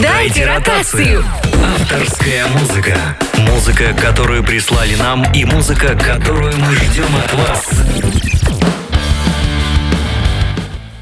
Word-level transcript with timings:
Дайте 0.00 0.46
ротацию. 0.46 1.24
Авторская 1.54 2.46
музыка. 2.48 2.94
Музыка, 3.50 3.84
которую 4.00 4.44
прислали 4.44 4.94
нам, 4.94 5.24
и 5.32 5.44
музыка, 5.44 5.98
которую 5.98 6.52
мы 6.56 6.72
ждем 6.76 7.04
от 7.24 7.34
вас. 7.34 7.68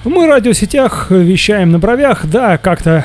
Мы 0.05 0.27
в 0.27 0.31
радиосетях 0.31 1.11
вещаем 1.11 1.73
на 1.73 1.79
бровях, 1.79 2.25
да, 2.25 2.57
как-то 2.57 3.05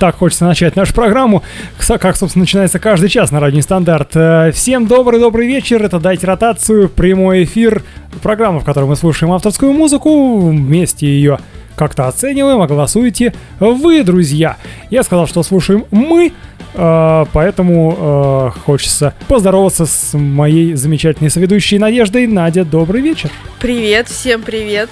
так 0.00 0.16
хочется 0.16 0.46
начать 0.46 0.74
нашу 0.74 0.92
программу, 0.92 1.44
как, 1.78 2.16
собственно, 2.16 2.42
начинается 2.42 2.80
каждый 2.80 3.08
час 3.08 3.30
на 3.30 3.38
Радио 3.38 3.60
Стандарт. 3.60 4.16
Э, 4.16 4.50
всем 4.52 4.86
добрый-добрый 4.88 5.46
вечер, 5.46 5.82
это 5.84 6.00
«Дайте 6.00 6.26
ротацию», 6.26 6.88
прямой 6.88 7.44
эфир, 7.44 7.84
программа, 8.20 8.58
в 8.58 8.64
которой 8.64 8.86
мы 8.86 8.96
слушаем 8.96 9.32
авторскую 9.32 9.72
музыку, 9.72 10.40
вместе 10.48 11.06
ее 11.06 11.38
как-то 11.76 12.08
оцениваем, 12.08 12.60
а 12.60 12.66
голосуете 12.66 13.34
вы, 13.60 14.02
друзья. 14.02 14.56
Я 14.90 15.02
сказал, 15.02 15.26
что 15.26 15.42
слушаем 15.42 15.84
мы, 15.90 16.32
э, 16.74 17.24
поэтому 17.32 18.52
э, 18.56 18.58
хочется 18.64 19.14
поздороваться 19.28 19.86
с 19.86 20.16
моей 20.16 20.74
замечательной 20.74 21.30
соведущей 21.30 21.78
Надеждой. 21.78 22.26
Надя, 22.26 22.64
добрый 22.64 23.00
вечер. 23.00 23.30
Привет, 23.60 24.08
всем 24.08 24.42
привет. 24.42 24.90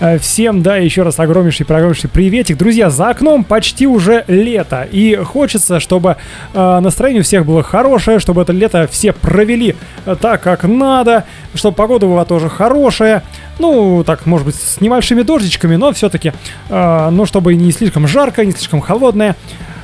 Э, 0.00 0.18
всем, 0.18 0.62
да, 0.62 0.76
еще 0.76 1.02
раз 1.02 1.20
огромнейший, 1.20 1.64
огромнейший 1.66 2.10
приветик. 2.10 2.56
Друзья, 2.56 2.90
за 2.90 3.10
окном 3.10 3.44
почти 3.44 3.86
уже 3.86 4.24
лето, 4.26 4.88
и 4.90 5.14
хочется, 5.16 5.78
чтобы 5.78 6.16
э, 6.52 6.80
настроение 6.80 7.20
у 7.20 7.24
всех 7.24 7.46
было 7.46 7.62
хорошее, 7.62 8.18
чтобы 8.18 8.42
это 8.42 8.52
лето 8.52 8.88
все 8.90 9.12
провели 9.12 9.76
э, 10.04 10.16
так, 10.20 10.42
как 10.42 10.64
надо, 10.64 11.24
чтобы 11.54 11.76
погода 11.76 12.06
была 12.06 12.24
тоже 12.24 12.48
хорошая. 12.48 13.22
Ну, 13.60 14.02
так, 14.04 14.26
может 14.26 14.46
быть, 14.46 14.56
с 14.56 14.80
небольшими 14.80 15.22
дождичками, 15.22 15.76
но 15.76 15.92
все-таки, 15.92 16.32
э, 16.68 17.08
ну, 17.10 17.24
чтобы 17.24 17.54
не 17.54 17.70
слишком 17.70 18.08
жарко, 18.08 18.44
не 18.44 18.52
слишком 18.52 18.80
холодное. 18.80 19.36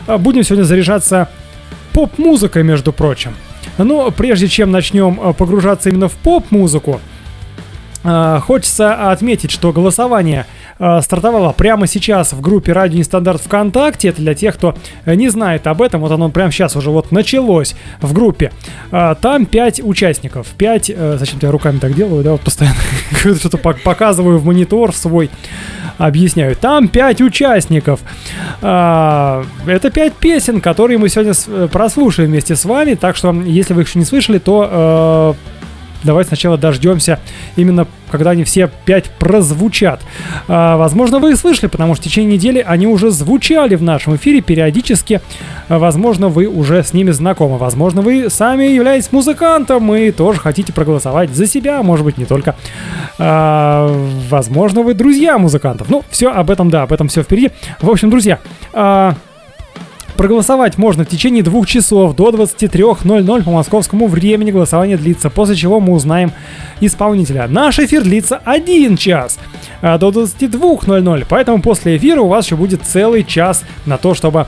Э, 0.08 0.18
будем 0.18 0.42
сегодня 0.42 0.64
заряжаться 0.64 1.28
поп-музыкой, 1.92 2.64
между 2.64 2.92
прочим. 2.92 3.34
Но 3.78 4.10
прежде 4.10 4.48
чем 4.48 4.72
начнем 4.72 5.34
погружаться 5.34 5.88
именно 5.88 6.08
в 6.08 6.14
поп-музыку, 6.14 7.00
хочется 8.02 9.10
отметить, 9.10 9.50
что 9.50 9.72
голосование 9.72 10.46
а, 10.78 11.02
стартовало 11.02 11.52
прямо 11.52 11.86
сейчас 11.86 12.32
в 12.32 12.40
группе 12.40 12.72
Радио 12.72 12.98
Нестандарт 12.98 13.42
ВКонтакте. 13.42 14.08
Это 14.08 14.22
для 14.22 14.34
тех, 14.34 14.54
кто 14.54 14.74
не 15.04 15.28
знает 15.28 15.66
об 15.66 15.82
этом. 15.82 16.00
Вот 16.00 16.10
оно 16.10 16.30
прямо 16.30 16.50
сейчас 16.50 16.74
уже 16.74 16.90
вот 16.90 17.12
началось 17.12 17.76
в 18.00 18.14
группе. 18.14 18.50
Там 18.90 19.44
5 19.44 19.84
участников. 19.84 20.46
5... 20.56 20.90
Э, 20.96 21.16
зачем 21.18 21.38
я 21.42 21.50
руками 21.50 21.78
так 21.78 21.94
делаю? 21.94 22.24
Да, 22.24 22.32
вот 22.32 22.40
постоянно 22.40 22.78
что-то 23.12 23.58
показываю 23.58 24.38
в 24.38 24.46
монитор 24.46 24.94
свой 24.94 25.30
объясняю. 25.98 26.56
Там 26.56 26.88
5 26.88 27.20
участников. 27.20 28.00
Это 28.62 29.44
5 29.66 30.14
песен, 30.14 30.62
которые 30.62 30.96
мы 30.96 31.10
сегодня 31.10 31.34
э, 31.46 31.68
прослушаем 31.70 32.30
вместе 32.30 32.56
с 32.56 32.64
вами. 32.64 32.94
Так 32.94 33.16
что, 33.16 33.32
если 33.32 33.74
вы 33.74 33.82
их 33.82 33.88
еще 33.88 33.98
не 33.98 34.06
слышали, 34.06 34.38
то 34.38 35.36
давайте 36.02 36.28
сначала 36.28 36.56
дождемся 36.56 37.20
именно, 37.56 37.86
когда 38.10 38.30
они 38.30 38.44
все 38.44 38.70
пять 38.84 39.10
прозвучат. 39.10 40.00
А, 40.48 40.76
возможно, 40.76 41.18
вы 41.18 41.32
их 41.32 41.36
слышали, 41.36 41.68
потому 41.68 41.94
что 41.94 42.02
в 42.02 42.04
течение 42.06 42.34
недели 42.34 42.64
они 42.66 42.86
уже 42.86 43.10
звучали 43.10 43.74
в 43.74 43.82
нашем 43.82 44.16
эфире 44.16 44.40
периодически. 44.40 45.20
А, 45.68 45.78
возможно, 45.78 46.28
вы 46.28 46.46
уже 46.46 46.82
с 46.82 46.92
ними 46.92 47.10
знакомы. 47.10 47.58
Возможно, 47.58 48.02
вы 48.02 48.30
сами 48.30 48.64
являетесь 48.64 49.12
музыкантом 49.12 49.94
и 49.94 50.10
тоже 50.10 50.40
хотите 50.40 50.72
проголосовать 50.72 51.30
за 51.30 51.46
себя, 51.46 51.82
может 51.82 52.04
быть, 52.04 52.18
не 52.18 52.24
только. 52.24 52.56
А, 53.18 53.88
возможно, 54.28 54.82
вы 54.82 54.94
друзья 54.94 55.38
музыкантов. 55.38 55.88
Ну, 55.88 56.04
все 56.10 56.30
об 56.30 56.50
этом, 56.50 56.70
да, 56.70 56.82
об 56.82 56.92
этом 56.92 57.08
все 57.08 57.22
впереди. 57.22 57.50
В 57.80 57.90
общем, 57.90 58.10
друзья, 58.10 58.40
а, 58.72 59.14
Проголосовать 60.20 60.76
можно 60.76 61.06
в 61.06 61.08
течение 61.08 61.42
двух 61.42 61.66
часов 61.66 62.14
до 62.14 62.28
23.00 62.28 63.42
по 63.42 63.50
московскому 63.52 64.06
времени. 64.06 64.50
Голосование 64.50 64.98
длится, 64.98 65.30
после 65.30 65.56
чего 65.56 65.80
мы 65.80 65.94
узнаем 65.94 66.32
исполнителя. 66.80 67.48
Наш 67.48 67.78
эфир 67.78 68.02
длится 68.02 68.38
один 68.44 68.98
час 68.98 69.38
а, 69.80 69.96
до 69.96 70.10
22.00, 70.10 71.24
поэтому 71.26 71.62
после 71.62 71.96
эфира 71.96 72.20
у 72.20 72.28
вас 72.28 72.44
еще 72.44 72.56
будет 72.56 72.82
целый 72.82 73.24
час 73.24 73.64
на 73.86 73.96
то, 73.96 74.12
чтобы 74.12 74.46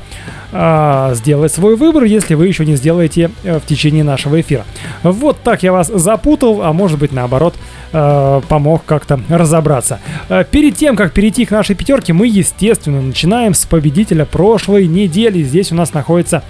э, 0.53 1.13
сделать 1.15 1.53
свой 1.53 1.77
выбор, 1.77 2.05
если 2.05 2.35
вы 2.35 2.47
еще 2.47 2.65
не 2.65 2.77
сделаете 2.77 3.31
э, 3.43 3.59
в 3.59 3.67
течение 3.67 4.05
нашего 4.05 4.41
эфира. 4.41 4.65
Вот 5.03 5.39
так 5.43 5.63
я 5.63 5.73
вас 5.73 5.89
запутал, 5.89 6.63
а 6.63 6.73
может 6.73 6.99
быть 6.99 7.13
наоборот 7.13 7.55
э, 7.93 8.41
помог 8.49 8.85
как-то 8.85 9.21
разобраться. 9.29 10.01
Э, 10.29 10.45
перед 10.45 10.77
тем, 10.77 10.97
как 10.97 11.13
перейти 11.13 11.45
к 11.45 11.51
нашей 11.51 11.75
пятерке, 11.75 12.13
мы, 12.13 12.27
естественно, 12.27 13.01
начинаем 13.01 13.55
с 13.55 13.65
победителя 13.65 14.25
прошлой 14.25 14.87
недели. 14.87 15.43
Здесь 15.43 15.62
у 15.71 15.75
нас 15.75 15.93
находится 15.93 16.43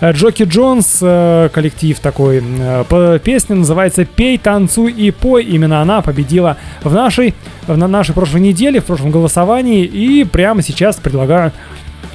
э, 0.00 0.12
Джоки 0.12 0.42
Джонс, 0.42 0.98
э, 1.00 1.48
коллектив 1.52 1.98
такой. 2.00 2.42
Э, 2.42 3.18
песня 3.22 3.56
называется 3.56 4.04
«Пей, 4.04 4.36
танцуй 4.36 4.92
и 4.92 5.10
пой». 5.10 5.44
Именно 5.44 5.80
она 5.80 6.02
победила 6.02 6.56
в 6.82 6.92
нашей, 6.92 7.34
на 7.66 7.88
нашей 7.88 8.14
прошлой 8.14 8.40
неделе, 8.40 8.80
в 8.80 8.84
прошлом 8.84 9.10
голосовании. 9.10 9.84
И 9.84 10.24
прямо 10.24 10.62
сейчас 10.62 10.96
предлагаю 10.96 11.52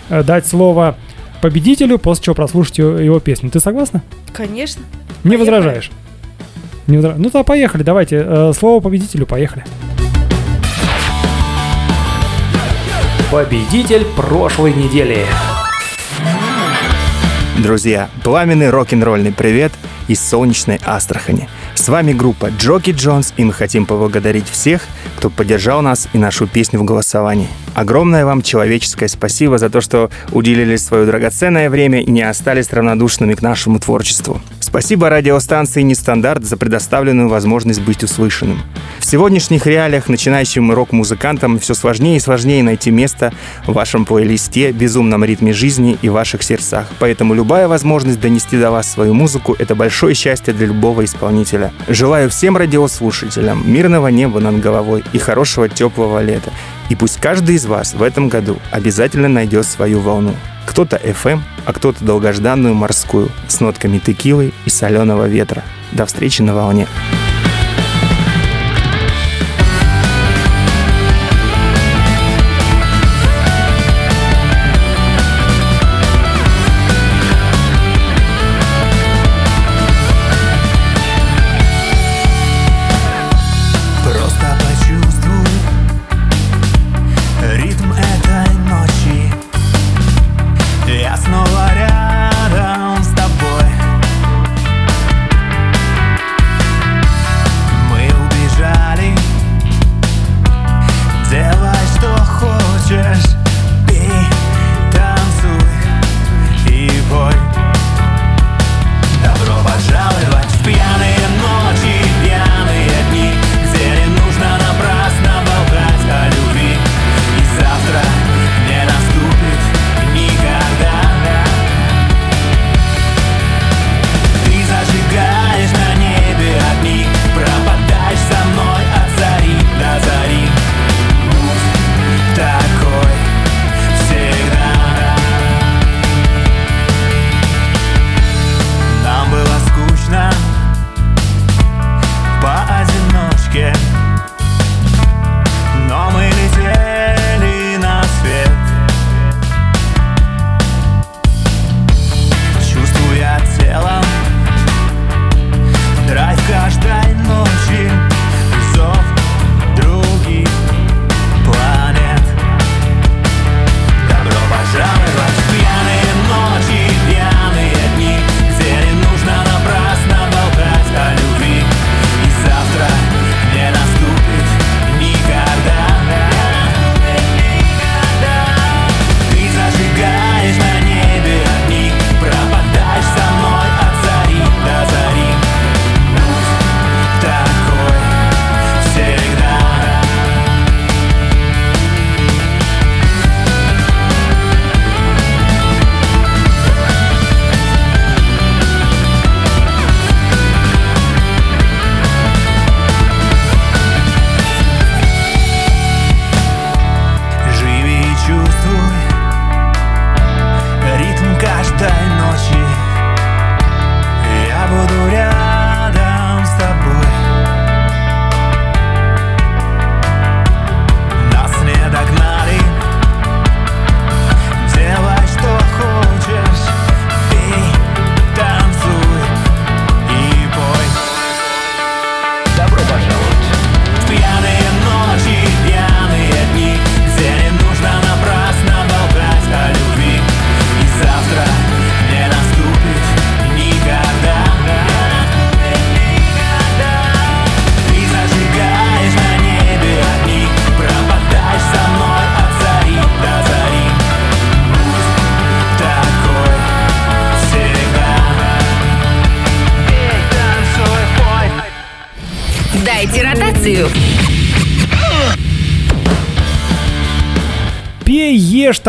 дать 0.09 0.45
слово 0.45 0.95
победителю, 1.41 1.97
после 1.97 2.25
чего 2.25 2.35
прослушать 2.35 2.77
его, 2.77 3.19
песню. 3.19 3.49
Ты 3.49 3.59
согласна? 3.59 4.03
Конечно. 4.33 4.83
Не 5.23 5.37
поехали. 5.37 5.37
возражаешь? 5.37 5.91
Не 6.87 6.97
возра... 6.97 7.15
Ну 7.17 7.29
то 7.29 7.43
поехали, 7.43 7.83
давайте. 7.83 8.53
Слово 8.53 8.81
победителю, 8.81 9.25
поехали. 9.25 9.63
Победитель 13.33 14.05
прошлой 14.15 14.73
недели. 14.73 15.25
Друзья, 17.59 18.09
пламенный 18.23 18.71
рок-н-ролльный 18.71 19.31
привет 19.31 19.71
из 20.07 20.19
солнечной 20.19 20.79
Астрахани. 20.83 21.47
С 21.75 21.87
вами 21.87 22.11
группа 22.11 22.49
Джоки 22.49 22.89
Джонс, 22.89 23.31
и 23.37 23.43
мы 23.43 23.53
хотим 23.53 23.85
поблагодарить 23.85 24.49
всех, 24.49 24.81
кто 25.17 25.29
поддержал 25.29 25.83
нас 25.83 26.09
и 26.13 26.17
нашу 26.17 26.47
песню 26.47 26.79
в 26.79 26.83
голосовании. 26.83 27.47
Огромное 27.75 28.25
вам 28.25 28.41
человеческое 28.41 29.07
спасибо 29.07 29.59
за 29.59 29.69
то, 29.69 29.81
что 29.81 30.09
уделили 30.31 30.77
свое 30.77 31.05
драгоценное 31.05 31.69
время 31.69 32.01
и 32.01 32.09
не 32.09 32.23
остались 32.23 32.73
равнодушными 32.73 33.35
к 33.35 33.43
нашему 33.43 33.79
творчеству. 33.79 34.41
Спасибо 34.73 35.07
радиостанции 35.07 35.83
«Нестандарт» 35.83 36.45
за 36.45 36.57
предоставленную 36.57 37.29
возможность 37.29 37.79
быть 37.79 38.01
услышанным. 38.01 38.59
В 38.97 39.05
сегодняшних 39.05 39.67
реалиях 39.67 40.09
начинающим 40.09 40.71
рок-музыкантам 40.71 41.59
все 41.59 41.75
сложнее 41.75 42.17
и 42.17 42.19
сложнее 42.19 42.63
найти 42.63 42.89
место 42.89 43.31
в 43.67 43.73
вашем 43.73 44.03
плейлисте, 44.03 44.71
безумном 44.71 45.23
ритме 45.23 45.53
жизни 45.53 45.99
и 46.01 46.09
ваших 46.09 46.41
сердцах. 46.41 46.87
Поэтому 46.97 47.35
любая 47.35 47.67
возможность 47.67 48.19
донести 48.19 48.57
до 48.57 48.71
вас 48.71 48.91
свою 48.91 49.13
музыку— 49.13 49.55
это 49.59 49.75
большое 49.75 50.15
счастье 50.15 50.55
для 50.55 50.65
любого 50.65 51.05
исполнителя. 51.05 51.71
Желаю 51.87 52.31
всем 52.31 52.57
радиослушателям 52.57 53.71
мирного 53.71 54.07
неба 54.07 54.39
над 54.39 54.59
головой 54.59 55.03
и 55.13 55.19
хорошего 55.19 55.69
теплого 55.69 56.19
лета. 56.23 56.51
И 56.93 56.95
пусть 56.95 57.19
каждый 57.19 57.55
из 57.55 57.65
вас 57.65 57.95
в 57.95 58.03
этом 58.03 58.29
году 58.29 58.59
обязательно 58.69 59.27
найдет 59.27 59.65
свою 59.65 59.99
волну. 59.99 60.35
Кто-то 60.67 60.95
FM, 60.97 61.41
а 61.65 61.73
кто-то 61.73 62.05
долгожданную 62.05 62.75
морскую 62.75 63.31
с 63.47 63.59
нотками 63.61 63.97
текилы 63.97 64.53
и 64.65 64.69
соленого 64.69 65.27
ветра. 65.27 65.63
До 65.91 66.05
встречи 66.05 66.43
на 66.43 66.53
волне. 66.53 66.87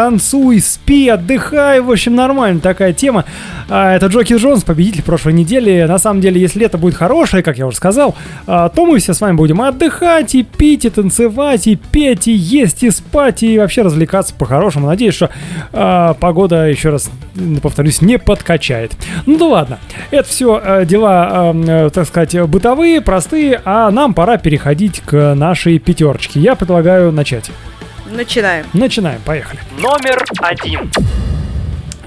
Танцуй, 0.05 0.61
спи, 0.61 1.09
отдыхай. 1.09 1.81
В 1.81 1.91
общем, 1.91 2.15
нормально 2.15 2.61
такая 2.61 2.93
тема. 2.93 3.25
А, 3.71 3.95
Это 3.97 4.07
Джоки 4.09 4.35
Джонс, 4.35 4.63
победитель 4.63 5.03
прошлой 5.03 5.33
недели. 5.33 5.87
На 5.89 5.99
самом 5.99 6.21
деле, 6.21 6.39
если 6.39 6.59
лето 6.59 6.77
будет 6.77 6.95
хорошее, 6.95 7.43
как 7.43 7.57
я 7.57 7.67
уже 7.67 7.79
сказал, 7.79 8.15
а, 8.47 8.69
то 8.69 8.85
мы 8.85 8.99
все 8.99 9.15
с 9.15 9.23
вами 9.23 9.35
будем 9.37 9.63
отдыхать, 9.63 10.35
и 10.35 10.43
пить, 10.43 10.85
и 10.85 10.91
танцевать, 10.91 11.67
и 11.67 11.77
петь, 11.77 12.29
и 12.29 12.33
есть, 12.33 12.83
и 12.83 12.91
спать, 12.91 13.43
и 13.43 13.59
вообще 13.59 13.81
развлекаться 13.81 14.35
по-хорошему. 14.35 14.89
Надеюсь, 14.89 15.15
что 15.15 15.31
а, 15.73 16.13
погода, 16.13 16.69
еще 16.69 16.91
раз 16.91 17.11
повторюсь, 17.63 18.03
не 18.03 18.19
подкачает. 18.19 18.93
Ну 19.25 19.39
да 19.39 19.47
ладно. 19.47 19.79
Это 20.11 20.29
все 20.29 20.85
дела, 20.85 21.91
так 21.95 22.07
сказать, 22.07 22.39
бытовые, 22.43 23.01
простые, 23.01 23.63
а 23.65 23.91
нам 23.91 24.13
пора 24.13 24.37
переходить 24.37 25.01
к 25.01 25.35
нашей 25.35 25.79
пятерочке. 25.79 26.41
Я 26.41 26.57
предлагаю 26.57 27.11
начать. 27.11 27.51
Начинаем. 28.15 28.67
Начинаем, 28.73 29.21
поехали. 29.25 29.61
Номер 29.77 30.25
один. 30.39 30.89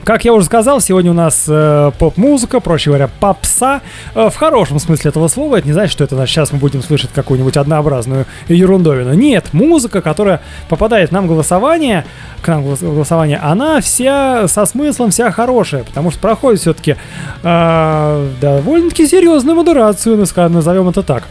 Как 0.06 0.24
я 0.24 0.32
уже 0.34 0.46
сказал, 0.46 0.80
сегодня 0.80 1.12
у 1.12 1.14
нас 1.14 1.48
э, 1.50 1.92
поп-музыка, 2.00 2.62
проще 2.62 2.92
говоря, 2.92 3.10
попса. 3.20 3.82
Э, 4.16 4.30
в 4.30 4.36
хорошем 4.38 4.80
смысле 4.80 5.10
этого 5.10 5.28
слова. 5.28 5.58
Это 5.58 5.68
не 5.68 5.74
значит, 5.74 5.92
что 5.92 6.06
это 6.06 6.16
значит, 6.16 6.34
сейчас 6.34 6.54
мы 6.54 6.60
будем 6.60 6.82
слышать 6.82 7.10
какую-нибудь 7.14 7.58
однообразную 7.58 8.26
ерундовину. 8.48 9.12
Нет, 9.16 9.48
музыка, 9.52 10.02
которая 10.02 10.40
попадает 10.70 11.12
нам 11.12 11.26
в 11.26 11.28
голосование, 11.28 12.06
к 12.42 12.48
нам 12.48 12.64
в 12.64 12.82
голосование, 12.82 13.38
она 13.44 13.82
вся 13.82 14.48
со 14.48 14.66
смыслом, 14.66 15.12
вся 15.12 15.30
хорошая. 15.30 15.84
Потому 15.84 16.10
что 16.12 16.22
проходит 16.22 16.62
все-таки 16.62 16.96
э, 17.44 18.30
довольно-таки 18.40 19.08
серьезную 19.08 19.58
модерацию, 19.58 20.16
ну, 20.16 20.50
назовем 20.50 20.88
это 20.88 21.04
так. 21.04 21.24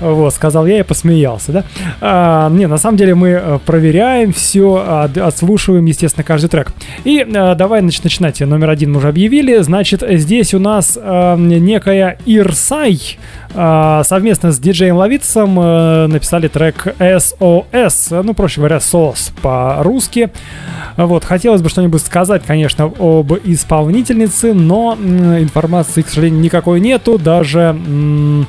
Вот, 0.00 0.34
сказал 0.34 0.66
я 0.66 0.80
и 0.80 0.82
посмеялся, 0.82 1.52
да? 1.52 1.64
А, 2.00 2.50
не, 2.50 2.66
на 2.66 2.78
самом 2.78 2.96
деле 2.96 3.14
мы 3.14 3.28
э, 3.28 3.58
проверяем 3.64 4.32
все, 4.32 5.08
отслушиваем, 5.22 5.84
естественно, 5.86 6.24
каждый 6.24 6.48
трек. 6.48 6.72
И 7.04 7.20
а, 7.34 7.54
давай 7.54 7.80
нач- 7.80 8.00
начинать. 8.02 8.40
Номер 8.40 8.70
один 8.70 8.92
мы 8.92 8.98
уже 8.98 9.08
объявили. 9.08 9.58
Значит, 9.58 10.02
здесь 10.06 10.52
у 10.52 10.58
нас 10.58 10.98
а, 11.00 11.36
некая 11.36 12.18
Ирсай 12.26 13.18
а, 13.54 14.02
совместно 14.04 14.50
с 14.50 14.58
диджеем 14.58 14.96
Ловицем 14.96 15.56
а, 15.60 16.06
написали 16.08 16.48
трек 16.48 16.86
SOS, 16.98 18.22
ну, 18.22 18.34
проще 18.34 18.60
говоря, 18.60 18.76
SOS 18.78 19.32
по-русски. 19.42 20.30
Вот, 20.96 21.24
хотелось 21.24 21.62
бы 21.62 21.68
что-нибудь 21.68 22.02
сказать, 22.02 22.42
конечно, 22.46 22.84
об 22.98 23.32
исполнительнице, 23.44 24.54
но 24.54 24.96
м, 25.00 25.38
информации, 25.38 26.02
к 26.02 26.08
сожалению, 26.08 26.40
никакой 26.40 26.80
нету, 26.80 27.18
даже... 27.18 27.60
М- 27.60 28.46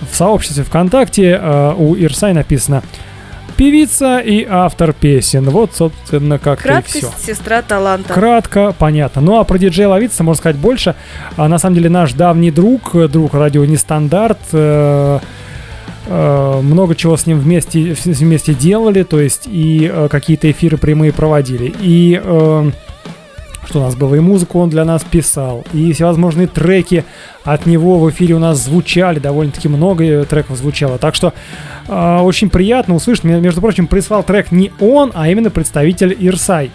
в 0.00 0.14
сообществе 0.14 0.64
ВКонтакте 0.64 1.38
э, 1.40 1.74
у 1.76 1.96
Ирсай 1.96 2.32
написано 2.32 2.82
певица 3.56 4.18
и 4.18 4.46
автор 4.48 4.92
песен. 4.92 5.48
Вот, 5.48 5.74
собственно, 5.74 6.38
как-то 6.38 6.78
и 6.78 6.82
все. 6.82 7.00
Краткость 7.00 7.26
сестра 7.26 7.62
таланта. 7.62 8.12
Кратко, 8.12 8.74
понятно. 8.78 9.22
Ну 9.22 9.38
а 9.38 9.44
про 9.44 9.58
диджея 9.58 9.88
Ловица 9.88 10.22
можно 10.22 10.38
сказать 10.38 10.56
больше. 10.56 10.94
А, 11.36 11.48
на 11.48 11.58
самом 11.58 11.76
деле 11.76 11.88
наш 11.88 12.12
давний 12.12 12.50
друг, 12.50 12.94
друг 13.10 13.34
радио 13.34 13.64
Нестандарт, 13.64 14.38
э, 14.52 15.18
э, 16.06 16.60
много 16.62 16.94
чего 16.94 17.16
с 17.16 17.26
ним 17.26 17.38
вместе, 17.38 17.96
вместе 18.04 18.54
делали, 18.54 19.02
то 19.02 19.20
есть 19.20 19.44
и 19.46 19.90
э, 19.92 20.08
какие-то 20.10 20.50
эфиры 20.50 20.76
прямые 20.76 21.12
проводили. 21.12 21.72
И 21.80 22.20
э, 22.22 22.70
что 23.66 23.80
у 23.80 23.82
нас 23.82 23.94
было, 23.94 24.14
и 24.14 24.20
музыку 24.20 24.60
он 24.60 24.70
для 24.70 24.84
нас 24.84 25.04
писал, 25.04 25.64
и 25.72 25.92
всевозможные 25.92 26.46
треки 26.46 27.04
от 27.44 27.66
него 27.66 27.98
в 27.98 28.10
эфире 28.10 28.34
у 28.34 28.38
нас 28.38 28.58
звучали, 28.58 29.18
довольно-таки 29.18 29.68
много 29.68 30.24
треков 30.24 30.56
звучало. 30.58 30.98
Так 30.98 31.14
что 31.14 31.32
э, 31.86 32.18
очень 32.20 32.50
приятно 32.50 32.94
услышать. 32.94 33.24
Между 33.24 33.60
прочим, 33.60 33.86
прислал 33.86 34.22
трек 34.22 34.50
не 34.52 34.72
он, 34.80 35.12
а 35.14 35.28
именно 35.28 35.50
представитель 35.50 36.16
Ирсай. 36.18 36.70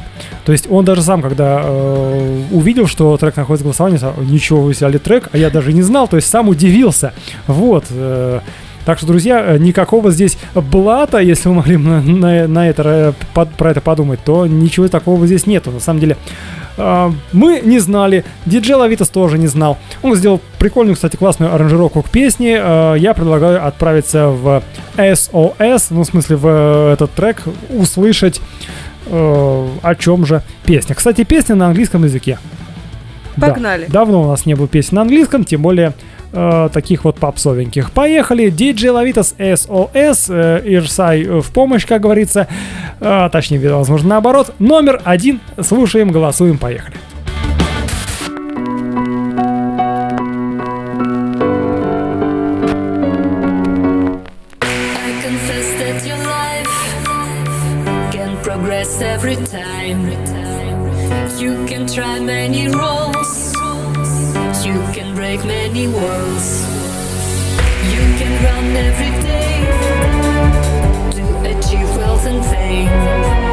То 0.46 0.52
есть 0.52 0.68
он 0.70 0.86
даже 0.86 1.02
сам, 1.02 1.22
когда 1.22 1.62
э, 1.64 2.42
увидел, 2.52 2.88
что 2.88 3.18
трек 3.18 3.36
находится 3.36 3.64
в 3.64 3.68
голосовании, 3.68 3.98
сказал, 3.98 4.16
ничего, 4.24 4.62
вы 4.62 4.72
взяли 4.72 4.98
трек, 4.98 5.30
а 5.34 5.38
я 5.38 5.50
даже 5.50 5.74
не 5.74 5.82
знал, 5.82 6.08
то 6.08 6.16
есть 6.16 6.30
сам 6.30 6.48
удивился. 6.50 7.14
Вот. 7.48 7.86
э, 7.90 8.40
так 8.86 8.98
что, 8.98 9.06
друзья, 9.08 9.44
э, 9.46 9.58
никакого 9.60 10.10
здесь 10.10 10.38
блата, 10.56 11.20
если 11.20 11.50
вы 11.50 11.56
могли 11.56 11.78
на, 11.78 12.02
на- 12.02 12.48
на 12.48 12.68
это, 12.70 12.84
э, 12.86 13.14
под- 13.36 13.52
про 13.54 13.72
это 13.72 13.82
подумать, 13.82 14.22
то 14.24 14.48
ничего 14.48 14.88
такого 14.88 15.28
здесь 15.28 15.46
нету. 15.46 15.70
На 15.70 15.80
самом 15.80 16.00
деле, 16.00 16.18
мы 16.78 17.62
не 17.64 17.80
знали, 17.80 18.24
диджей 18.46 18.76
Лавитас 18.76 19.10
тоже 19.10 19.38
не 19.38 19.48
знал. 19.48 19.78
Он 20.02 20.16
сделал 20.16 20.42
прикольную, 20.60 20.96
кстати, 20.96 21.16
классную 21.16 21.54
аранжировку 21.54 22.02
к 22.02 22.10
песне. 22.10 22.60
Э, 22.62 22.96
Я 22.98 23.14
предлагаю 23.14 23.66
отправиться 23.66 24.28
в 24.28 24.64
SOS, 24.98 25.88
ну, 25.90 26.04
в 26.04 26.06
смысле, 26.06 26.36
в 26.36 26.48
э, 26.48 26.94
этот 26.94 27.12
трек, 27.12 27.44
услышать, 27.70 28.42
э, 29.08 29.68
о 29.82 29.96
чем 29.96 30.26
же 30.26 30.42
песня. 30.66 30.96
Кстати, 30.96 31.24
песня 31.24 31.56
на 31.56 31.68
английском 31.68 32.04
языке. 32.04 32.38
Да. 33.38 33.48
Погнали. 33.48 33.86
Давно 33.88 34.22
у 34.22 34.28
нас 34.28 34.46
не 34.46 34.56
было 34.56 34.68
песен 34.68 34.96
на 34.96 35.02
английском, 35.02 35.46
тем 35.46 35.62
более 35.62 35.94
э, 36.32 36.70
таких 36.72 37.04
вот 37.04 37.18
попсовеньких. 37.18 37.92
Поехали, 37.92 38.52
DJ 38.52 38.92
Лавитас 38.92 39.36
SOS, 39.38 40.28
э, 40.30 40.62
Ирсай 40.66 41.24
в 41.24 41.52
помощь, 41.52 41.86
как 41.86 42.02
говорится. 42.02 42.48
Э, 43.00 43.30
точнее, 43.32 43.74
возможно, 43.74 44.10
наоборот. 44.10 44.54
Номер 44.60 45.02
один. 45.04 45.40
Слушаем, 45.62 46.12
голосуем, 46.12 46.58
поехали. 46.58 46.98
Every 59.22 59.36
time. 59.36 60.02
You 61.40 61.66
can 61.68 61.88
try 61.88 62.20
many 62.20 62.68
roles, 62.68 63.21
break 65.22 65.46
many 65.46 65.88
walls. 65.88 66.64
You 67.94 68.02
can 68.18 68.34
run 68.44 68.66
every 68.88 69.12
day 69.22 69.54
to 71.16 71.24
achieve 71.52 71.96
wealth 71.96 72.26
and 72.26 72.44
fame. 72.44 73.51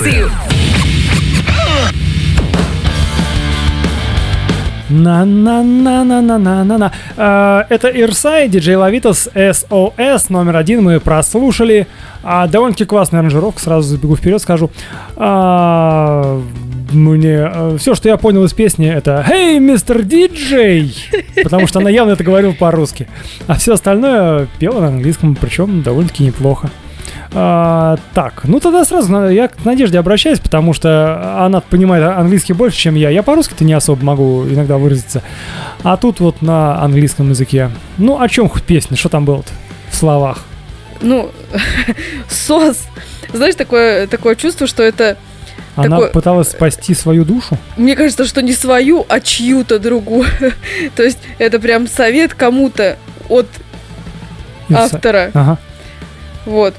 ротацию. 0.00 0.30
На-на-на-на-на-на-на. 4.88 6.92
Э, 7.16 7.64
Это 7.68 7.88
Ирсай, 7.88 8.48
диджей 8.48 8.76
Лавитас, 8.76 9.28
SOS, 9.34 10.26
номер 10.30 10.56
один 10.56 10.82
мы 10.82 11.00
прослушали. 11.00 11.86
А, 12.22 12.46
довольно-таки 12.48 12.86
классная 12.86 13.20
аранжировка, 13.20 13.60
сразу 13.60 13.88
забегу 13.88 14.16
вперед, 14.16 14.40
скажу. 14.42 14.70
А, 15.16 16.40
мне 16.92 17.78
все, 17.78 17.94
что 17.94 18.08
я 18.08 18.16
понял 18.16 18.44
из 18.44 18.52
песни, 18.52 18.88
это 18.88 19.24
«Hey, 19.28 19.60
мистер 19.60 20.02
диджей!» 20.02 20.92
Потому 21.42 21.68
что 21.68 21.78
она 21.78 21.90
явно 21.90 22.12
это 22.12 22.24
говорила 22.24 22.52
по-русски. 22.52 23.06
А 23.46 23.54
все 23.54 23.74
остальное 23.74 24.48
пела 24.58 24.80
на 24.80 24.88
английском, 24.88 25.36
причем 25.36 25.82
довольно-таки 25.82 26.24
неплохо. 26.24 26.68
А, 27.32 27.96
так, 28.12 28.42
ну 28.44 28.58
тогда 28.58 28.84
сразу 28.84 29.28
я 29.28 29.48
к 29.48 29.64
Надежде 29.64 29.98
обращаюсь, 29.98 30.40
потому 30.40 30.72
что 30.72 31.44
она 31.44 31.60
понимает 31.60 32.04
английский 32.04 32.54
больше, 32.54 32.76
чем 32.76 32.96
я. 32.96 33.10
Я 33.10 33.22
по-русски-то 33.22 33.64
не 33.64 33.72
особо 33.72 34.04
могу 34.04 34.44
иногда 34.48 34.78
выразиться. 34.78 35.22
А 35.82 35.96
тут 35.96 36.20
вот 36.20 36.42
на 36.42 36.82
английском 36.82 37.30
языке. 37.30 37.70
Ну, 37.98 38.20
о 38.20 38.28
чем 38.28 38.48
хоть 38.48 38.64
песня? 38.64 38.96
Что 38.96 39.08
там 39.08 39.24
было 39.24 39.44
в 39.90 39.94
словах? 39.94 40.38
Ну, 41.00 41.30
сос. 42.28 42.78
Знаешь, 43.32 43.54
такое, 43.54 44.06
такое 44.06 44.34
чувство, 44.34 44.66
что 44.66 44.82
это... 44.82 45.16
Она 45.76 45.96
Такое- 45.96 46.10
пыталась 46.10 46.48
спасти 46.48 46.94
свою 46.94 47.24
душу? 47.24 47.56
Мне 47.76 47.94
кажется, 47.94 48.26
что 48.26 48.42
не 48.42 48.52
свою, 48.52 49.06
а 49.08 49.20
чью-то 49.20 49.78
другую. 49.78 50.26
То 50.96 51.04
есть 51.04 51.18
это 51.38 51.60
прям 51.60 51.86
совет 51.86 52.34
кому-то 52.34 52.98
от 53.28 53.46
автора. 54.68 55.30
Ага. 55.32 55.58
Вот. 56.44 56.74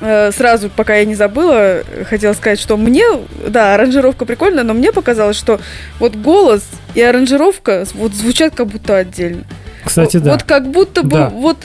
Э, 0.00 0.30
Сразу, 0.32 0.70
пока 0.74 0.96
я 0.96 1.04
не 1.04 1.14
забыла, 1.14 1.82
хотела 2.08 2.32
сказать, 2.32 2.58
что 2.58 2.76
мне, 2.76 3.04
да, 3.46 3.74
аранжировка 3.74 4.24
прикольная, 4.24 4.64
но 4.64 4.72
мне 4.74 4.92
показалось, 4.92 5.36
что 5.36 5.60
вот 5.98 6.16
голос 6.16 6.62
и 6.94 7.02
аранжировка 7.02 7.84
вот 7.94 8.14
звучат 8.14 8.54
как 8.54 8.68
будто 8.68 8.96
отдельно. 8.96 9.44
Кстати, 9.84 10.16
да. 10.18 10.32
Вот 10.32 10.42
как 10.44 10.70
будто 10.70 11.02
бы 11.02 11.10
Да. 11.10 11.28
вот 11.30 11.58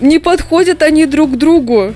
не 0.00 0.18
подходят 0.18 0.82
они 0.82 1.06
друг 1.06 1.32
к 1.32 1.36
другу. 1.36 1.94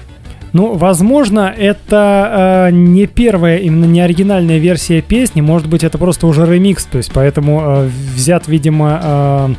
Ну, 0.53 0.73
возможно, 0.73 1.53
это 1.57 2.69
э, 2.69 2.73
не 2.73 3.07
первая, 3.07 3.59
именно 3.59 3.85
не 3.85 4.01
оригинальная 4.01 4.59
версия 4.59 5.03
песни. 5.03 5.43
Может 5.43 5.69
быть, 5.69 5.85
это 5.85 5.99
просто 5.99 6.27
уже 6.27 6.47
ремикс. 6.47 6.85
То 6.85 6.97
есть, 6.99 7.11
поэтому 7.13 7.61
э, 7.61 7.91
взят, 8.15 8.49
видимо, 8.49 9.01
э, 9.03 9.55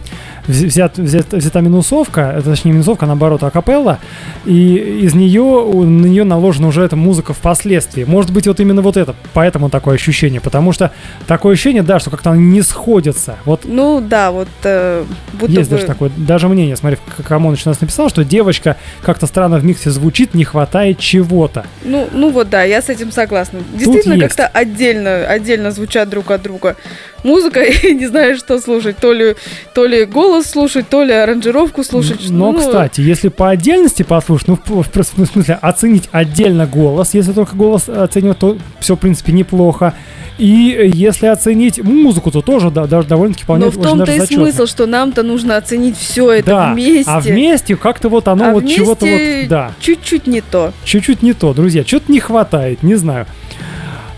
взят, 0.47 0.97
взят- 0.97 1.35
взята 1.35 1.61
минусовка, 1.61 2.33
это, 2.37 2.51
точнее, 2.51 2.71
минусовка, 2.71 3.05
а 3.05 3.07
наоборот, 3.07 3.43
акапелла, 3.43 3.99
и 4.45 4.75
из 5.01 5.13
нее, 5.13 5.41
на 5.43 6.05
нее 6.05 6.23
наложена 6.23 6.67
уже 6.67 6.83
эта 6.83 6.95
музыка 6.95 7.33
впоследствии. 7.33 8.03
Может 8.03 8.31
быть, 8.31 8.47
вот 8.47 8.59
именно 8.59 8.81
вот 8.81 8.97
это, 8.97 9.15
поэтому 9.33 9.69
такое 9.69 9.95
ощущение. 9.95 10.41
Потому 10.41 10.71
что 10.71 10.91
такое 11.27 11.53
ощущение, 11.53 11.83
да, 11.83 11.99
что 11.99 12.09
как-то 12.09 12.33
не 12.33 12.61
сходятся. 12.61 13.35
Вот 13.45 13.61
Ну 13.65 14.01
да, 14.01 14.31
вот 14.31 14.47
э, 14.63 15.03
будто 15.33 15.51
есть 15.51 15.69
бы... 15.69 15.75
даже 15.75 15.87
такое, 15.87 16.11
даже 16.15 16.47
мнение, 16.47 16.75
смотри, 16.75 16.97
Камоныч 17.27 17.65
нас 17.65 17.81
написал, 17.81 18.09
что 18.09 18.23
девочка 18.23 18.77
как-то 19.01 19.27
странно 19.27 19.57
в 19.57 19.65
миксе 19.65 19.89
звучит, 19.89 20.33
не 20.33 20.43
хватает 20.43 20.99
чего-то. 20.99 21.65
Ну, 21.83 22.07
ну 22.11 22.31
вот 22.31 22.49
да, 22.49 22.63
я 22.63 22.81
с 22.81 22.89
этим 22.89 23.11
согласна. 23.11 23.59
Действительно, 23.73 24.19
как-то 24.19 24.47
отдельно, 24.47 25.25
отдельно 25.25 25.71
звучат 25.71 26.09
друг 26.09 26.31
от 26.31 26.41
друга. 26.41 26.75
Музыка, 27.23 27.61
и 27.63 27.93
не 27.95 28.07
знаешь, 28.07 28.37
что 28.39 28.59
слушать. 28.59 28.97
То 28.97 29.11
ли, 29.13 29.35
то 29.73 29.85
ли 29.85 30.05
голос 30.05 30.45
слушать, 30.47 30.87
то 30.89 31.03
ли 31.03 31.13
аранжировку 31.13 31.83
слушать. 31.83 32.29
Но, 32.29 32.51
Ну, 32.51 32.59
кстати, 32.59 33.01
если 33.01 33.29
по 33.29 33.49
отдельности 33.49 34.03
послушать, 34.03 34.47
ну, 34.47 34.59
в, 34.63 34.83
в- 34.83 34.91
в 34.95 35.03
смысле, 35.03 35.57
оценить 35.61 36.09
отдельно 36.11 36.65
голос, 36.67 37.13
если 37.13 37.31
только 37.33 37.55
голос 37.55 37.89
оценивать, 37.89 38.37
то 38.39 38.57
все, 38.79 38.95
в 38.95 38.99
принципе, 38.99 39.31
неплохо. 39.31 39.93
И 40.37 40.91
если 40.93 41.25
оценить 41.25 41.81
музыку, 41.83 42.29
то 42.29 42.41
тоже 42.43 42.69
да, 42.69 42.85
даже 42.85 43.07
довольно-таки 43.07 43.43
вполне 43.43 43.65
Но 43.65 43.71
в 43.71 43.81
том-то 43.81 44.11
и 44.11 44.19
зачетно. 44.19 44.43
смысл, 44.45 44.67
что 44.67 44.85
нам-то 44.85 45.23
нужно 45.23 45.57
оценить 45.57 45.97
все 45.97 46.31
это 46.31 46.47
да, 46.51 46.73
вместе. 46.73 47.09
а 47.09 47.19
вместе 47.19 47.75
как-то 47.75 48.07
вот 48.09 48.27
оно 48.27 48.49
А 48.49 48.51
вот 48.53 48.67
чего-то 48.69 49.07
вот, 49.07 49.47
да, 49.49 49.71
Чуть-чуть 49.79 50.27
не 50.27 50.41
то. 50.41 50.73
чуть-чуть 50.85 51.23
не 51.23 51.33
то, 51.33 51.53
друзья, 51.55 51.83
что-то 51.83 52.11
не 52.11 52.19
хватает, 52.19 52.83
не 52.83 52.93
знаю. 52.93 53.25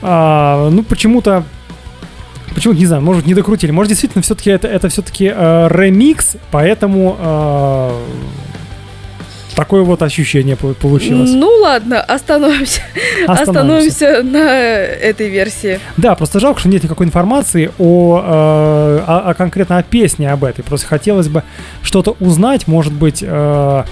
А, 0.01 0.69
ну, 0.69 0.83
почему-то 0.83 1.43
Почему 2.59 2.73
не 2.73 2.85
знаю, 2.85 3.01
может 3.01 3.25
не 3.25 3.33
докрутили, 3.33 3.71
может 3.71 3.87
действительно 3.87 4.21
все-таки 4.21 4.49
это, 4.49 4.67
это 4.67 4.89
все-таки 4.89 5.27
ремикс, 5.27 6.35
поэтому 6.51 7.15
э, 7.17 7.91
такое 9.55 9.83
вот 9.83 10.01
ощущение 10.01 10.57
по- 10.57 10.73
получилось. 10.73 11.29
Ну 11.33 11.47
ладно, 11.61 12.01
остановимся. 12.01 12.81
Остановимся 13.27 14.23
на 14.23 14.39
этой 14.75 15.29
версии. 15.29 15.79
Да, 15.95 16.15
просто 16.15 16.41
жалко, 16.41 16.59
что 16.59 16.67
нет 16.67 16.83
никакой 16.83 17.05
информации 17.05 17.71
о, 17.79 18.19
э, 18.25 19.03
о- 19.07 19.29
о 19.29 19.33
конкретно 19.35 19.77
о 19.77 19.83
песне 19.83 20.29
об 20.29 20.43
этой. 20.43 20.61
Просто 20.61 20.85
хотелось 20.85 21.29
бы 21.29 21.43
что-то 21.81 22.17
узнать, 22.19 22.67
может 22.67 22.91
быть, 22.91 23.23
э, 23.25 23.83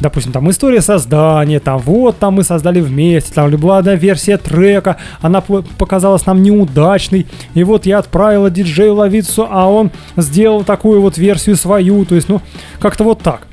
допустим, 0.00 0.32
там 0.32 0.50
история 0.50 0.80
создания, 0.80 1.60
там 1.60 1.78
вот 1.78 2.18
там 2.18 2.34
мы 2.34 2.42
создали 2.42 2.80
вместе, 2.80 3.32
там 3.32 3.50
была 3.50 3.78
одна 3.78 3.94
версия 3.94 4.36
трека, 4.38 4.96
она 5.20 5.40
показалась 5.40 6.26
нам 6.26 6.42
неудачной, 6.42 7.26
и 7.54 7.64
вот 7.64 7.86
я 7.86 7.98
отправила 7.98 8.50
диджею 8.50 8.94
Ловицу, 8.94 9.46
а 9.50 9.68
он 9.68 9.90
сделал 10.16 10.64
такую 10.64 11.00
вот 11.00 11.18
версию 11.18 11.56
свою, 11.56 12.04
то 12.04 12.14
есть, 12.14 12.28
ну, 12.28 12.40
как-то 12.80 13.04
вот 13.04 13.20
так. 13.22 13.46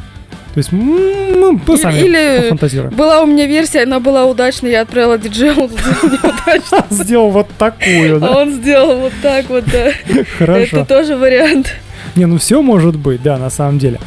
То 0.54 0.60
есть, 0.60 0.72
ну, 0.72 1.60
мы 1.68 1.78
сами 1.78 2.00
Или-. 2.00 2.90
Была 2.96 3.22
у 3.22 3.28
меня 3.28 3.46
версия, 3.46 3.84
она 3.84 4.00
была 4.00 4.26
удачной, 4.26 4.72
я 4.72 4.82
отправила 4.82 5.18
диджею, 5.20 5.54
он 5.56 5.70
сделал 5.70 6.02
неудачно. 6.24 6.86
Сделал 6.90 7.30
вот 7.30 7.48
такую, 7.60 8.18
А 8.18 8.20
да? 8.20 8.32
он 8.32 8.54
сделал 8.54 8.98
вот 8.98 9.14
так 9.22 9.48
вот, 9.50 9.66
да. 9.66 9.92
Хорошо. 10.40 10.78
Это 10.78 10.86
тоже 10.86 11.16
вариант. 11.16 11.76
Не, 12.18 12.26
ну 12.26 12.38
все 12.38 12.62
может 12.62 12.98
быть, 12.98 13.22
да, 13.22 13.38
на 13.38 13.50
самом 13.50 13.78
деле. 13.78 14.00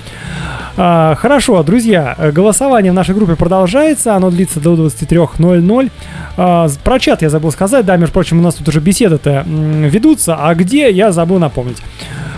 А, 0.76 1.14
хорошо, 1.14 1.62
друзья, 1.62 2.14
э, 2.18 2.32
голосование 2.32 2.90
в 2.90 2.94
нашей 2.94 3.14
группе 3.14 3.36
продолжается, 3.36 4.16
оно 4.16 4.30
длится 4.30 4.60
до 4.60 4.74
23.00. 4.74 5.90
А, 6.36 6.68
про 6.82 6.98
чат 6.98 7.22
я 7.22 7.30
забыл 7.30 7.52
сказать, 7.52 7.86
да, 7.86 7.96
между 7.96 8.12
прочим, 8.12 8.40
у 8.40 8.42
нас 8.42 8.56
тут 8.56 8.68
уже 8.68 8.80
беседы-то 8.80 9.44
ведутся, 9.46 10.36
а 10.36 10.54
где, 10.54 10.90
я 10.90 11.12
забыл 11.12 11.38
напомнить. 11.38 11.78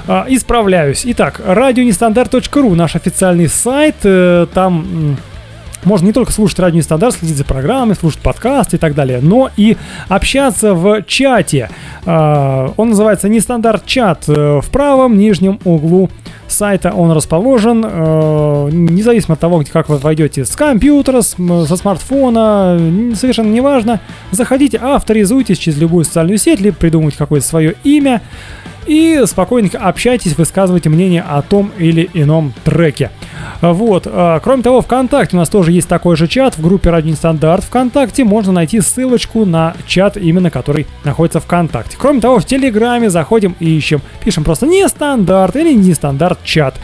А, 0.06 0.26
исправляюсь. 0.28 1.02
Итак, 1.06 1.40
радионестандарт.ру, 1.44 2.74
наш 2.74 2.96
официальный 2.96 3.48
сайт, 3.48 3.96
э, 4.04 4.46
там... 4.52 5.16
можно 5.84 6.06
не 6.06 6.12
только 6.12 6.32
слушать 6.32 6.58
радио 6.58 6.76
Нестандарт, 6.78 7.14
следить 7.16 7.36
за 7.36 7.44
программой, 7.44 7.94
слушать 7.96 8.20
подкасты 8.20 8.76
и 8.76 8.78
так 8.78 8.94
далее, 8.94 9.20
но 9.22 9.50
и 9.56 9.76
общаться 10.08 10.74
в 10.74 11.02
чате. 11.02 11.70
А, 12.06 12.72
Он 12.76 12.90
называется 12.90 13.28
Нестандарт 13.28 13.84
чат. 13.86 14.24
Э, 14.28 14.60
В 14.62 14.70
правом 14.70 15.16
нижнем 15.18 15.58
углу 15.64 16.10
сайта 16.48 16.92
он 16.92 17.10
расположен. 17.12 17.84
Э, 17.86 18.68
Независимо 18.72 19.34
от 19.34 19.40
того, 19.40 19.60
где- 19.60 19.72
как 19.72 19.88
вы 19.88 19.96
войдете 19.98 20.44
с 20.44 20.54
компьютера, 20.54 21.22
со 21.22 21.76
смартфона, 21.76 22.78
совершенно 23.14 23.50
неважно. 23.52 24.00
Заходите, 24.30 24.78
авторизуйтесь 24.78 25.58
через 25.58 25.78
любую 25.78 26.04
социальную 26.04 26.38
сеть, 26.38 26.60
либо 26.60 26.76
придумайте 26.76 27.16
какое-то 27.18 27.46
свое 27.46 27.74
имя 27.84 28.20
и 28.86 29.22
спокойненько 29.26 29.78
общайтесь, 29.78 30.36
высказывайте 30.36 30.88
мнение 30.88 31.22
о 31.22 31.42
том 31.42 31.70
или 31.78 32.10
ином 32.14 32.52
треке. 32.64 33.10
Вот. 33.60 34.06
а, 34.06 34.40
Кроме 34.40 34.62
того, 34.62 34.80
ВКонтакте 34.80 35.36
у 35.36 35.38
нас 35.38 35.48
тоже 35.48 35.72
есть 35.72 35.88
такой 35.88 36.16
же 36.16 36.26
чат 36.26 36.56
в 36.56 36.62
группе 36.62 36.90
Радио 36.90 37.10
Нестандарт. 37.10 37.64
ВКонтакте 37.64 38.24
можно 38.24 38.52
найти 38.52 38.80
ссылочку 38.80 39.44
на 39.44 39.74
чат, 39.86 40.16
именно 40.16 40.50
который 40.50 40.86
находится 41.04 41.40
ВКонтакте. 41.40 41.96
Кроме 41.98 42.20
того, 42.20 42.38
в 42.38 42.44
Телеграме 42.44 43.10
заходим 43.10 43.54
и 43.60 43.76
ищем. 43.76 44.00
Пишем 44.24 44.44
просто 44.44 44.66
нестандарт 44.66 45.56
или 45.56 45.72
нестандарт 45.74 46.38
чат. 46.44 46.74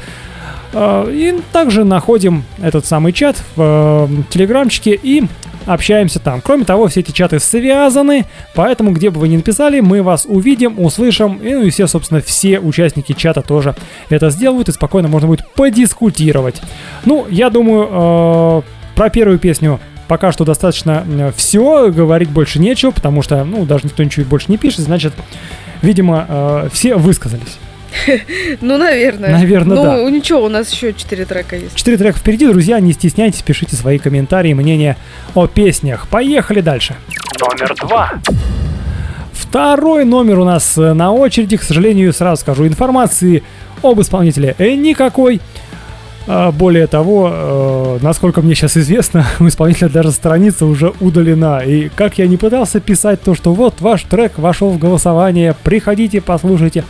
А, 0.72 1.08
И 1.10 1.40
также 1.52 1.84
находим 1.84 2.44
этот 2.62 2.86
самый 2.86 3.12
чат 3.12 3.36
в 3.56 4.08
э, 4.08 4.22
Телеграмчике 4.30 4.98
и 5.02 5.24
общаемся 5.68 6.18
там. 6.18 6.40
Кроме 6.40 6.64
того, 6.64 6.88
все 6.88 7.00
эти 7.00 7.12
чаты 7.12 7.38
связаны, 7.38 8.26
поэтому 8.54 8.92
где 8.92 9.10
бы 9.10 9.20
вы 9.20 9.28
ни 9.28 9.36
написали, 9.36 9.80
мы 9.80 10.02
вас 10.02 10.26
увидим, 10.26 10.80
услышим, 10.80 11.36
и, 11.36 11.54
ну 11.54 11.62
и 11.62 11.70
все, 11.70 11.86
собственно, 11.86 12.20
все 12.20 12.58
участники 12.58 13.12
чата 13.12 13.42
тоже 13.42 13.74
это 14.08 14.30
сделают, 14.30 14.68
и 14.68 14.72
спокойно 14.72 15.08
можно 15.08 15.28
будет 15.28 15.46
подискутировать. 15.54 16.60
Ну, 17.04 17.26
я 17.30 17.50
думаю, 17.50 17.88
э, 17.90 18.62
про 18.94 19.10
первую 19.10 19.38
песню 19.38 19.78
пока 20.08 20.32
что 20.32 20.44
достаточно 20.44 21.04
все, 21.36 21.90
говорить 21.92 22.30
больше 22.30 22.58
нечего, 22.58 22.90
потому 22.90 23.22
что, 23.22 23.44
ну, 23.44 23.66
даже 23.66 23.84
никто 23.84 24.02
ничего 24.02 24.24
больше 24.24 24.46
не 24.48 24.56
пишет, 24.56 24.80
значит, 24.80 25.12
видимо, 25.82 26.26
э, 26.28 26.68
все 26.72 26.96
высказались. 26.96 27.58
Ну, 28.60 28.78
наверное. 28.78 29.30
Наверное, 29.30 29.76
ну, 29.76 29.82
да. 29.82 30.10
ничего, 30.10 30.44
у 30.44 30.48
нас 30.48 30.70
еще 30.72 30.92
четыре 30.92 31.24
трека 31.24 31.56
есть. 31.56 31.74
Четыре 31.74 31.96
трека 31.96 32.18
впереди, 32.18 32.46
друзья, 32.46 32.80
не 32.80 32.92
стесняйтесь, 32.92 33.42
пишите 33.42 33.76
свои 33.76 33.98
комментарии, 33.98 34.52
мнения 34.52 34.96
о 35.34 35.46
песнях. 35.46 36.08
Поехали 36.08 36.60
дальше. 36.60 36.94
Номер 37.40 37.74
два. 37.80 38.12
Второй 39.32 40.04
номер 40.04 40.40
у 40.40 40.44
нас 40.44 40.76
э, 40.76 40.92
на 40.92 41.12
очереди, 41.12 41.56
к 41.56 41.62
сожалению, 41.62 42.12
сразу 42.12 42.42
скажу, 42.42 42.66
информации 42.66 43.42
об 43.82 44.00
исполнителе 44.00 44.54
э, 44.58 44.74
никакой. 44.74 45.40
А, 46.30 46.52
Более 46.52 46.86
того, 46.86 47.30
э, 47.32 47.98
насколько 48.02 48.42
мне 48.42 48.54
сейчас 48.54 48.76
известно, 48.76 49.26
у 49.40 49.48
исполнителя 49.48 49.88
даже 49.88 50.12
страница 50.12 50.66
уже 50.66 50.92
удалена. 51.00 51.60
И 51.60 51.88
как 51.88 52.18
я 52.18 52.26
не 52.26 52.36
пытался 52.36 52.80
писать 52.80 53.22
то, 53.22 53.34
что 53.34 53.54
вот 53.54 53.80
ваш 53.80 54.02
трек 54.02 54.38
вошел 54.38 54.70
в 54.70 54.78
голосование, 54.78 55.56
приходите, 55.64 56.20
послушайте. 56.20 56.84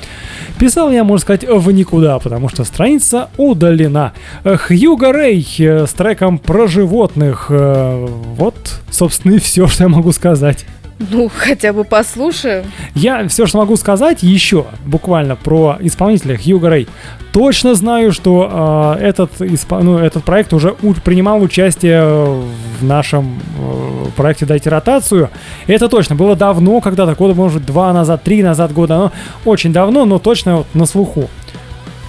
Писал 0.59 0.91
я, 0.91 1.05
можно 1.05 1.23
сказать, 1.23 1.45
в 1.49 1.71
никуда, 1.71 2.19
потому 2.19 2.49
что 2.49 2.65
страница 2.65 3.29
удалена. 3.37 4.13
Хьюго 4.43 5.13
Рэй 5.13 5.47
э, 5.61 5.87
с 5.87 5.93
треком 5.93 6.39
про 6.39 6.67
животных. 6.67 7.47
Э, 7.49 8.07
Вот, 8.37 8.57
собственно, 8.91 9.35
и 9.35 9.39
все, 9.39 9.69
что 9.69 9.85
я 9.85 9.89
могу 9.89 10.11
сказать. 10.11 10.67
Ну, 10.99 11.31
хотя 11.35 11.73
бы 11.73 11.85
послушаем. 11.85 12.65
Я 12.95 13.27
все, 13.29 13.47
что 13.47 13.59
могу 13.59 13.77
сказать 13.77 14.23
еще 14.23 14.67
буквально 14.85 15.37
про 15.37 15.77
исполнителя 15.81 16.37
Хьюго 16.37 16.69
Рэй. 16.69 16.89
Точно 17.33 17.75
знаю, 17.77 18.11
что 18.13 18.97
э, 18.99 19.05
этот, 19.05 19.41
испо- 19.41 19.81
ну, 19.83 19.99
этот 19.99 20.25
проект 20.25 20.53
уже 20.53 20.75
у- 20.83 20.95
принимал 20.95 21.41
участие 21.41 22.03
в 22.05 22.83
нашем 22.85 23.39
э, 23.59 24.07
проекте 24.17 24.45
«Дайте 24.47 24.71
ротацию». 24.71 25.31
Это 25.69 25.89
точно. 25.89 26.17
Было 26.17 26.35
давно, 26.35 26.81
когда-то, 26.81 27.15
года, 27.15 27.35
может, 27.35 27.65
два 27.65 27.93
назад, 27.93 28.25
три 28.25 28.43
назад 28.43 28.73
года. 28.73 28.97
Но 28.99 29.13
очень 29.45 29.73
давно, 29.73 30.05
но 30.05 30.19
точно 30.19 30.57
вот 30.59 30.67
на 30.75 30.85
слуху. 30.87 31.29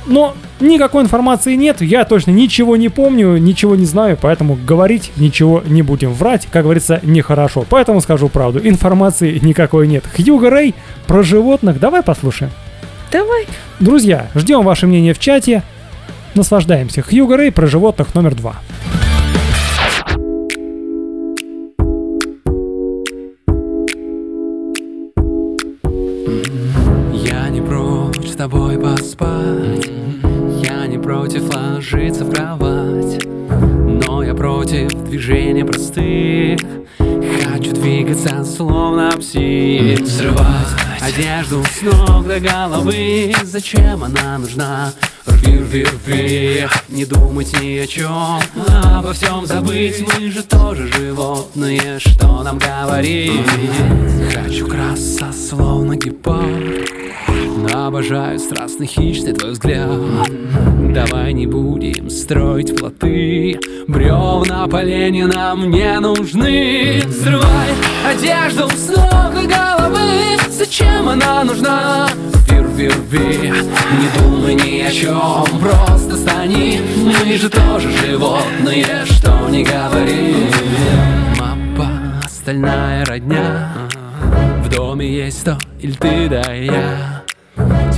Но 0.09 0.35
никакой 0.59 1.03
информации 1.03 1.53
нет, 1.53 1.81
я 1.81 2.03
точно 2.03 2.31
ничего 2.31 2.75
не 2.75 2.89
помню, 2.89 3.37
ничего 3.37 3.75
не 3.75 3.85
знаю, 3.85 4.17
поэтому 4.19 4.57
говорить 4.65 5.11
ничего 5.17 5.61
не 5.67 5.83
будем. 5.83 6.13
Врать, 6.13 6.47
как 6.51 6.63
говорится, 6.63 6.99
нехорошо. 7.03 7.63
Поэтому 7.69 8.01
скажу 8.01 8.27
правду, 8.27 8.59
информации 8.61 9.37
никакой 9.39 9.87
нет. 9.87 10.03
Хьюго 10.17 10.49
Рэй 10.49 10.73
про 11.05 11.21
животных, 11.21 11.79
давай 11.79 12.01
послушаем. 12.01 12.51
Давай. 13.11 13.45
Друзья, 13.79 14.27
ждем 14.33 14.63
ваше 14.63 14.87
мнение 14.87 15.13
в 15.13 15.19
чате. 15.19 15.61
Наслаждаемся. 16.33 17.03
Хьюго 17.03 17.37
Рэй 17.37 17.51
про 17.51 17.67
животных 17.67 18.15
номер 18.15 18.33
два. 18.33 18.55
Я 27.13 27.49
не 27.49 27.61
прочь 27.61 28.27
с 28.27 28.35
тобой 28.35 28.79
поспать 28.79 29.68
против 31.09 31.51
ложиться 31.51 32.23
в 32.23 32.31
кровать 32.31 33.25
Но 33.25 34.21
я 34.21 34.35
против 34.35 34.89
движений 35.05 35.63
простых. 35.63 36.59
Хочу 36.99 37.71
двигаться 37.71 38.45
словно 38.45 39.09
псих 39.17 40.01
Взрывать. 40.01 40.67
Одежду 41.01 41.63
с 41.63 41.81
ног 41.81 42.27
до 42.27 42.39
головы. 42.39 43.33
Зачем 43.41 44.03
она 44.03 44.37
нужна? 44.37 44.93
Рви, 45.25 45.57
рви, 45.57 45.87
рви. 46.05 46.67
Не 46.89 47.05
думать 47.05 47.59
ни 47.59 47.79
о 47.79 47.87
чем 47.87 48.39
Обо 48.67 49.13
всем 49.13 49.47
забыть. 49.47 50.05
Мы 50.15 50.29
же 50.29 50.43
тоже 50.43 50.91
животные. 50.93 51.97
Что 51.97 52.43
нам 52.43 52.59
говорить? 52.59 53.31
Хочу 54.31 54.67
краса 54.67 55.33
словно 55.33 55.95
гепард 55.95 56.87
Обожаю 57.73 58.39
страстный 58.39 58.87
хищный 58.87 59.33
твой 59.33 59.51
взгляд. 59.51 59.89
Давай 60.93 61.33
не 61.33 61.45
будем 61.45 62.09
строить 62.09 62.75
плоты. 62.77 63.59
Бревна 63.87 64.67
поленья 64.67 65.27
нам 65.27 65.69
не 65.69 65.99
нужны. 65.99 67.01
Взрывай 67.05 67.69
одежду 68.07 68.69
с 68.69 68.89
ног 68.89 69.33
до 69.33 69.47
головы. 69.47 70.37
Зачем 70.49 71.09
она 71.09 71.43
нужна? 71.43 72.09
Рви, 72.79 73.51
не 73.51 74.21
думай 74.21 74.55
ни 74.55 74.79
о 74.81 74.91
чем 74.91 75.59
Просто 75.59 76.15
стани. 76.15 76.79
Мы 76.95 77.37
же 77.37 77.49
тоже 77.49 77.91
животные 77.91 78.85
Что 79.05 79.49
не 79.49 79.63
говори. 79.63 80.47
Мапа, 81.37 81.89
остальная 82.23 83.03
родня. 83.05 83.69
В 84.63 84.69
доме 84.69 85.11
есть 85.11 85.43
то 85.43 85.57
или 85.81 85.91
ты 85.91 86.29
да 86.29 86.53
я 86.53 87.18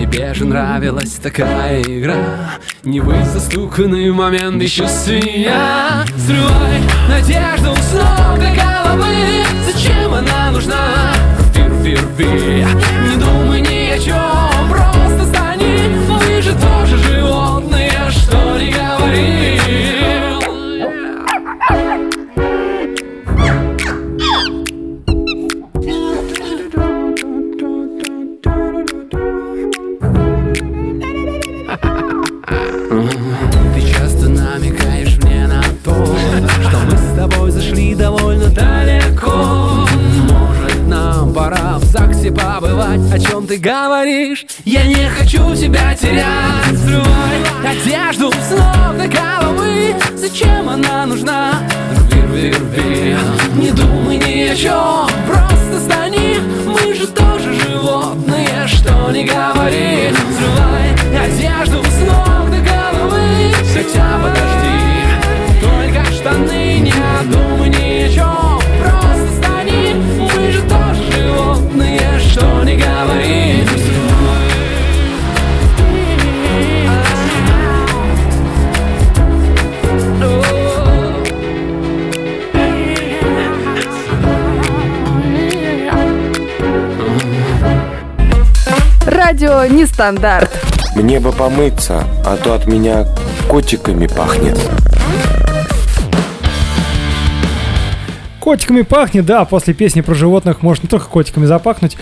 Тебе 0.02 0.34
же 0.34 0.46
нравилась 0.46 1.20
такая 1.22 1.84
игра. 1.84 2.16
Не 2.84 3.00
быть 3.02 3.28
застуканный 3.28 4.12
момент 4.12 4.60
бесчувствия 4.60 5.54
Срывай 6.18 6.82
надежду 7.08 7.76
с 7.76 7.94
ног 7.94 8.40
до 8.40 8.50
головы. 8.50 9.46
Зачем 9.72 10.12
она 10.12 10.50
нужна? 10.50 11.14
Рви, 11.54 11.96
рви, 11.96 12.26
рви 12.26 12.68
Не 13.10 13.18
думай 13.20 13.62
ни 13.62 13.92
о 13.92 14.00
чем 14.00 14.91
ты 43.52 43.58
говоришь? 43.58 44.46
Я 44.64 44.86
не 44.86 45.10
хочу 45.10 45.54
тебя 45.54 45.94
терять 45.94 46.78
Срывай 46.86 47.70
одежду 47.70 48.32
с 48.32 48.50
до 48.98 49.08
головы 49.10 49.94
Зачем 50.16 50.70
она 50.70 51.06
нужна? 51.06 51.56
Рви, 52.14 52.52
рви 52.52 53.18
Не 53.56 53.72
думай 53.72 54.18
ни 54.20 54.44
о 54.44 54.56
чем 54.56 54.91
Радио 89.52 89.66
нестандарт. 89.76 90.50
Мне 90.96 91.20
бы 91.20 91.34
помыться, 91.34 92.06
а 92.26 92.38
то 92.38 92.54
от 92.54 92.68
меня 92.68 93.06
котиками 93.50 94.08
пахнет. 94.08 94.58
Котиками 98.40 98.82
пахнет, 98.84 99.26
да, 99.26 99.44
после 99.46 99.74
песни 99.74 100.00
про 100.02 100.16
животных 100.16 100.62
может 100.62 100.84
не 100.84 100.90
только 100.90 101.06
котиками 101.08 101.46
запахнуть. 101.46 101.98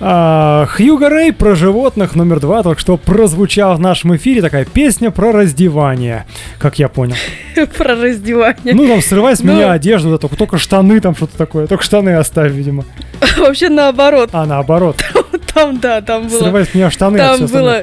А, 0.00 0.66
Хьюго 0.66 1.08
Рэй 1.10 1.32
про 1.32 1.54
животных 1.54 2.16
номер 2.16 2.40
два 2.40 2.62
только 2.62 2.80
что 2.80 2.96
прозвучал 2.96 3.76
в 3.76 3.80
нашем 3.80 4.16
эфире 4.16 4.40
такая 4.42 4.64
песня 4.64 5.10
про 5.10 5.32
раздевание, 5.32 6.24
как 6.58 6.78
я 6.78 6.88
понял. 6.88 7.14
Про 7.76 7.94
раздевание. 7.94 8.74
Ну, 8.74 8.86
там, 8.88 9.00
срывай 9.00 9.36
с 9.36 9.40
Ну. 9.42 9.52
меня 9.52 9.72
одежду, 9.72 10.10
да, 10.10 10.18
только, 10.18 10.36
только 10.36 10.58
штаны 10.58 10.98
там 11.00 11.14
что-то 11.14 11.36
такое, 11.36 11.66
только 11.66 11.84
штаны 11.84 12.16
оставь, 12.16 12.52
видимо. 12.52 12.84
Вообще 13.38 13.68
наоборот. 13.68 14.30
А, 14.32 14.44
наоборот, 14.44 14.96
Там, 15.56 15.80
да, 15.80 16.02
там 16.02 16.28
было... 16.28 16.38
срывай 16.38 16.66
с 16.66 16.74
меня 16.74 16.90
штаны, 16.90 17.16
Там 17.16 17.46
было 17.46 17.82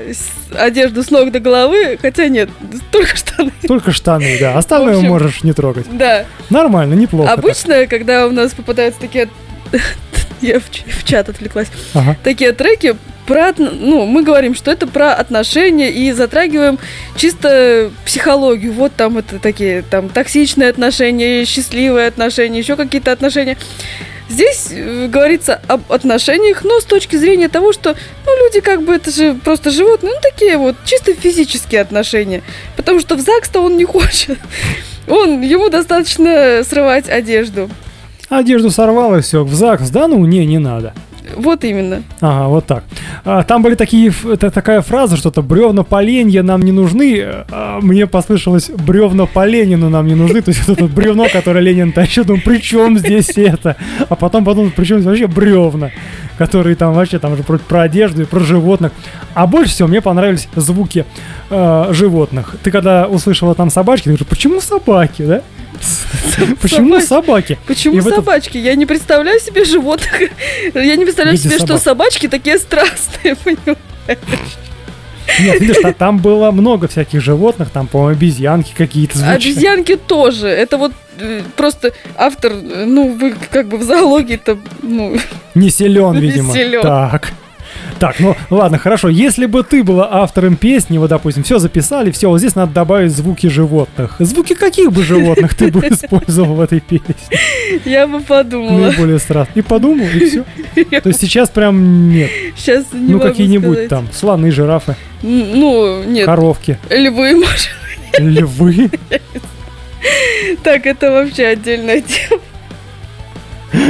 одежду 0.56 1.02
с 1.02 1.10
ног 1.10 1.32
до 1.32 1.40
головы, 1.40 1.98
хотя 2.00 2.28
нет, 2.28 2.52
только 2.92 3.18
штаны. 3.18 3.52
Только 3.68 3.92
штаны, 3.92 4.38
да, 4.40 4.60
остальное 4.60 4.98
общем, 4.98 5.08
можешь 5.08 5.42
не 5.42 5.54
трогать. 5.54 5.88
Да. 5.92 6.26
Нормально, 6.52 6.94
неплохо. 6.94 7.30
так. 7.30 7.40
Обычно, 7.40 7.88
когда 7.88 8.28
у 8.28 8.32
нас 8.32 8.54
попадаются 8.54 9.02
такие... 9.02 9.28
Я 10.42 10.60
в, 10.60 11.04
чат 11.04 11.30
отвлеклась. 11.30 11.70
Ага. 11.96 12.16
Такие 12.24 12.52
треки 12.52 12.96
про... 13.26 13.54
Ну, 13.58 14.06
мы 14.06 14.22
говорим, 14.22 14.54
что 14.54 14.70
это 14.70 14.86
про 14.86 15.16
отношения 15.16 15.90
и 15.90 16.12
затрагиваем 16.12 16.78
чисто 17.16 17.90
психологию. 18.06 18.72
Вот 18.74 18.94
там 18.96 19.18
это 19.18 19.40
такие, 19.40 19.82
там, 19.82 20.10
токсичные 20.10 20.70
отношения, 20.70 21.44
счастливые 21.46 22.06
отношения, 22.08 22.60
еще 22.60 22.76
какие-то 22.76 23.12
отношения. 23.12 23.58
Здесь 24.30 24.70
э, 24.72 25.08
говорится 25.08 25.62
об 25.68 25.92
отношениях, 25.92 26.64
но 26.64 26.80
с 26.80 26.86
точки 26.86 27.16
зрения 27.16 27.50
того, 27.50 27.74
что, 27.74 27.96
ну, 28.26 28.46
люди 28.46 28.62
как 28.62 28.84
бы, 28.84 28.96
это 28.96 29.12
же 29.12 29.36
просто 29.36 29.70
животные, 29.70 30.14
ну, 30.14 30.20
такие 30.22 30.58
вот, 30.58 30.76
чисто 30.86 31.14
физические 31.14 31.82
отношения. 31.82 32.42
Потому 32.76 33.00
что 33.00 33.16
в 33.16 33.20
ЗАГС-то 33.20 33.62
он 33.62 33.78
не 33.78 33.86
хочет. 33.86 34.40
Он, 35.08 35.42
ему 35.42 35.70
достаточно 35.70 36.64
срывать 36.64 37.10
одежду. 37.10 37.70
Одежду 38.30 38.72
сорвал 38.72 39.16
и 39.16 39.22
все, 39.22 39.44
в 39.44 39.54
ЗАГС, 39.54 39.90
да 39.90 40.08
ну, 40.08 40.26
не, 40.26 40.46
не 40.46 40.58
надо. 40.58 40.94
Вот 41.36 41.64
именно. 41.64 42.04
Ага, 42.22 42.48
вот 42.48 42.66
так. 42.66 42.84
А, 43.26 43.44
там 43.44 43.62
были 43.62 43.76
такие, 43.76 44.12
такая 44.12 44.82
фраза, 44.82 45.18
что-то 45.18 45.42
бревна 45.42 45.84
поленья 45.84 46.44
нам 46.44 46.62
не 46.62 46.72
нужны. 46.72 47.24
А, 47.52 47.80
мне 47.82 48.08
послышалось 48.08 48.70
бревна 48.70 49.26
по 49.26 49.46
Ленину 49.46 49.90
нам 49.90 50.08
не 50.08 50.16
нужны. 50.16 50.42
То 50.42 50.50
есть 50.50 50.68
это 50.68 50.86
бревно, 50.86 51.28
которое 51.32 51.62
Ленин 51.62 51.92
тащил, 51.92 52.26
думаю, 52.26 52.44
при 52.44 52.58
чем 52.60 52.98
здесь 52.98 53.38
это? 53.38 53.76
А 54.10 54.16
потом 54.16 54.46
подумал, 54.46 54.72
при 54.76 54.86
чем 54.86 55.00
здесь 55.00 55.08
вообще 55.08 55.28
бревна, 55.28 55.92
которые 56.38 56.76
там 56.76 56.94
вообще 56.94 57.20
там 57.20 57.36
же 57.36 57.44
про, 57.44 57.58
про 57.58 57.82
одежду 57.84 58.24
и 58.24 58.26
про 58.26 58.40
животных. 58.40 58.92
А 59.34 59.48
больше 59.48 59.74
всего 59.74 59.88
мне 59.88 60.02
понравились 60.02 60.48
звуки 60.56 61.06
э, 61.50 61.88
животных. 61.92 62.56
Ты 62.64 62.72
когда 62.72 63.08
услышала 63.08 63.56
там 63.56 63.70
собачки, 63.70 64.06
ты 64.06 64.10
говоришь, 64.12 64.28
почему 64.28 64.62
собаки, 64.62 65.24
да? 65.24 65.42
Почему 66.62 67.00
Собаки. 67.00 67.58
Почему 67.68 68.02
собачки? 68.02 68.58
Я 68.58 68.76
не 68.76 68.86
представляю 68.86 69.40
себе 69.40 69.66
животных. 69.66 70.12
Я 70.74 70.96
не 70.96 71.04
представляю 71.06 71.38
себе, 71.38 71.58
что 71.60 71.78
собачки 71.78 72.28
такие 72.28 72.58
страстные, 72.58 73.36
понимаешь? 73.44 73.78
Нет, 75.40 75.60
видишь, 75.62 75.78
та- 75.82 75.94
там 75.94 76.18
было 76.20 76.52
много 76.52 76.88
всяких 76.88 77.22
животных, 77.22 77.70
там, 77.72 77.88
по-моему, 77.88 78.18
обезьянки 78.18 78.74
какие-то 78.76 79.18
звучали. 79.18 79.36
Обезьянки 79.38 79.96
тоже. 79.96 80.48
Это 80.48 80.78
вот 80.78 80.92
э, 81.18 81.42
просто 81.56 81.94
автор, 82.18 82.52
э, 82.52 82.86
ну, 82.86 83.14
вы 83.18 83.34
как 83.50 83.68
бы 83.68 83.78
в 83.78 83.84
зоологии-то, 83.84 84.58
ну, 84.82 85.18
Не 85.56 85.70
силен, 85.70 86.14
Не 86.16 86.20
видимо. 86.22 86.54
силен. 86.54 86.82
Так. 86.82 87.32
Так, 88.04 88.20
ну 88.20 88.36
ладно, 88.50 88.78
хорошо. 88.78 89.08
Если 89.08 89.46
бы 89.46 89.64
ты 89.64 89.82
была 89.82 90.10
автором 90.12 90.58
песни, 90.58 90.98
вот, 90.98 91.10
допустим, 91.10 91.42
все 91.44 91.58
записали, 91.58 92.12
все, 92.12 92.28
вот 92.28 92.40
здесь 92.40 92.54
надо 92.54 92.74
добавить 92.74 93.14
звуки 93.14 93.48
животных. 93.48 94.18
Звуки 94.20 94.56
каких 94.56 94.92
бы 94.92 95.04
животных 95.04 95.54
ты 95.56 95.72
бы 95.72 95.80
использовал 95.90 96.56
в 96.56 96.60
этой 96.60 96.82
песне? 96.82 97.16
я 97.86 98.06
бы 98.06 98.20
подумала. 98.20 98.78
Наиболее 98.90 99.20
страшно. 99.20 99.54
И 99.56 99.62
подумал, 99.62 100.06
и 100.06 100.26
все. 100.26 100.44
То 101.00 101.08
есть 101.08 101.22
сейчас 101.22 101.50
прям 101.50 102.10
нет. 102.10 102.30
Сейчас 102.58 102.88
не 102.92 103.14
Ну, 103.14 103.22
какие-нибудь 103.22 103.88
там 103.88 104.10
слоны, 104.12 104.52
жирафы, 104.52 104.98
Ну, 105.22 106.04
нет, 106.04 106.26
коровки, 106.26 106.78
львы, 106.90 107.38
может. 107.38 107.70
львы. 108.20 108.92
Так, 110.64 110.86
это 110.86 111.10
вообще 111.10 111.46
отдельная 111.46 112.02
тема. 112.02 112.42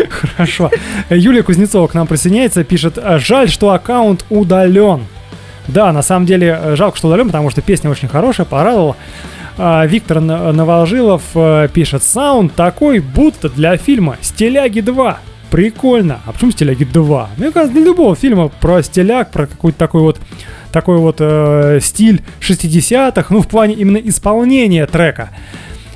Хорошо. 0.10 0.72
Юлия 1.10 1.44
Кузнецова 1.44 1.88
к 1.88 1.94
нам 1.94 2.08
присоединяется, 2.08 2.64
пишет, 2.64 2.98
«А, 2.98 3.20
жаль, 3.20 3.50
что 3.50 3.72
аккаунт 3.72 4.26
удален. 4.30 5.06
Да, 5.68 5.92
на 5.94 6.02
самом 6.02 6.26
деле 6.26 6.76
жалко, 6.76 6.98
что 6.98 7.08
удален, 7.08 7.28
потому 7.28 7.50
что 7.50 7.62
песня 7.62 7.90
очень 7.90 8.08
хорошая, 8.08 8.46
порадовала. 8.46 8.96
А, 9.58 9.86
Виктор 9.86 10.20
Новожилов 10.20 11.22
э, 11.36 11.68
пишет, 11.72 12.04
саунд 12.04 12.56
такой, 12.56 13.00
будто 13.00 13.50
для 13.50 13.78
фильма 13.78 14.18
«Стиляги 14.22 14.80
2». 14.80 15.16
Прикольно. 15.52 16.22
А 16.26 16.32
почему 16.32 16.52
«Стиляги 16.52 16.84
2»? 16.84 17.28
Мне 17.38 17.52
кажется, 17.52 17.76
для 17.76 17.86
любого 17.86 18.16
фильма 18.16 18.50
про 18.50 18.82
стиляг, 18.82 19.32
про 19.32 19.46
какой-то 19.46 19.78
такой 19.78 20.02
вот 20.02 20.20
такой 20.72 20.98
вот 20.98 21.18
э, 21.20 21.80
стиль 21.82 22.24
60-х, 22.42 23.28
ну, 23.30 23.42
в 23.42 23.48
плане 23.48 23.76
именно 23.76 23.98
исполнения 23.98 24.88
трека. 24.88 25.30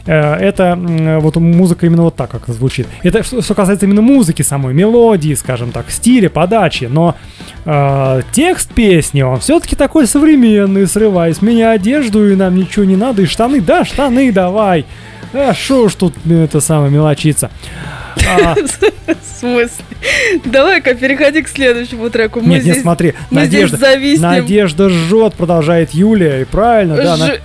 Э, 0.07 0.35
Это 0.35 0.75
вот 1.21 1.35
музыка 1.35 1.85
именно 1.85 2.03
вот 2.03 2.15
так, 2.15 2.31
как 2.31 2.47
звучит. 2.47 2.87
Это 3.03 3.23
что, 3.23 3.53
касается 3.53 3.85
именно 3.85 4.01
музыки 4.01 4.41
самой, 4.41 4.73
мелодии, 4.73 5.33
скажем 5.35 5.71
так, 5.71 5.91
стиля, 5.91 6.29
подачи. 6.29 6.85
Но 6.85 7.15
э, 7.65 8.21
текст 8.31 8.73
песни, 8.73 9.21
он 9.21 9.39
все-таки 9.39 9.75
такой 9.75 10.07
современный, 10.07 10.87
срывай 10.87 11.33
с 11.33 11.41
меня 11.41 11.71
одежду, 11.71 12.27
и 12.31 12.35
нам 12.35 12.55
ничего 12.55 12.85
не 12.85 12.95
надо, 12.95 13.21
и 13.21 13.25
штаны, 13.25 13.61
да, 13.61 13.85
штаны 13.85 14.31
давай. 14.31 14.85
А 15.33 15.53
шо 15.53 15.83
уж 15.83 15.95
тут 15.95 16.13
это 16.29 16.61
самое 16.61 16.89
мелочиться. 16.91 17.51
А, 18.27 18.55
В 19.07 19.39
смысле? 19.39 19.85
Давай-ка 20.45 20.95
переходи 20.95 21.41
к 21.41 21.47
следующему 21.49 22.09
треку. 22.09 22.39
Мы 22.41 22.55
нет, 22.55 22.61
здесь, 22.61 22.75
нет, 22.75 22.83
смотри, 22.83 23.13
мы 23.29 23.41
Надежда, 23.41 23.77
здесь 23.77 23.87
зависнем. 23.87 24.29
Надежда 24.29 24.89
жжет, 24.89 25.33
продолжает 25.35 25.91
Юлия, 25.91 26.41
и 26.41 26.45
правильно, 26.45 26.95
да, 26.95 27.13
она 27.13 27.27
Ж- 27.27 27.41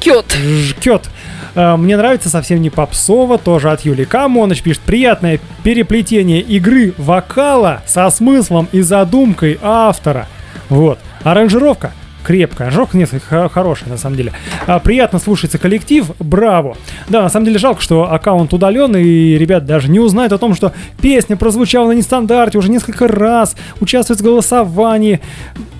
жгет. 0.00 1.10
Э, 1.54 1.76
Мне 1.76 1.96
нравится 1.96 2.28
совсем 2.28 2.60
не 2.60 2.70
попсово, 2.70 3.38
тоже 3.38 3.70
от 3.70 3.82
Юли 3.82 4.04
Камоныч 4.04 4.62
пишет 4.62 4.82
приятное 4.82 5.40
переплетение 5.62 6.40
игры 6.40 6.94
вокала 6.96 7.82
со 7.86 8.08
смыслом 8.10 8.68
и 8.72 8.80
задумкой 8.80 9.58
автора. 9.62 10.28
Вот. 10.68 10.98
Аранжировка 11.22 11.92
крепкая, 12.22 12.68
аранжировка 12.68 12.96
несколько 12.96 13.26
хо- 13.26 13.48
хорошая 13.48 13.88
на 13.90 13.96
самом 13.96 14.16
деле. 14.16 14.32
А, 14.66 14.78
приятно 14.78 15.18
слушается 15.18 15.58
коллектив, 15.58 16.06
браво. 16.18 16.76
Да, 17.08 17.22
на 17.22 17.28
самом 17.28 17.46
деле 17.46 17.58
жалко, 17.58 17.82
что 17.82 18.12
аккаунт 18.12 18.52
удален, 18.52 18.96
и 18.96 19.36
ребят 19.38 19.64
даже 19.64 19.90
не 19.90 20.00
узнают 20.00 20.32
о 20.32 20.38
том, 20.38 20.54
что 20.54 20.72
песня 21.00 21.36
прозвучала 21.36 21.88
на 21.88 21.92
нестандарте 21.92 22.58
уже 22.58 22.70
несколько 22.70 23.08
раз, 23.08 23.56
участвует 23.80 24.20
в 24.20 24.24
голосовании. 24.24 25.20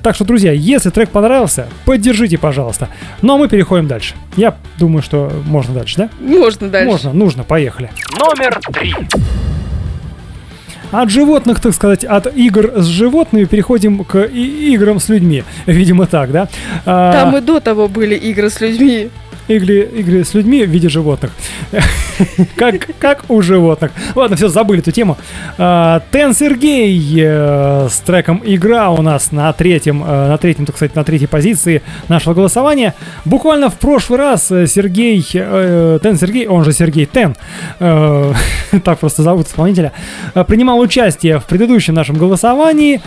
Так 0.02 0.16
что, 0.16 0.24
друзья, 0.24 0.50
если 0.52 0.90
трек 0.90 1.11
понравился, 1.11 1.68
поддержите, 1.85 2.37
пожалуйста. 2.37 2.88
Ну 3.22 3.35
а 3.35 3.38
мы 3.38 3.48
переходим 3.48 3.87
дальше. 3.87 4.14
Я 4.37 4.57
думаю, 4.78 5.02
что 5.02 5.31
можно 5.46 5.74
дальше, 5.74 5.96
да? 5.96 6.11
Можно 6.20 6.68
дальше. 6.68 6.90
Можно, 6.90 7.12
нужно, 7.12 7.44
поехали. 7.44 7.90
Номер 8.18 8.59
три. 8.72 8.94
От 10.92 11.11
животных, 11.11 11.61
так 11.61 11.72
сказать, 11.72 12.05
от 12.05 12.26
игр 12.37 12.70
с 12.76 12.85
животными 12.87 13.44
переходим 13.44 14.05
к 14.05 14.18
играм 14.18 15.00
с 15.00 15.09
людьми. 15.09 15.42
Видимо, 15.66 16.07
так, 16.07 16.31
да? 16.33 16.48
А, 16.85 17.12
Там 17.12 17.37
и 17.37 17.40
до 17.40 17.61
того 17.61 17.88
были 17.88 18.14
игры 18.14 18.50
с 18.50 18.61
людьми. 18.61 19.09
Игры, 19.48 19.83
игры 19.83 20.24
с 20.24 20.35
людьми 20.35 20.64
в 20.64 20.70
виде 20.70 20.88
животных. 20.88 21.33
как, 22.57 22.88
как 22.98 23.24
у 23.28 23.42
животных. 23.42 23.92
Ладно, 24.14 24.37
все, 24.37 24.48
забыли 24.48 24.81
эту 24.81 24.92
тему. 24.92 25.18
А, 25.59 26.02
Тен 26.11 26.35
Сергей 26.35 26.98
э, 27.18 27.88
с 27.90 27.98
треком 28.00 28.42
«Игра» 28.44 28.90
у 28.90 29.02
нас 29.02 29.33
на 29.33 29.52
третьем, 29.52 30.02
э, 30.02 30.28
на 30.28 30.38
третьем, 30.38 30.66
так 30.66 30.76
сказать, 30.76 30.94
на 30.94 31.05
третьей 31.05 31.28
позиции 31.28 31.83
нашего 32.09 32.35
голосования. 32.35 32.94
Буквально 33.24 33.70
в 33.70 33.78
прошлый 33.78 34.18
раз 34.18 34.50
э, 34.50 34.66
Сергей, 34.66 35.22
Тен 35.22 36.16
Сергей, 36.18 36.46
он 36.46 36.64
же 36.64 36.72
Сергей 36.72 37.07
Тен, 37.07 37.37
так 37.78 38.98
просто 38.98 39.22
зовут 39.22 39.48
исполнителя, 39.48 39.92
принимал 40.46 40.78
участие 40.78 41.38
в 41.38 41.44
предыдущем 41.44 41.94
нашем 41.94 42.16
голосовании. 42.16 43.00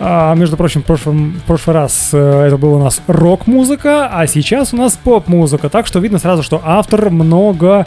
А, 0.00 0.34
между 0.34 0.56
прочим, 0.56 0.82
в 0.82 0.84
прошлом, 0.84 1.32
в 1.32 1.46
прошлый 1.46 1.74
раз 1.74 2.10
э, 2.12 2.46
это 2.46 2.56
была 2.56 2.78
у 2.78 2.82
нас 2.82 3.02
рок-музыка, 3.08 4.08
а 4.12 4.26
сейчас 4.28 4.72
у 4.72 4.76
нас 4.76 4.96
поп-музыка. 5.02 5.68
Так 5.68 5.86
что 5.86 5.98
видно 5.98 6.18
сразу, 6.20 6.44
что 6.44 6.60
автор 6.64 7.10
много, 7.10 7.84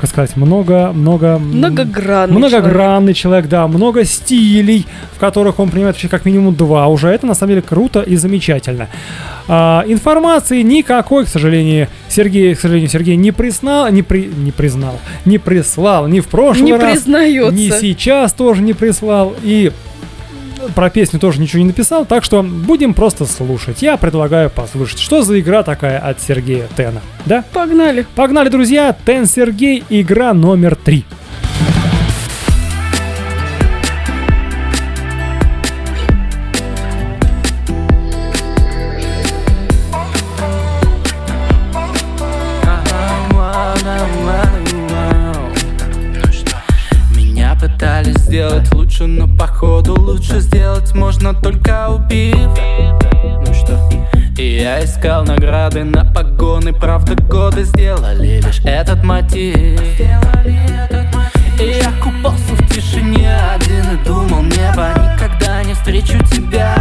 как 0.00 0.08
сказать, 0.08 0.36
много, 0.36 0.90
много... 0.94 1.38
Многогранный 1.38 2.34
Многогранный 2.38 3.12
человек. 3.12 3.48
да, 3.48 3.66
много 3.68 4.04
стилей, 4.04 4.86
в 5.14 5.18
которых 5.18 5.58
он 5.60 5.68
принимает 5.68 5.96
вообще 5.96 6.08
как 6.08 6.24
минимум 6.24 6.54
два 6.54 6.86
уже. 6.86 7.08
Это 7.08 7.26
на 7.26 7.34
самом 7.34 7.50
деле 7.50 7.62
круто 7.62 8.00
и 8.00 8.16
замечательно. 8.16 8.88
А, 9.46 9.84
информации 9.86 10.62
никакой, 10.62 11.26
к 11.26 11.28
сожалению, 11.28 11.88
Сергей, 12.08 12.54
к 12.54 12.60
сожалению, 12.60 12.88
Сергей 12.88 13.16
не 13.16 13.32
признал, 13.32 13.90
не, 13.92 14.00
при, 14.02 14.30
не 14.34 14.50
признал, 14.52 14.98
не 15.26 15.36
прислал 15.36 16.06
ни 16.08 16.20
в 16.20 16.28
прошлый 16.28 16.64
Не 16.64 16.72
раз, 16.76 16.92
признается. 16.92 17.52
ни 17.52 17.68
сейчас 17.68 18.32
тоже 18.32 18.62
не 18.62 18.72
прислал. 18.72 19.34
И 19.42 19.72
про 20.74 20.90
песню 20.90 21.18
тоже 21.18 21.40
ничего 21.40 21.60
не 21.60 21.68
написал, 21.68 22.04
так 22.04 22.24
что 22.24 22.42
будем 22.42 22.94
просто 22.94 23.26
слушать. 23.26 23.82
Я 23.82 23.96
предлагаю 23.96 24.50
послушать, 24.50 25.00
что 25.00 25.22
за 25.22 25.40
игра 25.40 25.62
такая 25.62 25.98
от 25.98 26.20
Сергея 26.20 26.68
Тена. 26.76 27.00
Да? 27.26 27.44
Погнали. 27.52 28.06
Погнали, 28.14 28.48
друзья! 28.48 28.96
Тен 29.06 29.26
Сергей, 29.26 29.84
игра 29.88 30.32
номер 30.34 30.76
три. 30.76 31.04
Меня 47.14 47.56
пытались 47.60 48.16
сделать 48.16 48.72
лучше, 49.00 49.06
но 49.06 49.26
походу 49.26 49.94
лучше 49.94 50.40
сделать 50.40 50.94
можно 50.94 51.34
только 51.34 51.88
убив. 51.88 52.48
Ну 53.46 53.54
что? 53.54 53.78
И 54.38 54.60
я 54.60 54.84
искал 54.84 55.24
награды 55.24 55.84
на 55.84 56.04
погоны, 56.04 56.72
правда 56.72 57.14
годы 57.14 57.64
сделали 57.64 58.40
лишь 58.40 58.60
этот 58.64 59.02
мотив. 59.04 59.80
И 61.58 61.62
я 61.62 61.92
купался 62.02 62.54
в 62.54 62.68
тишине 62.68 63.36
один 63.54 63.84
и 63.94 64.04
думал, 64.04 64.42
небо 64.42 64.88
никогда 64.96 65.62
не 65.62 65.74
встречу 65.74 66.18
тебя. 66.30 66.74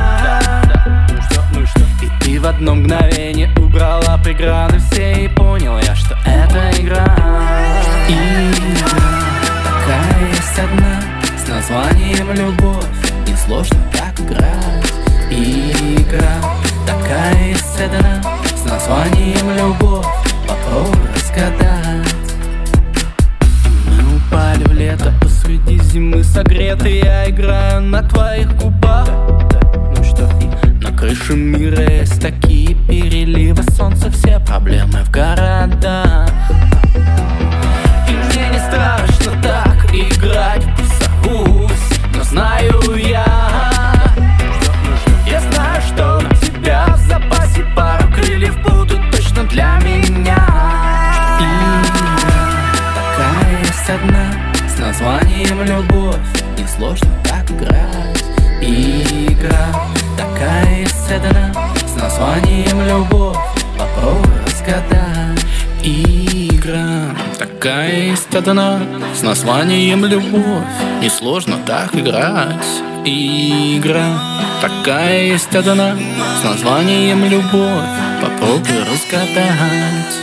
Ну 1.10 1.22
что, 1.24 1.42
ну 1.54 1.66
что? 1.66 1.82
И 2.02 2.10
ты 2.22 2.40
в 2.40 2.48
одно 2.48 2.76
мгновение 2.76 3.50
убрала 3.58 4.18
преграды 4.24 4.80
все 4.80 5.26
и 5.26 5.28
понял 5.28 5.78
я, 5.80 5.96
что 5.96 6.18
это 6.26 6.72
игра. 6.82 7.16
Игра 8.08 9.09
с 11.50 11.52
названием 11.52 12.32
любовь 12.34 12.86
Несложно 13.28 13.80
так 13.92 14.20
играть. 14.20 14.94
Игра. 15.32 16.36
Такая 16.86 17.56
одна 17.84 18.22
с 18.56 18.66
названием 18.66 19.50
любовь 19.58 20.06
Попробуй 20.48 21.08
разгадать. 21.16 22.16
Мы 23.86 24.18
упали 24.18 24.64
в 24.64 24.74
лето, 24.74 25.12
посмотрели 25.22 25.40
среди 25.50 25.80
зимы 25.86 26.24
согретый 26.24 27.00
Я 27.00 27.30
играю 27.30 27.82
на 27.82 28.04
твоих 28.04 28.56
губах. 28.58 29.10
Ну 29.96 30.04
что, 30.04 30.30
на 30.82 30.96
крыше 30.96 31.34
мира 31.34 31.82
есть 31.82 32.22
такие 32.22 32.76
переливы. 32.76 33.64
Солнце, 33.72 34.12
все 34.12 34.40
проблемы 34.40 35.04
в 35.04 35.10
городах. 35.10 36.30
И 38.08 38.12
мне 38.12 38.50
не 38.50 38.60
страшно 38.60 39.42
так 39.42 39.94
играть 39.94 40.59
названием 55.50 55.64
любовь. 55.64 56.18
Несложно 56.58 57.10
так 57.24 57.50
играть. 57.52 58.24
Игра 58.62 59.68
такая 60.18 60.86
одна 61.16 61.54
с 61.88 61.96
названием 61.96 62.82
любовь 62.88 63.38
Попробуй 63.78 64.34
разгадать. 64.46 65.46
Игра 65.82 67.16
такая 67.38 68.16
одна 68.34 68.82
с 69.16 69.22
названием 69.22 70.06
любовь 70.06 70.66
Несложно 71.02 71.58
так 71.66 71.96
играть. 71.96 72.68
Игра 73.06 74.20
такая 74.62 75.40
одна 75.54 75.98
с 76.42 76.44
названием 76.44 77.24
любовь 77.26 77.90
Попробуй 78.22 78.84
разгадать. 78.92 80.16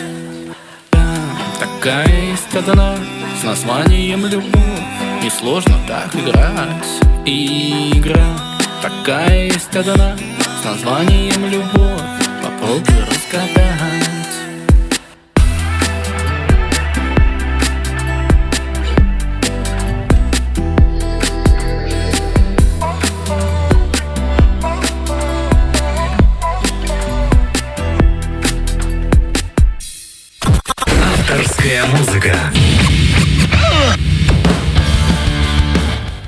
Такая 1.58 2.30
есть 2.30 2.54
одна 2.54 2.96
с 3.40 3.44
названием 3.44 4.26
любовь 4.26 4.85
Несложно 5.26 5.76
так 5.88 6.14
играть. 6.14 6.86
Игра 7.24 8.38
Такая 8.80 9.46
есть 9.46 9.74
одна 9.74 10.16
с 10.16 10.64
названием 10.64 11.46
любовь 11.46 12.00
Попробуй 12.44 13.00
разгадать 13.00 14.05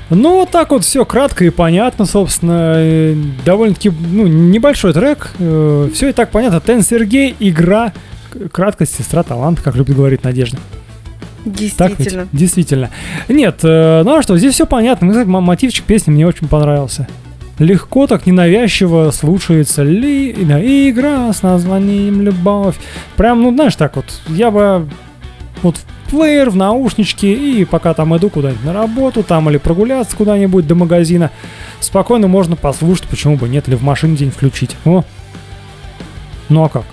Ну, 0.09 0.39
вот 0.39 0.49
так 0.49 0.71
вот 0.71 0.83
все 0.83 1.05
кратко 1.05 1.45
и 1.45 1.49
понятно, 1.49 2.05
собственно. 2.05 2.73
э, 2.77 3.15
Довольно-таки, 3.45 3.91
ну, 3.91 4.27
небольшой 4.27 4.93
трек. 4.93 5.31
Все 5.37 6.09
и 6.09 6.13
так 6.13 6.31
понятно. 6.31 6.59
Тен 6.61 6.81
Сергей, 6.81 7.35
игра, 7.39 7.93
краткость, 8.51 8.95
сестра, 8.95 9.23
талант, 9.23 9.61
как 9.61 9.75
любит 9.75 9.95
говорить 9.95 10.23
Надежда. 10.23 10.57
Так 11.77 11.89
ведь? 11.91 11.97
Действительно. 11.97 12.27
Действительно. 12.31 12.89
Нет, 13.27 13.59
э, 13.63 14.03
ну 14.03 14.17
а 14.17 14.21
что, 14.21 14.37
здесь 14.37 14.53
все 14.53 14.65
понятно. 14.65 15.09
Кстати, 15.09 15.27
мотивчик 15.27 15.85
песни 15.85 16.11
мне 16.11 16.27
очень 16.27 16.47
понравился. 16.47 17.07
Легко, 17.59 18.07
так 18.07 18.25
ненавязчиво 18.25 19.11
слушается 19.11 19.83
ли 19.83 20.33
да, 20.33 20.61
игра 20.61 21.31
с 21.33 21.43
названием 21.43 22.21
«Любовь». 22.21 22.75
Прям, 23.17 23.41
ну, 23.41 23.53
знаешь, 23.53 23.75
так 23.75 23.97
вот, 23.97 24.05
я 24.29 24.49
бы 24.49 24.87
вот 25.63 25.77
в 25.77 26.09
плеер, 26.09 26.49
в 26.49 26.55
наушнички, 26.55 27.61
и 27.61 27.65
пока 27.65 27.93
там 27.93 28.15
иду 28.17 28.29
куда-нибудь 28.29 28.63
на 28.63 28.73
работу, 28.73 29.23
там 29.23 29.49
или 29.49 29.57
прогуляться 29.57 30.15
куда-нибудь 30.15 30.67
до 30.67 30.75
магазина, 30.75 31.31
спокойно 31.79 32.27
можно 32.27 32.55
послушать, 32.55 33.07
почему 33.07 33.37
бы 33.37 33.47
нет, 33.47 33.67
или 33.67 33.75
в 33.75 33.83
машине 33.83 34.17
день 34.17 34.31
включить. 34.31 34.75
О. 34.85 35.03
Ну 36.49 36.63
а 36.63 36.69
как? 36.69 36.83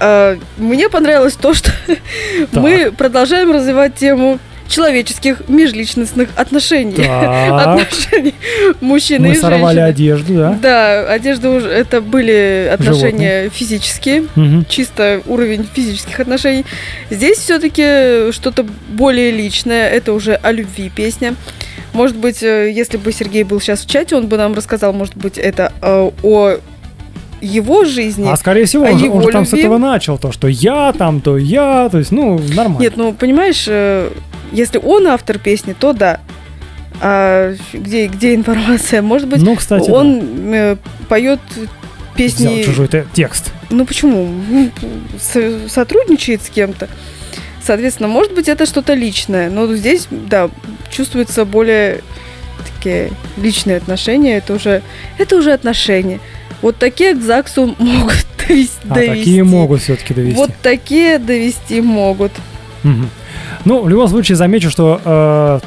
А, 0.00 0.38
Мне 0.56 0.88
понравилось 0.88 1.34
то, 1.34 1.52
что 1.52 1.70
мы 2.52 2.92
продолжаем 2.96 3.50
развивать 3.50 3.96
тему 3.96 4.38
человеческих 4.70 5.48
межличностных 5.48 6.28
отношений. 6.36 7.04
Отношений 7.50 8.34
мужчины 8.80 9.28
Мы 9.28 9.34
и 9.34 9.36
сорвали 9.36 9.76
женщины. 9.80 9.88
одежду, 9.88 10.34
да? 10.34 10.58
Да, 10.62 11.12
одежда 11.12 11.50
уже 11.50 11.68
это 11.68 12.00
были 12.00 12.70
отношения 12.72 13.50
физические, 13.50 14.24
Мгм. 14.36 14.64
чисто 14.68 15.20
уровень 15.26 15.66
физических 15.74 16.20
отношений. 16.20 16.64
Здесь 17.10 17.38
все-таки 17.38 18.32
что-то 18.32 18.64
более 18.88 19.30
личное, 19.32 19.88
это 19.90 20.12
уже 20.12 20.34
о 20.34 20.52
любви 20.52 20.90
песня. 20.94 21.34
Может 21.92 22.16
быть, 22.16 22.42
э, 22.42 22.70
если 22.70 22.96
бы 22.96 23.12
Сергей 23.12 23.42
был 23.42 23.60
сейчас 23.60 23.80
в 23.80 23.90
чате, 23.90 24.14
он 24.14 24.28
бы 24.28 24.36
нам 24.36 24.54
рассказал, 24.54 24.92
может 24.92 25.16
быть, 25.16 25.36
это 25.38 25.72
э, 25.82 26.10
о 26.22 26.58
его 27.40 27.84
жизни. 27.84 28.28
А 28.30 28.36
скорее 28.36 28.66
всего, 28.66 28.84
он, 28.84 28.98
его 28.98 29.16
он 29.16 29.22
же 29.22 29.28
там 29.30 29.44
с 29.46 29.50
любви. 29.50 29.62
этого 29.64 29.78
начал, 29.78 30.18
то, 30.18 30.30
что 30.30 30.46
я 30.46 30.92
там, 30.96 31.20
то 31.20 31.36
я, 31.38 31.88
то 31.90 31.98
есть, 31.98 32.12
ну, 32.12 32.38
нормально. 32.54 32.78
Нет, 32.80 32.92
ну 32.96 33.12
понимаешь, 33.14 33.64
э, 33.66 34.10
если 34.52 34.78
он 34.78 35.06
автор 35.06 35.38
песни, 35.38 35.74
то 35.78 35.92
да. 35.92 36.20
А 37.00 37.54
где, 37.72 38.06
где 38.06 38.34
информация? 38.34 39.00
Может 39.02 39.28
быть, 39.28 39.40
ну, 39.40 39.56
кстати, 39.56 39.86
да. 39.86 39.92
он 39.92 40.20
э, 40.52 40.76
поет 41.08 41.40
песни. 42.14 42.46
взял 42.46 42.64
чужой 42.64 42.88
те- 42.88 43.06
текст. 43.12 43.52
Ну 43.70 43.86
почему? 43.86 44.28
Сотрудничает 45.68 46.42
с 46.42 46.50
кем-то. 46.50 46.88
Соответственно, 47.62 48.08
может 48.08 48.34
быть, 48.34 48.48
это 48.48 48.66
что-то 48.66 48.94
личное. 48.94 49.48
Но 49.50 49.72
здесь, 49.74 50.08
да, 50.10 50.50
чувствуется 50.90 51.44
более 51.44 52.00
такие 52.74 53.10
личные 53.36 53.76
отношения. 53.76 54.36
Это 54.38 54.54
уже, 54.54 54.82
это 55.18 55.36
уже 55.36 55.52
отношения. 55.52 56.20
Вот 56.62 56.76
такие 56.76 57.14
к 57.14 57.22
ЗАГСу 57.22 57.74
могут 57.78 58.26
довести. 58.48 58.72
А 58.88 58.94
такие 58.94 59.44
могут 59.44 59.80
все-таки 59.82 60.14
довести. 60.14 60.36
Вот 60.36 60.50
такие 60.62 61.18
довести 61.18 61.80
могут. 61.80 62.32
Мгм. 62.82 63.10
Ну, 63.64 63.82
в 63.82 63.88
любом 63.88 64.08
случае, 64.08 64.36
замечу, 64.36 64.70
что 64.70 65.00
э, 65.04 65.60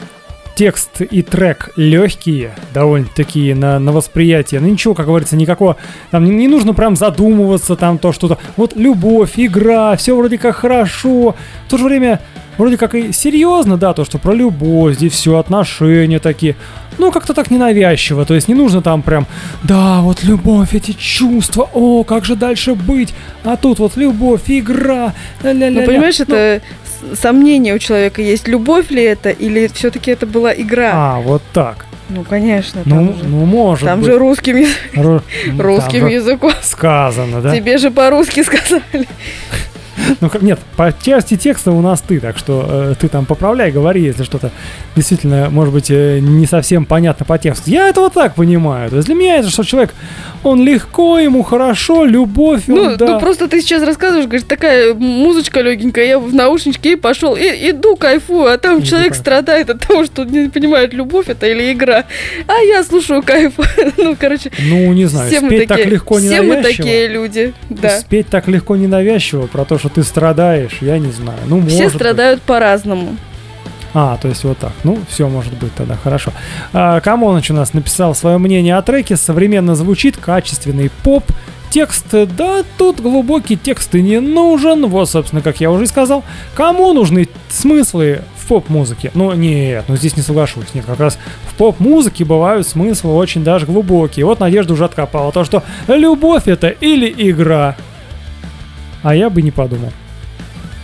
текст 0.56 1.02
и 1.02 1.22
трек 1.22 1.70
легкие, 1.76 2.56
довольно 2.74 3.08
такие 3.16 3.56
на, 3.56 3.80
на 3.80 3.92
восприятие. 3.92 4.62
Ну, 4.62 4.68
ничего, 4.68 4.94
как 4.94 5.08
говорится, 5.08 5.36
никакого. 5.36 5.78
Там 6.12 6.26
не, 6.26 6.32
не 6.32 6.48
нужно 6.48 6.74
прям 6.74 6.96
задумываться, 6.96 7.76
там 7.76 7.98
то 7.98 8.12
что-то. 8.12 8.38
Вот 8.58 8.76
любовь, 8.76 9.34
игра, 9.36 9.96
все 9.96 10.16
вроде 10.16 10.38
как 10.38 10.56
хорошо. 10.56 11.36
В 11.68 11.70
то 11.70 11.78
же 11.78 11.86
время, 11.86 12.20
вроде 12.58 12.78
как 12.78 12.96
и 12.96 13.12
серьезно, 13.12 13.78
да, 13.78 13.94
то, 13.94 14.06
что 14.06 14.18
про 14.18 14.34
любовь, 14.34 14.96
здесь 14.96 15.14
все, 15.14 15.38
отношения 15.38 16.20
такие. 16.20 16.56
Ну, 17.00 17.12
как-то 17.12 17.34
так 17.34 17.50
ненавязчиво. 17.50 18.24
То 18.24 18.36
есть 18.36 18.48
не 18.48 18.54
нужно 18.54 18.82
там 18.82 19.02
прям, 19.02 19.26
да, 19.64 20.02
вот 20.02 20.24
любовь, 20.24 20.76
эти 20.76 20.92
чувства, 20.92 21.68
о, 21.74 22.04
как 22.04 22.26
же 22.26 22.36
дальше 22.36 22.76
быть? 22.76 23.14
А 23.44 23.56
тут 23.56 23.80
вот 23.80 23.98
любовь, 23.98 24.42
игра, 24.48 25.14
ля-ля-ля-ля. 25.42 25.82
Ну, 25.82 25.88
понимаешь, 25.88 26.20
Ну, 26.20 26.26
это 26.36 26.62
с- 27.14 27.20
сомнение 27.20 27.74
у 27.74 27.80
человека 27.80 28.22
есть, 28.22 28.48
любовь 28.48 28.90
ли 28.92 29.04
это, 29.04 29.30
или 29.30 29.68
все-таки 29.74 30.12
это 30.12 30.26
была 30.26 30.54
игра. 30.54 30.92
А, 30.94 31.20
вот 31.20 31.42
так. 31.54 31.86
Ну, 32.10 32.24
конечно, 32.24 32.84
там, 32.84 33.06
Ну, 33.06 33.14
же, 33.18 33.24
ну 33.24 33.46
может 33.46 33.86
там 33.86 34.00
быть. 34.02 34.10
же 34.12 34.18
русским, 34.20 34.58
Ру- 34.94 35.22
русским 35.58 36.02
там 36.02 36.10
языком. 36.10 36.52
сказано, 36.62 37.42
да? 37.42 37.56
Тебе 37.56 37.78
же 37.78 37.92
по-русски 37.92 38.44
сказали. 38.44 39.08
Ну, 40.22 40.30
нет, 40.42 40.60
по 40.76 40.94
части 41.04 41.38
текста 41.38 41.72
у 41.72 41.82
нас 41.82 42.02
ты, 42.02 42.20
так 42.20 42.38
что 42.38 42.66
э, 42.68 42.96
ты 43.00 43.08
там 43.08 43.26
поправляй, 43.26 43.72
говори, 43.72 44.02
если 44.02 44.24
что-то 44.24 44.52
действительно, 44.96 45.50
может 45.50 45.74
быть, 45.74 45.90
э, 45.90 46.20
не 46.20 46.46
совсем 46.46 46.86
понятно 46.86 47.26
по 47.26 47.38
тексту. 47.38 47.70
Я 47.70 47.88
это 47.90 48.02
вот 48.02 48.14
так 48.14 48.36
понимаю. 48.36 48.90
То 48.90 48.98
есть 48.98 49.08
для 49.08 49.16
меня 49.16 49.38
это 49.38 49.50
что 49.50 49.64
человек, 49.64 49.94
он 50.44 50.64
легко, 50.64 51.20
ему 51.20 51.44
хорошо, 51.44 52.06
любовь, 52.06 52.68
он, 52.70 52.76
Ну, 52.76 52.96
да. 52.98 53.06
ну, 53.08 53.20
просто 53.20 53.48
ты 53.48 53.62
сейчас 53.62 53.84
рассказываешь, 53.84 54.26
говоришь, 54.26 54.46
такая 54.48 54.94
музычка 54.94 55.62
легенькая, 55.62 56.06
я 56.06 56.20
в 56.20 56.34
наушничке 56.34 56.94
и 56.94 56.96
пошел, 56.96 57.36
и 57.36 57.70
иду, 57.70 57.96
кайфую, 57.96 58.52
а 58.52 58.58
там 58.58 58.80
Иду, 58.80 58.86
человек 58.86 59.10
кайфую. 59.10 59.22
страдает 59.22 59.70
от 59.70 59.80
того, 59.88 60.06
что 60.06 60.24
не 60.26 60.50
понимает, 60.50 60.94
любовь 60.94 61.30
это 61.30 61.48
или 61.48 61.72
игра. 61.74 62.06
А 62.48 62.62
я 62.62 62.84
слушаю 62.84 63.22
кайфую. 63.24 63.68
Ну, 63.98 64.16
короче, 64.20 64.52
Ну, 64.60 64.92
не 64.94 65.06
знаю, 65.06 65.30
все 65.30 65.40
мы 65.40 65.48
спеть 65.48 65.68
такие, 65.68 65.84
так 65.86 65.94
легко 65.94 66.18
все 66.18 66.42
мы 66.42 66.56
ненавязчиво. 66.56 66.78
такие 66.78 67.08
люди, 67.08 67.54
да. 67.70 68.00
Спеть 68.00 68.28
так 68.28 68.48
легко 68.48 68.76
ненавязчиво 68.76 69.48
про 69.48 69.64
то, 69.66 69.78
что 69.78 69.90
ты 69.94 70.04
страдаешь, 70.04 70.78
я 70.82 70.98
не 71.00 71.12
знаю. 71.12 71.40
Ну, 71.46 71.66
Все 71.68 71.86
быть. 71.86 71.96
страдают 71.96 72.42
по-разному. 72.42 73.18
А, 73.94 74.18
то 74.22 74.28
есть 74.28 74.44
вот 74.44 74.58
так. 74.58 74.72
Ну, 74.84 74.98
все 75.08 75.28
может 75.28 75.54
быть 75.54 75.74
тогда, 75.76 75.96
хорошо. 75.96 76.32
А, 76.74 77.00
Камоныч 77.00 77.52
у 77.52 77.54
нас 77.54 77.74
написал 77.74 78.16
свое 78.16 78.38
мнение 78.40 78.76
о 78.76 78.82
треке. 78.82 79.16
Современно 79.16 79.76
звучит, 79.76 80.18
качественный 80.18 80.90
поп. 81.04 81.24
Текст, 81.70 82.06
да, 82.12 82.64
тут 82.78 83.00
глубокий 83.02 83.58
текст 83.58 83.94
и 83.96 84.02
не 84.02 84.20
нужен. 84.20 84.86
Вот, 84.88 85.10
собственно, 85.10 85.42
как 85.42 85.60
я 85.60 85.72
уже 85.72 85.86
и 85.86 85.88
сказал. 85.88 86.24
Кому 86.54 86.94
нужны 86.94 87.28
смыслы 87.50 88.22
в 88.38 88.48
поп-музыке? 88.48 89.10
Ну, 89.16 89.32
нет, 89.34 89.86
ну 89.88 89.96
здесь 89.96 90.16
не 90.16 90.22
соглашусь. 90.22 90.68
Нет, 90.76 90.86
как 90.86 91.00
раз 91.00 91.18
в 91.52 91.56
поп-музыке 91.56 92.26
бывают 92.26 92.68
смыслы 92.68 93.14
очень 93.16 93.44
даже 93.44 93.66
глубокие. 93.66 94.26
Вот 94.26 94.40
Надежда 94.40 94.74
уже 94.74 94.86
откопала 94.86 95.32
то, 95.32 95.44
что 95.44 95.64
любовь 95.88 96.48
это 96.48 96.68
или 96.68 97.12
игра. 97.30 97.76
А 99.04 99.14
я 99.16 99.30
бы 99.30 99.42
не 99.42 99.52
подумал. 99.52 99.92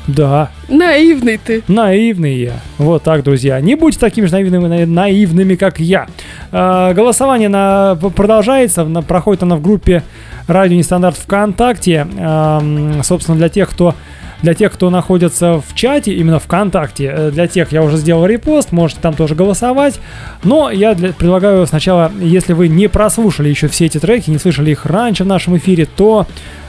Да, 0.07 0.49
Наивный 0.67 1.37
ты. 1.37 1.61
наивный 1.67 2.35
я. 2.35 2.53
Вот 2.79 3.03
так, 3.03 3.23
друзья. 3.23 3.59
Не 3.61 3.75
будьте 3.75 3.99
такими 3.99 4.25
же 4.25 4.31
наивными, 4.33 4.65
на- 4.67 4.85
наивными 4.87 5.53
как 5.55 5.79
я. 5.79 6.07
А, 6.51 6.93
голосование 6.93 7.47
на, 7.47 7.95
продолжается, 8.15 8.85
на- 8.85 9.03
проходит 9.03 9.43
оно 9.43 9.57
в 9.57 9.61
группе 9.61 10.01
Радио 10.47 10.75
Нестандарт 10.75 11.15
ВКонтакте. 11.15 12.07
Ам, 12.19 13.03
собственно, 13.03 13.37
для 13.37 13.49
тех, 13.49 13.69
кто 13.69 13.93
для 14.41 14.53
тех, 14.53 14.71
кто 14.71 14.89
находится 14.89 15.59
в 15.59 15.75
чате, 15.75 16.13
именно 16.13 16.39
ВКонтакте, 16.39 17.13
э, 17.13 17.31
для 17.31 17.47
тех 17.47 17.71
я 17.71 17.83
уже 17.83 17.97
сделал 17.97 18.25
репост, 18.25 18.71
можете 18.71 19.01
там 19.01 19.13
тоже 19.13 19.35
голосовать. 19.35 19.99
Но 20.43 20.69
я 20.71 20.93
для- 20.93 21.11
предлагаю 21.13 21.67
сначала, 21.67 22.11
если 22.21 22.53
вы 22.53 22.67
не 22.69 22.87
прослушали 22.87 23.49
еще 23.49 23.67
все 23.67 23.85
эти 23.87 23.99
треки, 23.99 24.29
не 24.29 24.37
слышали 24.37 24.71
их 24.71 24.85
раньше 24.85 25.23
в 25.23 25.27
нашем 25.27 25.57
эфире, 25.57 25.85
то 25.85 26.25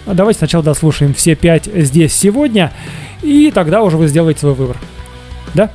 давайте 0.07 0.39
сначала 0.39 0.65
дослушаем 0.65 1.15
все 1.15 1.35
пять 1.37 1.67
здесь 1.67 2.13
сегодня, 2.13 2.73
и 3.23 3.53
тогда 3.55 3.83
уже 3.83 3.97
вы 3.97 4.09
сделаете 4.09 4.41
свой 4.41 4.55
выбор. 4.55 4.77
Да? 5.55 5.71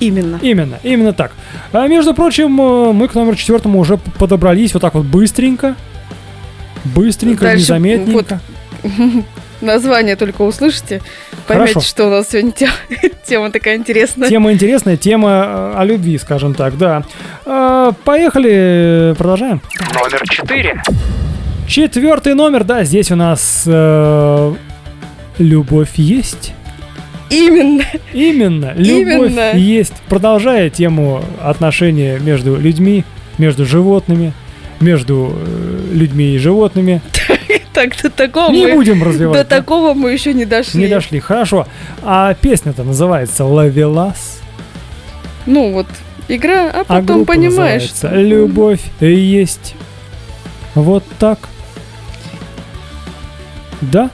Именно. 0.00 0.38
Именно, 0.42 0.78
именно 0.82 1.12
так. 1.14 1.32
А, 1.72 1.86
между 1.88 2.12
прочим, 2.12 2.60
э, 2.60 2.92
мы 2.92 3.08
к 3.08 3.14
номеру 3.14 3.36
четвертому 3.36 3.78
уже 3.78 3.96
подобрались 3.96 4.74
вот 4.74 4.80
так 4.80 4.92
вот 4.94 5.06
быстренько. 5.06 5.74
Быстренько, 6.84 7.44
Дальше 7.46 7.62
незаметненько. 7.62 8.40
Название 9.66 10.14
только 10.14 10.42
услышите, 10.42 11.02
поймете, 11.48 11.72
Хорошо. 11.74 11.88
что 11.88 12.06
у 12.06 12.10
нас 12.10 12.28
сегодня 12.30 12.52
те- 12.52 12.70
тема 13.26 13.50
такая 13.50 13.76
интересная. 13.76 14.28
Тема 14.28 14.52
интересная, 14.52 14.96
тема 14.96 15.72
э, 15.74 15.80
о 15.80 15.84
любви, 15.84 16.16
скажем 16.18 16.54
так, 16.54 16.78
да. 16.78 17.02
А, 17.44 17.92
Поехали, 18.04 19.14
продолжаем. 19.18 19.60
Номер 19.92 20.22
четыре. 20.28 20.80
Четвертый 21.66 22.34
номер, 22.34 22.62
да, 22.62 22.84
здесь 22.84 23.10
у 23.10 23.16
нас 23.16 23.64
э, 23.66 24.54
любовь 25.38 25.96
есть. 25.96 26.52
Именно. 27.28 27.82
Именно, 28.12 28.72
любовь 28.76 29.32
Именно. 29.32 29.56
есть. 29.56 29.94
Продолжая 30.08 30.70
тему 30.70 31.24
отношения 31.42 32.20
между 32.20 32.54
людьми, 32.54 33.04
между 33.36 33.66
животными, 33.66 34.32
между 34.78 35.34
э, 35.36 35.88
людьми 35.92 36.36
и 36.36 36.38
животными. 36.38 37.02
Так, 37.76 37.94
до 38.02 38.08
такого 38.08 38.50
Не 38.50 38.68
мы... 38.68 38.72
будем 38.74 39.02
развивать. 39.02 39.36
До 39.36 39.44
да? 39.44 39.56
такого 39.58 39.92
мы 39.92 40.10
еще 40.10 40.32
не 40.32 40.46
дошли. 40.46 40.80
Не 40.80 40.88
дошли, 40.88 41.20
хорошо. 41.20 41.66
А 42.02 42.32
песня-то 42.32 42.84
называется 42.84 43.44
«Лавелас», 43.44 44.40
Ну 45.44 45.72
вот, 45.72 45.86
игра, 46.26 46.70
а 46.70 46.80
а 46.80 46.84
потом 46.84 47.04
группа 47.18 47.34
понимаешь. 47.34 47.82
что- 47.82 48.08
«Любовь 48.16 48.80
есть». 49.00 49.74
Вот 50.74 51.04
так. 51.18 51.38
Да? 53.82 54.10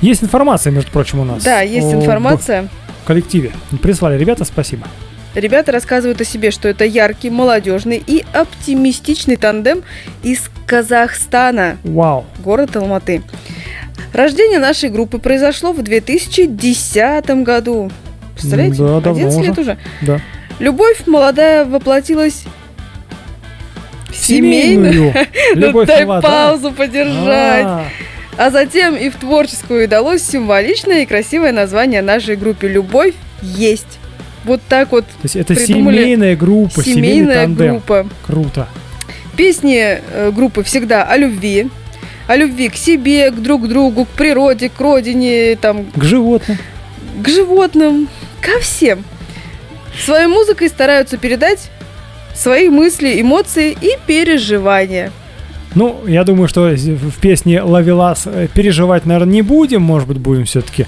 Есть 0.00 0.22
информация, 0.22 0.70
между 0.70 0.90
прочим, 0.92 1.18
у 1.18 1.24
нас. 1.24 1.42
Да, 1.42 1.60
есть 1.60 1.92
информация. 1.92 2.68
коллективе. 3.04 3.50
Прислали 3.82 4.16
ребята, 4.16 4.44
спасибо. 4.44 4.86
Ребята 5.34 5.72
рассказывают 5.72 6.20
о 6.20 6.24
себе, 6.24 6.50
что 6.50 6.68
это 6.68 6.84
яркий, 6.84 7.30
молодежный 7.30 8.02
и 8.06 8.24
оптимистичный 8.32 9.36
тандем 9.36 9.82
из 10.22 10.50
Казахстана, 10.66 11.78
Вау. 11.84 12.26
город 12.38 12.76
Алматы. 12.76 13.22
Рождение 14.12 14.58
нашей 14.58 14.90
группы 14.90 15.18
произошло 15.18 15.72
в 15.72 15.82
2010 15.82 17.42
году. 17.44 17.90
Представляете? 18.34 18.76
Да, 18.78 19.00
давно 19.00 19.28
11 19.28 19.38
уже. 19.38 19.48
лет 19.48 19.58
уже. 19.58 19.78
Да. 20.02 20.20
Любовь 20.58 21.06
молодая 21.06 21.64
воплотилась 21.64 22.44
семейную. 24.12 25.14
Ну, 25.54 25.60
Любовь 25.60 25.86
дай 25.86 26.06
паузу 26.06 26.72
подержать. 26.72 27.64
А, 27.66 27.84
А 28.36 28.50
затем 28.50 28.96
и 28.96 29.10
в 29.10 29.16
творческую 29.16 29.84
и 29.84 29.86
далось 29.86 30.22
символичное 30.22 31.02
и 31.02 31.06
красивое 31.06 31.52
название 31.52 32.00
нашей 32.02 32.36
группе 32.36 32.68
«Любовь 32.68 33.14
есть». 33.42 33.98
Вот 34.44 34.60
так 34.68 34.92
вот 34.92 35.04
То 35.06 35.12
есть 35.24 35.36
это 35.36 35.54
семейная 35.54 36.36
группа, 36.36 36.82
семейная 36.82 37.46
группа. 37.46 38.06
Круто. 38.26 38.68
Песни 39.36 39.78
э, 39.80 40.30
группы 40.32 40.62
всегда 40.62 41.04
о 41.04 41.16
любви. 41.16 41.68
О 42.26 42.36
любви 42.36 42.68
к 42.68 42.76
себе, 42.76 43.30
к 43.30 43.34
друг 43.34 43.68
другу, 43.68 44.04
к 44.04 44.08
природе, 44.08 44.68
к 44.68 44.80
родине, 44.80 45.56
там, 45.56 45.86
К 45.86 46.04
животным. 46.04 46.58
к 47.22 47.28
животным, 47.28 48.08
ко 48.40 48.60
всем. 48.60 49.04
Своей 50.04 50.26
музыкой 50.26 50.68
стараются 50.68 51.16
передать 51.18 51.70
свои 52.34 52.68
мысли, 52.68 53.20
эмоции 53.20 53.76
и 53.78 53.96
переживания. 54.06 55.12
Ну, 55.74 56.06
я 56.06 56.24
думаю, 56.24 56.48
что 56.48 56.70
в 56.70 57.20
песне 57.20 57.62
«Лавелас» 57.62 58.26
э, 58.26 58.46
переживать, 58.52 59.06
наверное, 59.06 59.32
не 59.32 59.42
будем. 59.42 59.82
Может 59.82 60.08
быть, 60.08 60.18
будем 60.18 60.44
все-таки 60.44 60.86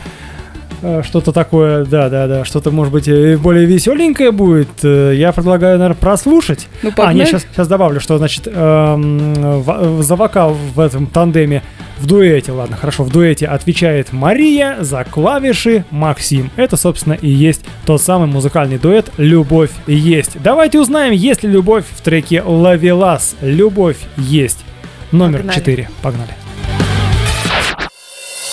что-то 1.03 1.33
такое, 1.33 1.85
да-да-да, 1.85 2.45
что-то, 2.45 2.71
может 2.71 2.93
быть, 2.93 3.09
э, 3.09 3.37
более 3.37 3.65
веселенькое 3.67 4.31
будет. 4.33 4.69
Э, 4.83 5.13
Я 5.15 5.33
предлагаю, 5.33 5.79
наверное, 5.79 5.99
прослушать. 6.01 6.69
Ну, 6.83 6.91
А, 6.97 7.13
нет, 7.13 7.29
сейчас, 7.29 7.47
сейчас 7.53 7.69
добавлю, 7.69 8.01
что, 8.01 8.19
значит, 8.19 8.47
эм, 8.47 9.63
в- 9.63 10.03
за 10.03 10.17
вокал 10.17 10.55
в 10.75 10.81
этом 10.81 11.07
тандеме, 11.07 11.63
в 11.99 12.07
дуэте, 12.07 12.53
ладно, 12.53 12.77
хорошо, 12.77 13.05
в 13.05 13.11
дуэте 13.11 13.47
отвечает 13.47 14.13
Мария, 14.13 14.77
за 14.81 15.05
клавиши 15.05 15.85
Максим. 15.91 16.51
Это, 16.57 16.77
собственно, 16.77 17.15
и 17.15 17.29
есть 17.29 17.65
тот 17.87 18.03
самый 18.03 18.27
музыкальный 18.27 18.79
дуэт 18.79 19.11
«Любовь 19.17 19.71
есть». 19.87 20.33
Давайте 20.43 20.81
узнаем, 20.81 21.13
есть 21.13 21.43
ли 21.45 21.49
любовь 21.51 21.85
в 21.89 22.01
треке 22.03 22.43
«Лавелас». 22.43 23.37
Любовь 23.41 23.99
есть. 24.17 24.65
Номер 25.13 25.39
Погнали. 25.39 25.57
4. 25.57 25.89
Погнали. 26.03 26.31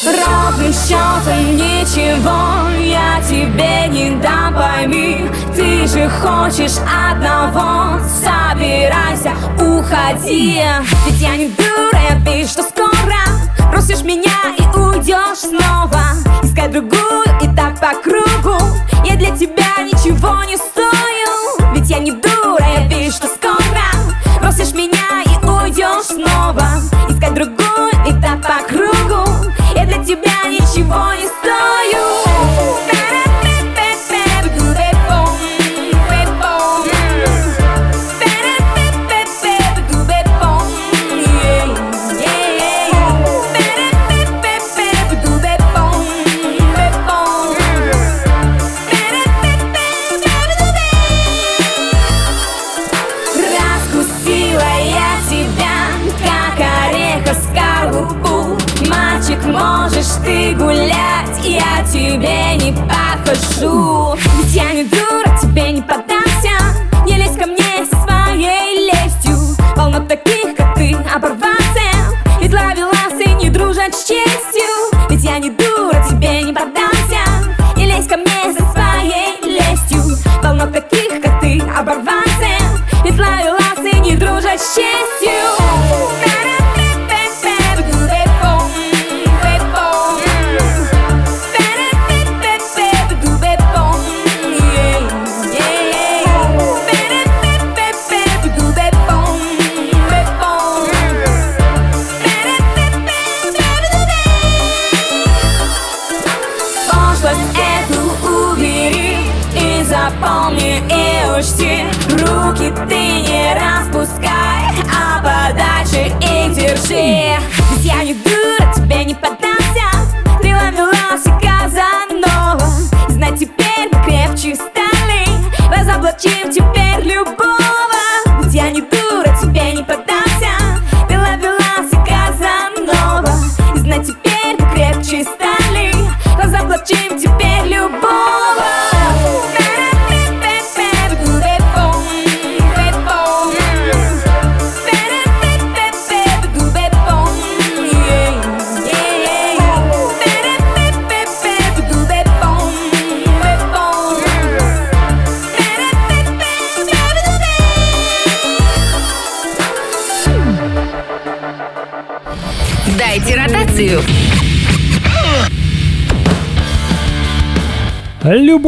Ровным 0.03 0.73
счетом 0.73 1.55
ничего? 1.55 2.69
Я 2.79 3.21
тебе 3.21 3.87
не 3.87 4.19
дам, 4.19 4.55
пойми. 4.55 5.29
Ты 5.55 5.85
же 5.85 6.09
хочешь 6.09 6.77
одного, 6.81 7.99
собирайся, 8.09 9.33
уходи. 9.59 10.63
Ведь 11.05 11.21
я 11.21 11.37
не 11.37 11.49
дура, 11.49 11.99
я 12.09 12.15
вижу, 12.31 12.49
что 12.49 12.63
скоро 12.63 12.91
Бросишь 13.71 14.01
меня 14.01 14.31
и 14.57 14.63
уйдешь 14.75 15.37
снова? 15.37 16.01
Искать 16.41 16.71
другую 16.71 17.23
и 17.39 17.55
так 17.55 17.79
по 17.79 17.93
кругу. 18.01 18.57
Я 19.05 19.17
для 19.17 19.37
тебя 19.37 19.83
ничего 19.83 20.43
не 20.45 20.57
стою. 20.57 21.75
Ведь 21.75 21.89
я 21.91 21.99
не 21.99 22.11
дура, 22.11 22.65
я 22.75 22.87
вижу, 22.87 23.17
что 23.17 23.27
скоро 23.27 24.41
Бросишь 24.41 24.73
меня 24.73 25.21
и 25.25 25.45
уйдешь 25.45 26.05
снова 26.05 26.60
тебя 30.91 31.15
ничего 31.15 31.30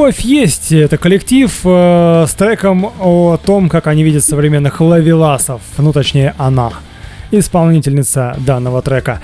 Любовь 0.04 0.20
есть. 0.20 0.74
Это 0.74 0.98
коллектив 0.98 1.50
э, 1.64 2.26
с 2.28 2.34
треком 2.34 2.92
о 3.00 3.38
том, 3.38 3.70
как 3.70 3.88
они 3.88 4.04
видят 4.04 4.26
современных 4.26 4.82
лавеласов. 4.82 5.62
Ну, 5.78 5.94
точнее, 5.94 6.36
она. 6.38 6.72
Исполнительница 7.32 8.36
данного 8.46 8.82
трека. 8.82 9.22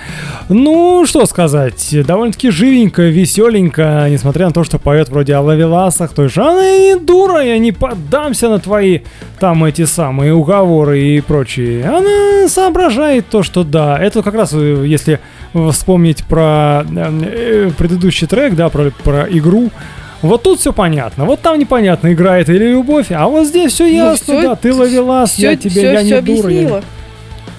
Ну, 0.48 1.04
что 1.04 1.26
сказать, 1.26 1.94
довольно-таки 2.06 2.48
живенько, 2.48 3.02
веселенько, 3.02 4.06
несмотря 4.08 4.46
на 4.46 4.52
то, 4.52 4.64
что 4.64 4.78
поет 4.78 5.10
вроде 5.10 5.34
о 5.34 5.42
лавеласах, 5.42 6.14
то 6.14 6.22
есть 6.22 6.38
она 6.38 6.66
и 6.66 6.78
не 6.78 6.96
дура, 6.98 7.44
я 7.44 7.58
не 7.58 7.72
поддамся 7.72 8.48
на 8.48 8.58
твои 8.58 9.00
там 9.38 9.62
эти 9.66 9.84
самые 9.84 10.32
уговоры 10.32 11.02
и 11.02 11.20
прочие. 11.20 11.84
Она 11.84 12.48
соображает 12.48 13.28
то, 13.28 13.42
что 13.42 13.64
да, 13.64 13.98
это 13.98 14.22
как 14.22 14.32
раз, 14.32 14.54
э, 14.54 14.84
если 14.86 15.20
вспомнить 15.52 16.24
про 16.24 16.86
э, 16.90 17.70
предыдущий 17.76 18.26
трек, 18.26 18.54
да, 18.54 18.70
про, 18.70 18.90
про 19.04 19.26
игру, 19.28 19.70
вот 20.22 20.42
тут 20.42 20.60
все 20.60 20.72
понятно. 20.72 21.24
Вот 21.24 21.40
там 21.40 21.58
непонятно, 21.58 22.12
играет 22.12 22.48
или 22.48 22.64
любовь, 22.68 23.06
а 23.10 23.26
вот 23.26 23.46
здесь 23.46 23.72
все 23.72 23.86
ясно, 23.86 24.34
всё- 24.34 24.42
да, 24.42 24.56
ты 24.56 24.72
ловелас, 24.74 25.32
Все, 25.32 25.50
я 25.50 25.56
тебе, 25.56 25.82
я 25.92 26.02
не 26.02 26.20
дура. 26.20 26.50
я- 26.50 26.82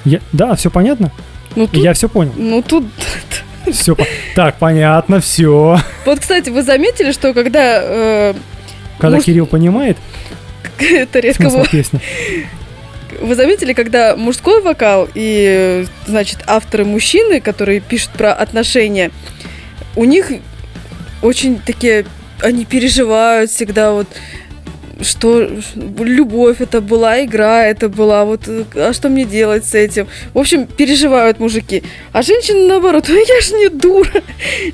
я- 0.05 0.19
да, 0.31 0.55
все 0.55 0.69
понятно? 0.69 1.11
Ну 1.55 1.67
тут, 1.67 1.83
Я 1.83 1.93
все 1.93 2.07
понял. 2.09 2.33
ну 2.37 2.61
тут. 2.61 2.85
Все 3.71 3.95
так, 4.35 4.57
понятно, 4.57 5.19
все. 5.21 5.77
Вот, 6.05 6.19
кстати, 6.19 6.49
вы 6.49 6.63
заметили, 6.63 7.11
что 7.11 7.31
когда 7.33 7.79
э, 7.83 8.33
Когда 8.97 9.17
Муж- 9.17 9.25
Кирилл 9.25 9.45
понимает 9.45 9.97
это 10.79 11.19
редко 11.19 11.43
смысл 11.43 11.55
бывает. 11.57 11.69
песни. 11.71 12.01
Вы 13.21 13.35
заметили, 13.35 13.73
когда 13.73 14.15
мужской 14.15 14.61
вокал 14.63 15.07
и, 15.13 15.85
значит, 16.07 16.39
авторы 16.47 16.85
мужчины, 16.85 17.39
которые 17.39 17.81
пишут 17.81 18.09
про 18.11 18.33
отношения, 18.33 19.11
у 19.95 20.05
них 20.05 20.31
очень 21.21 21.59
такие, 21.59 22.05
они 22.41 22.65
переживают 22.65 23.51
всегда 23.51 23.91
вот 23.91 24.07
что 25.01 25.49
любовь 25.97 26.61
это 26.61 26.79
была, 26.79 27.23
игра 27.23 27.65
это 27.65 27.89
была, 27.89 28.23
вот 28.23 28.47
а 28.75 28.93
что 28.93 29.09
мне 29.09 29.25
делать 29.25 29.65
с 29.65 29.73
этим? 29.73 30.07
В 30.33 30.37
общем, 30.37 30.67
переживают 30.67 31.39
мужики. 31.39 31.83
А 32.11 32.21
женщины 32.21 32.67
наоборот, 32.67 33.09
«Ой, 33.09 33.25
я 33.27 33.41
же 33.41 33.53
не 33.55 33.69
дура, 33.69 34.21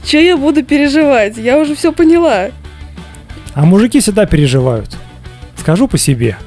че 0.05 0.25
я 0.25 0.35
буду 0.35 0.63
переживать? 0.63 1.37
Я 1.37 1.57
уже 1.57 1.75
все 1.75 1.93
поняла. 1.93 2.49
А 3.53 3.65
мужики 3.65 3.99
всегда 4.01 4.25
переживают. 4.25 4.89
Скажу 5.55 5.87
по 5.87 5.97
себе. 5.97 6.37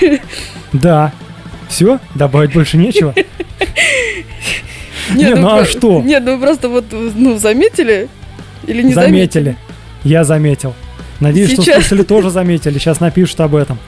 Да. 0.72 1.12
Все, 1.68 2.00
добавить 2.16 2.52
больше 2.52 2.76
нечего. 2.76 3.14
Не, 5.14 5.34
ну 5.34 5.48
а 5.48 5.58
про- 5.58 5.64
что? 5.66 6.02
Нет, 6.02 6.24
ну 6.24 6.40
просто 6.40 6.68
вот, 6.68 6.86
ну, 6.90 7.38
заметили? 7.38 8.08
Или 8.66 8.82
не 8.82 8.92
заметили? 8.92 9.56
Я 10.04 10.24
заметил. 10.24 10.74
Надеюсь, 11.20 11.52
что 11.52 11.62
Сейчас. 11.62 11.76
слушатели 11.76 12.02
тоже 12.02 12.30
заметили. 12.30 12.78
Сейчас 12.78 13.00
напишут 13.00 13.40
об 13.40 13.54
этом. 13.54 13.78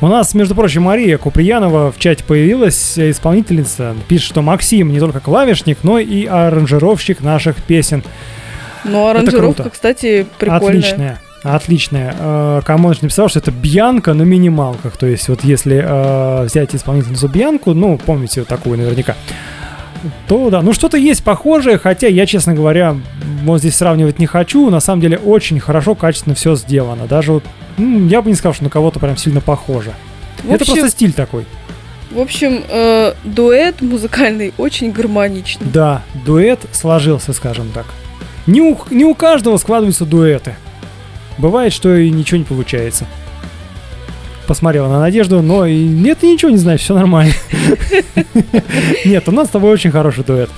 У 0.00 0.08
нас, 0.08 0.34
между 0.34 0.56
прочим, 0.56 0.82
Мария 0.82 1.16
Куприянова 1.16 1.92
в 1.92 1.98
чате 1.98 2.24
появилась, 2.24 2.98
э, 2.98 3.10
исполнительница. 3.10 3.94
Пишет, 4.08 4.30
что 4.30 4.42
Максим 4.42 4.90
не 4.90 4.98
только 4.98 5.20
клавишник, 5.20 5.78
но 5.84 6.00
и 6.00 6.26
аранжировщик 6.26 7.20
наших 7.20 7.62
песен. 7.62 8.02
Ну, 8.84 9.06
аранжировка, 9.06 9.70
кстати, 9.70 10.26
прикольная. 10.38 10.68
Отличная. 10.68 11.20
Отличная. 11.44 12.14
Э, 12.18 12.60
Камоныч 12.64 13.00
написал, 13.00 13.28
что 13.28 13.38
это 13.38 13.52
Бьянка 13.52 14.12
на 14.14 14.22
минималках. 14.22 14.96
То 14.96 15.06
есть, 15.06 15.28
вот 15.28 15.44
если 15.44 15.84
э, 15.84 16.44
взять 16.46 16.74
исполнительницу 16.74 17.28
Бьянку, 17.28 17.72
ну, 17.72 17.96
помните 17.96 18.40
вот 18.40 18.48
такую 18.48 18.78
наверняка, 18.78 19.14
то 20.28 20.50
да. 20.50 20.62
Ну, 20.62 20.72
что-то 20.72 20.96
есть 20.96 21.22
похожее, 21.24 21.78
хотя 21.78 22.06
я, 22.08 22.26
честно 22.26 22.54
говоря, 22.54 22.96
вот 23.44 23.58
здесь 23.60 23.76
сравнивать 23.76 24.18
не 24.18 24.26
хочу. 24.26 24.68
На 24.70 24.80
самом 24.80 25.00
деле, 25.00 25.18
очень 25.18 25.60
хорошо, 25.60 25.94
качественно 25.94 26.34
все 26.34 26.56
сделано. 26.56 27.06
Даже 27.06 27.32
вот, 27.32 27.44
м, 27.78 28.08
я 28.08 28.22
бы 28.22 28.30
не 28.30 28.36
сказал, 28.36 28.54
что 28.54 28.64
на 28.64 28.70
кого-то 28.70 28.98
прям 29.00 29.16
сильно 29.16 29.40
похоже. 29.40 29.92
В 30.42 30.46
Это 30.50 30.62
общем, 30.62 30.74
просто 30.74 30.90
стиль 30.90 31.12
такой. 31.12 31.44
в 32.10 32.18
общем 32.20 32.62
э, 32.68 33.14
дуэт 33.24 33.80
музыкальный 33.80 34.52
очень 34.58 34.90
гармоничный. 34.92 35.66
Да, 35.72 36.02
дуэт 36.26 36.60
сложился, 36.72 37.32
скажем 37.32 37.68
так. 37.72 37.86
Не 38.46 38.60
у, 38.60 38.78
не 38.90 39.04
у 39.04 39.14
каждого 39.14 39.56
складываются 39.56 40.04
дуэты. 40.04 40.56
Бывает, 41.38 41.72
что 41.72 41.94
и 41.96 42.10
ничего 42.10 42.38
не 42.38 42.44
получается. 42.44 43.06
Посмотрела 44.46 44.88
на 44.88 45.00
Надежду, 45.00 45.40
но 45.40 45.66
и 45.66 45.76
нет, 45.76 46.18
ты 46.18 46.32
ничего 46.32 46.50
не 46.50 46.56
знаешь, 46.56 46.80
все 46.80 46.94
нормально. 46.94 47.32
Нет, 49.04 49.28
у 49.28 49.32
нас 49.32 49.48
с 49.48 49.50
тобой 49.50 49.70
очень 49.72 49.90
хороший 49.90 50.24
дуэт. 50.24 50.50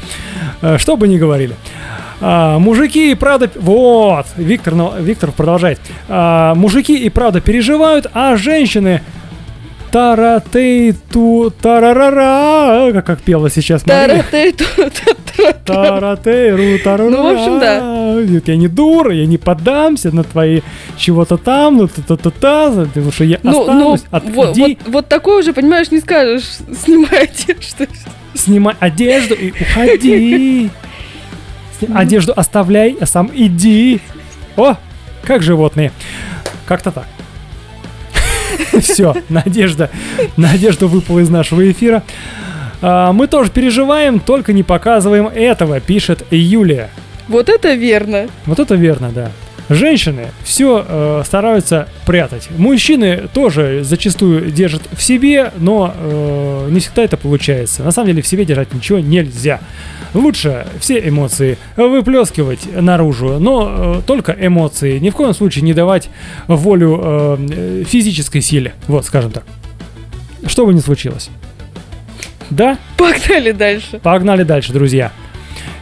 Э, 0.63 0.79
Что 0.79 0.97
бы 0.97 1.07
ни 1.07 1.19
говорили. 1.19 1.55
А, 2.21 2.59
мужики 2.59 3.11
и 3.13 3.15
правда... 3.15 3.51
Вот, 3.57 4.27
Виктор, 4.37 4.75
Виктор 5.01 5.33
продолжает. 5.33 5.79
А, 6.09 6.55
мужики 6.55 6.97
и 6.97 7.11
правда 7.11 7.41
переживают, 7.41 8.07
а 8.15 8.37
женщины... 8.37 9.03
Таратейту, 9.91 11.53
тарарара, 11.63 12.93
как, 12.93 13.07
как 13.07 13.23
пела 13.23 13.49
сейчас 13.49 13.87
Мария. 13.87 14.25
Тара-тей-ту-та-тра. 14.29 15.53
Таратейру, 15.65 16.81
тарарара. 16.83 17.11
Ну, 17.11 17.23
в 17.23 17.27
общем, 17.27 17.61
да. 17.61 17.94
Нет, 18.21 18.49
я 18.49 18.57
не 18.57 18.69
дура, 18.69 19.15
я 19.15 19.27
не 19.27 19.39
поддамся 19.39 20.11
на 20.15 20.23
твои 20.25 20.61
чего-то 20.97 21.37
там, 21.37 21.77
ну 21.77 21.89
та-та-та-та, 21.89 22.87
потому 22.87 23.13
что 23.13 23.25
я 23.25 23.39
Ну, 23.43 23.53
ну, 23.53 23.61
останусь. 23.95 24.01
вот, 24.11 24.49
Отойди, 24.51 24.79
вот, 24.85 24.93
вот 24.95 25.09
такое 25.09 25.41
уже, 25.41 25.53
понимаешь, 25.53 25.91
не 25.91 26.01
скажешь, 26.01 26.45
снимай 26.85 27.25
одежду. 27.25 27.87
снимай 28.35 28.75
одежду 28.81 29.35
и 29.35 29.51
уходи. 29.51 30.71
Одежду 31.95 32.33
оставляй, 32.37 32.97
а 33.01 33.07
сам 33.07 33.31
иди. 33.35 34.01
О, 34.57 34.77
как 35.25 35.43
животные. 35.43 35.93
Как-то 36.67 36.91
так. 36.93 37.07
Все, 38.81 39.15
Надежда, 39.29 39.91
Надежда 40.37 40.87
выпала 40.87 41.21
из 41.21 41.29
нашего 41.29 41.69
эфира. 41.71 42.03
А, 42.81 43.13
Мы 43.13 43.27
тоже 43.27 43.51
переживаем, 43.51 44.21
только 44.21 44.53
не 44.53 44.63
показываем 44.63 45.27
этого, 45.27 45.81
пишет 45.81 46.25
Юлия. 46.31 46.91
Вот 47.29 47.49
это 47.49 47.75
верно. 47.75 48.29
Вот 48.47 48.59
это 48.59 48.75
верно, 48.75 49.11
да. 49.15 49.31
Женщины 49.71 50.27
все 50.43 51.23
стараются 51.25 51.89
прятать. 52.05 52.51
Мужчины 52.51 53.29
тоже 53.33 53.83
зачастую 53.83 54.51
держат 54.51 54.83
в 54.93 55.03
себе, 55.03 55.53
но 55.57 55.95
э, 55.97 56.69
не 56.71 56.81
всегда 56.81 57.03
это 57.05 57.17
получается. 57.17 57.83
На 57.83 57.91
самом 57.91 58.09
деле 58.09 58.21
в 58.21 58.27
себе 58.27 58.45
держать 58.45 58.75
ничего 58.75 58.99
нельзя. 58.99 59.61
Лучше 60.15 60.67
все 60.79 61.07
эмоции 61.09 61.59
выплескивать 61.77 62.69
наружу, 62.73 63.39
но 63.41 63.99
э, 63.99 64.03
только 64.07 64.37
эмоции. 64.39 64.99
Ни 64.99 65.11
в 65.11 65.15
коем 65.15 65.35
случае 65.35 65.63
не 65.63 65.75
давать 65.75 66.09
волю 66.47 67.01
э, 67.03 67.37
э, 67.51 67.85
физической 67.85 68.41
силе. 68.41 68.75
Вот, 68.87 69.05
скажем 69.07 69.33
так. 69.33 69.45
Что 70.47 70.67
бы 70.67 70.73
ни 70.73 70.79
случилось. 70.79 71.31
Да? 72.51 72.79
Погнали 72.97 73.51
дальше. 73.51 73.99
Погнали 74.03 74.45
дальше, 74.45 74.73
друзья. 74.73 75.11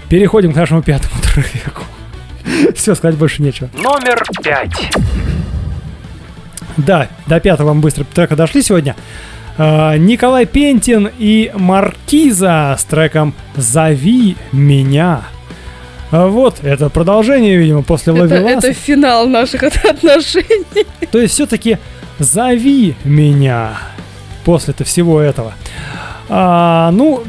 Переходим 0.09 0.53
к 0.53 0.57
нашему 0.57 0.83
пятому 0.83 1.22
треку. 1.35 1.83
Все, 2.77 2.95
сказать 2.95 3.17
больше 3.17 3.43
нечего. 3.43 3.69
Номер 3.75 4.23
пять. 4.43 4.91
Да, 6.77 7.09
до 7.27 7.41
пятого 7.41 7.75
мы 7.75 7.81
быстро 7.83 8.05
трека 8.05 8.35
дошли 8.37 8.63
сегодня. 8.63 8.97
А, 9.59 9.97
Николай 9.97 10.47
Пентин 10.47 11.11
и 11.19 11.53
Маркиза 11.55 12.77
с 12.79 12.85
треком 12.85 13.35
«Зови 13.57 14.37
меня». 14.53 15.23
А 16.11 16.27
Вот, 16.27 16.63
это 16.63 16.91
продолжение, 16.91 17.57
видимо, 17.57 17.83
после 17.83 18.15
Это, 18.15 18.35
это 18.35 18.73
финал 18.73 19.27
наших 19.27 19.63
от- 19.63 19.85
отношений. 19.85 20.87
То 21.11 21.19
есть 21.19 21.35
все-таки 21.35 21.79
«Зови 22.19 22.95
меня» 23.05 23.79
после-то 24.45 24.85
всего 24.85 25.21
этого. 25.21 25.55
А, 26.29 26.91
ну, 26.93 27.23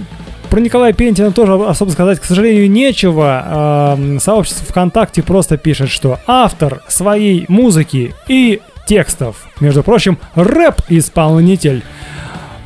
про 0.53 0.59
Николая 0.59 0.93
Пентина 0.93 1.31
тоже 1.31 1.55
особо 1.55 1.89
сказать, 1.89 2.19
к 2.19 2.25
сожалению, 2.25 2.69
нечего. 2.69 3.41
А, 3.43 3.99
сообщество 4.19 4.63
ВКонтакте 4.67 5.23
просто 5.23 5.57
пишет, 5.57 5.89
что 5.89 6.19
автор 6.27 6.83
своей 6.87 7.45
музыки 7.47 8.13
и 8.27 8.61
текстов, 8.85 9.47
между 9.59 9.81
прочим, 9.81 10.19
рэп-исполнитель. 10.35 11.81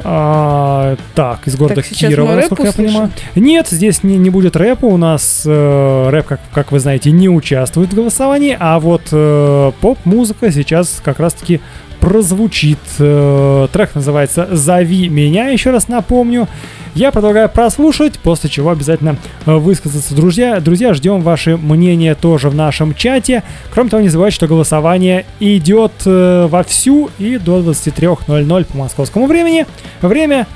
А, 0.04 0.98
так, 1.16 1.48
из 1.48 1.56
города 1.56 1.76
Так, 1.76 1.86
Кирова, 1.86 2.36
насколько 2.36 2.64
я 2.64 2.70
услышим? 2.72 2.92
понимаю. 2.92 3.12
Нет, 3.36 3.70
здесь 3.70 4.04
не, 4.04 4.18
не 4.18 4.32
будет 4.32 4.58
рэпа. 4.58 4.86
У 4.86 4.98
нас 4.98 5.44
э, 5.46 6.10
рэп, 6.10 6.28
как, 6.28 6.42
как 6.54 6.72
вы 6.74 6.82
знаете, 6.82 7.12
не 7.12 7.30
участвует 7.30 7.94
в 7.94 7.96
голосовании, 7.96 8.58
а 8.60 8.82
вот 8.82 9.04
э, 9.14 9.72
поп-музыка 9.80 10.52
сейчас 10.52 11.02
как 11.02 11.22
раз-таки 11.22 11.62
прозвучит. 12.00 12.80
Э, 13.00 13.68
трек 13.72 13.95
называется 13.95 14.48
«Зови 14.52 15.10
меня», 15.10 15.50
еще 15.50 15.72
раз 15.72 15.88
напомню. 15.88 16.48
Я 16.95 17.12
предлагаю 17.12 17.48
прослушать, 17.48 18.18
после 18.20 18.50
чего 18.50 18.72
обязательно 18.72 19.18
э, 19.45 19.56
высказаться. 19.56 20.16
Друзья, 20.16 20.60
друзья, 20.60 20.93
ждем 20.93 21.22
ваше 21.22 21.56
мнение 21.56 22.16
тоже 22.16 22.50
в 22.50 22.56
нашем 22.56 22.95
чате. 22.95 23.43
Кроме 23.72 23.89
того, 23.89 24.02
не 24.02 24.10
забывайте, 24.10 24.36
что 24.36 24.48
голосование 24.48 25.26
идет 25.39 25.91
э, 26.06 26.48
вовсю 26.50 27.12
и 27.20 27.38
до 27.38 27.60
23.00 27.60 28.66
по 28.66 28.78
московскому 28.78 29.28
времени. 29.28 29.66
Время 30.02 30.48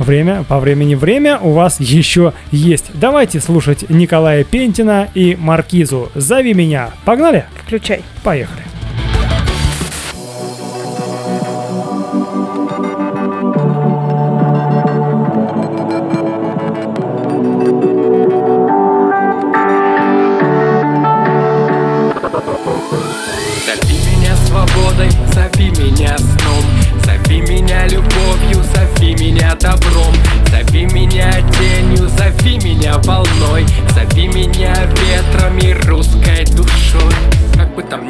Время, 0.00 0.44
по 0.44 0.58
времени 0.60 0.94
время 0.94 1.38
у 1.38 1.50
вас 1.50 1.78
еще 1.78 2.32
есть. 2.50 2.86
Давайте 2.94 3.38
слушать 3.38 3.84
Николая 3.90 4.44
Пентина 4.44 5.08
и 5.12 5.36
Маркизу. 5.38 6.10
Зови 6.14 6.54
меня. 6.54 6.88
Погнали? 7.04 7.44
Включай. 7.66 8.00
Поехали. 8.22 8.62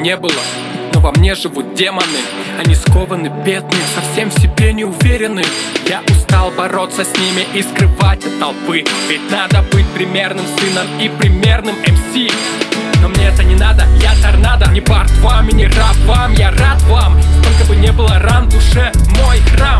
Ни 0.00 0.14
было, 0.14 0.32
но 0.94 1.00
во 1.00 1.12
мне 1.12 1.34
живут 1.34 1.74
демоны. 1.74 2.06
Они 2.58 2.74
скованы, 2.74 3.28
бедные, 3.44 3.82
совсем 3.94 4.30
в 4.30 4.40
себе 4.40 4.72
не 4.72 4.84
уверены. 4.84 5.44
Я 5.86 6.00
устал 6.08 6.50
бороться 6.52 7.04
с 7.04 7.12
ними 7.18 7.46
и 7.54 7.60
скрывать 7.60 8.24
от 8.24 8.38
толпы. 8.38 8.82
Ведь 9.10 9.30
надо 9.30 9.62
быть 9.72 9.86
примерным 9.88 10.46
сыном 10.58 10.86
и 10.98 11.10
примерным 11.10 11.74
МС. 11.76 12.32
Но 13.02 13.08
мне 13.08 13.28
это 13.28 13.44
не 13.44 13.56
надо, 13.56 13.84
я 14.00 14.12
торнадо. 14.22 14.70
Не 14.70 14.80
бард 14.80 15.10
вами, 15.18 15.52
не 15.52 15.66
раб 15.66 15.96
вам, 16.06 16.32
я 16.32 16.50
рад 16.50 16.80
вам. 16.84 17.20
Сколько 17.42 17.68
бы 17.68 17.76
не 17.76 17.92
было 17.92 18.18
ран 18.20 18.46
в 18.46 18.54
душе, 18.54 18.90
мой 19.22 19.38
храм 19.54 19.79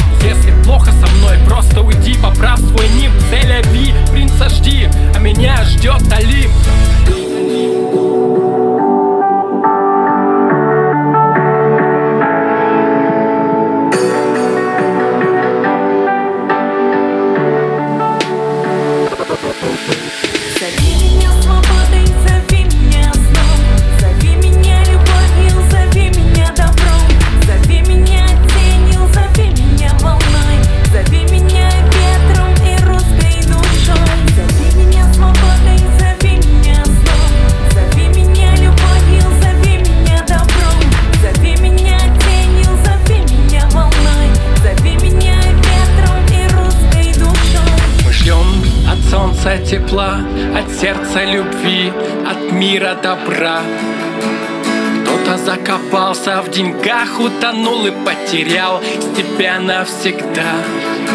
потерял 58.31 58.81
тебя 59.17 59.59
навсегда. 59.59 61.10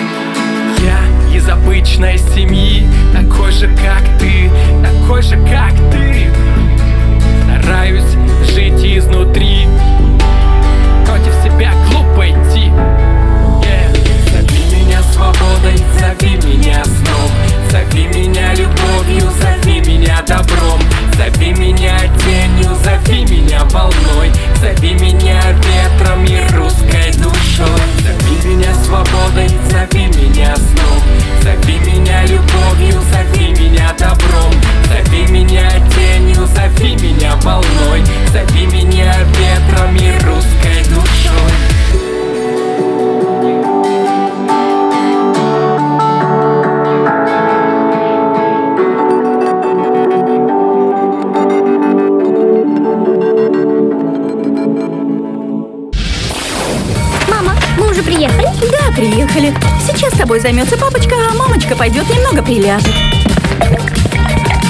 Да, 59.35 59.41
приехали. 59.41 59.53
Сейчас 59.85 60.13
тобой 60.13 60.39
займется 60.39 60.77
папочка, 60.77 61.15
а 61.29 61.35
мамочка 61.35 61.75
пойдет 61.75 62.05
немного 62.09 62.41
приляжет. 62.41 62.89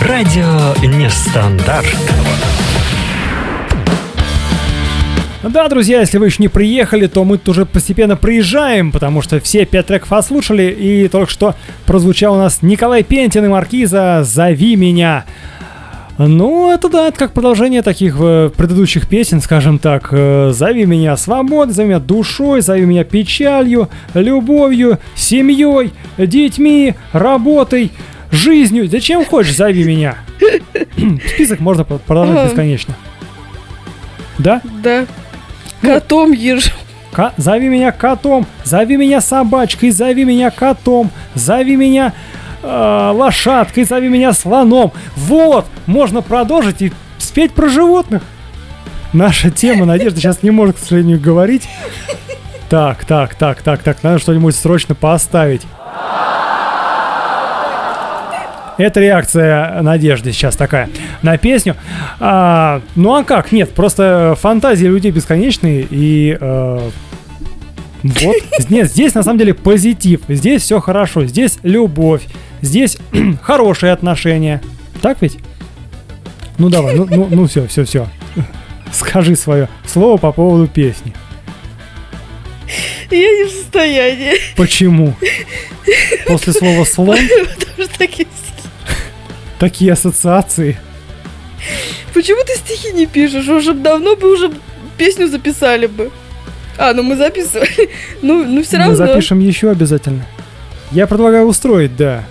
Радио 0.02 0.74
нестандарт. 0.84 1.96
Да, 5.44 5.68
друзья, 5.68 6.00
если 6.00 6.18
вы 6.18 6.28
еще 6.28 6.42
не 6.42 6.48
приехали, 6.48 7.06
то 7.06 7.24
мы 7.24 7.38
тут 7.38 7.50
уже 7.50 7.66
постепенно 7.66 8.16
приезжаем, 8.16 8.92
потому 8.92 9.22
что 9.22 9.40
все 9.40 9.66
пять 9.66 9.86
треков 9.86 10.12
отслушали, 10.12 10.72
и 10.72 11.08
только 11.08 11.32
что 11.32 11.56
прозвучал 11.86 12.34
у 12.34 12.38
нас 12.38 12.64
Николай 12.64 13.04
Пентин 13.04 13.46
и 13.46 13.48
Маркиза 13.48 14.24
«Зови 14.24 14.76
меня». 14.76 15.26
Ну, 16.18 16.72
это 16.74 16.88
да, 16.90 17.08
это 17.10 17.18
как 17.18 17.34
продолжение 17.34 17.82
таких 17.82 18.16
э, 18.20 18.50
предыдущих 18.56 19.08
песен, 19.08 19.42
скажем 19.42 19.80
так. 19.80 20.10
Э, 20.12 20.52
«Зови 20.54 20.86
меня 20.86 21.18
свободой», 21.18 21.74
«Зови 21.74 21.90
меня 21.90 22.00
душой», 22.00 22.62
«Зови 22.62 22.86
меня 22.86 23.04
печалью», 23.04 23.90
«Любовью», 24.14 25.00
«Семьей», 25.14 25.92
«Детьми», 26.18 26.96
«Работой», 27.12 27.92
«Жизнью». 28.32 28.88
Зачем 28.90 29.26
хочешь, 29.26 29.56
зови 29.56 29.84
меня. 29.84 30.16
Список 31.36 31.60
можно 31.60 31.84
про- 31.84 31.98
продолжать 31.98 32.38
Ага. 32.38 32.48
бесконечно. 32.50 32.96
Да? 34.38 34.62
Да. 34.84 35.06
Ну. 35.82 35.94
Котом 35.94 36.32
ешь. 36.32 36.72
Ка- 37.12 37.34
зови 37.38 37.68
меня 37.70 37.92
котом, 37.92 38.46
зови 38.66 38.98
меня 38.98 39.22
собачкой, 39.22 39.92
зови 39.92 40.26
меня 40.26 40.50
котом, 40.52 41.12
зови 41.34 41.76
меня 41.78 42.14
э, 42.66 43.12
лошадкой, 43.14 43.84
зови 43.84 44.10
меня 44.10 44.34
слоном. 44.34 44.92
Вот, 45.16 45.66
можно 45.86 46.22
продолжить 46.22 46.82
и 46.82 46.92
спеть 47.18 47.54
про 47.54 47.70
животных. 47.70 48.24
Наша 49.14 49.50
тема, 49.50 49.86
Надежда 49.86 50.20
сейчас 50.20 50.44
не 50.44 50.52
может, 50.52 50.76
к 50.76 50.80
сожалению, 50.80 51.20
говорить. 51.22 51.70
Так, 52.70 53.06
так, 53.06 53.36
так, 53.36 53.62
так, 53.62 53.84
так, 53.84 54.04
надо 54.04 54.20
что-нибудь 54.20 54.56
срочно 54.56 54.96
поставить. 54.96 55.62
Это 58.78 59.00
реакция 59.00 59.82
Надежды 59.82 60.34
сейчас 60.34 60.58
такая 60.58 60.90
на 61.22 61.38
песню. 61.38 61.78
А, 62.20 62.82
ну 62.96 63.16
а 63.16 63.24
как? 63.24 63.54
Нет, 63.54 63.72
просто 63.72 64.36
фантазии 64.38 64.86
людей 64.86 65.12
бесконечные 65.12 65.88
и 65.90 66.38
э, 66.38 66.90
вот. 68.06 68.36
Нет, 68.70 68.92
здесь 68.92 69.14
на 69.16 69.24
самом 69.24 69.40
деле 69.40 69.54
позитив. 69.54 70.22
Здесь 70.28 70.62
все 70.62 70.80
хорошо. 70.80 71.26
Здесь 71.26 71.58
любовь. 71.64 72.24
Здесь 72.62 72.98
хорошие 73.42 73.92
отношения. 73.92 74.62
Так 75.02 75.22
ведь? 75.22 75.38
Ну 76.58 76.70
давай, 76.70 76.96
ну, 76.96 77.06
ну, 77.10 77.28
ну 77.30 77.48
все, 77.48 77.68
все, 77.68 77.84
все. 77.84 78.08
Скажи 78.94 79.36
свое 79.36 79.68
слово 79.86 80.18
по 80.18 80.32
поводу 80.32 80.68
песни. 80.68 81.14
Я 83.12 83.18
не 83.20 83.46
в 83.46 83.52
состоянии. 83.52 84.34
Почему? 84.56 85.14
После 86.28 86.54
слова 86.54 86.84
слон 86.92 87.18
Потому 87.60 87.88
что 87.88 87.98
такие 88.00 88.28
стихи. 88.28 88.68
такие 89.60 89.94
ассоциации. 89.94 90.78
Почему 92.14 92.44
ты 92.46 92.56
стихи 92.56 92.94
не 92.94 93.06
пишешь? 93.06 93.48
Уже 93.48 93.74
давно 93.74 94.16
бы 94.16 94.34
уже 94.34 94.52
песню 94.98 95.28
записали 95.28 95.86
бы. 95.88 96.12
А, 96.78 96.94
ну 96.94 97.04
мы 97.04 97.16
записывали. 97.16 97.90
Ну, 98.22 98.44
ну 98.44 98.64
все 98.64 98.78
Мы 98.78 98.84
равно. 98.86 98.96
запишем 98.96 99.40
еще 99.40 99.70
обязательно. 99.70 100.26
Я 100.92 101.06
предлагаю 101.08 101.46
устроить, 101.46 101.96
да, 101.96 102.24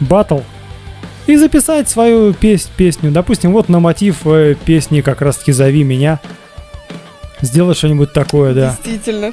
батл 0.00 0.40
и 1.26 1.36
записать 1.36 1.88
свою 1.88 2.32
пес- 2.32 2.68
песню. 2.76 3.10
Допустим, 3.10 3.52
вот 3.52 3.68
на 3.68 3.80
мотив 3.80 4.26
э, 4.26 4.54
песни 4.64 5.00
как 5.02 5.20
раз-таки 5.20 5.52
«Зови 5.52 5.84
меня». 5.84 6.20
Сделать 7.40 7.76
что-нибудь 7.78 8.12
такое, 8.12 8.52
да. 8.54 8.70
Действительно. 8.70 9.32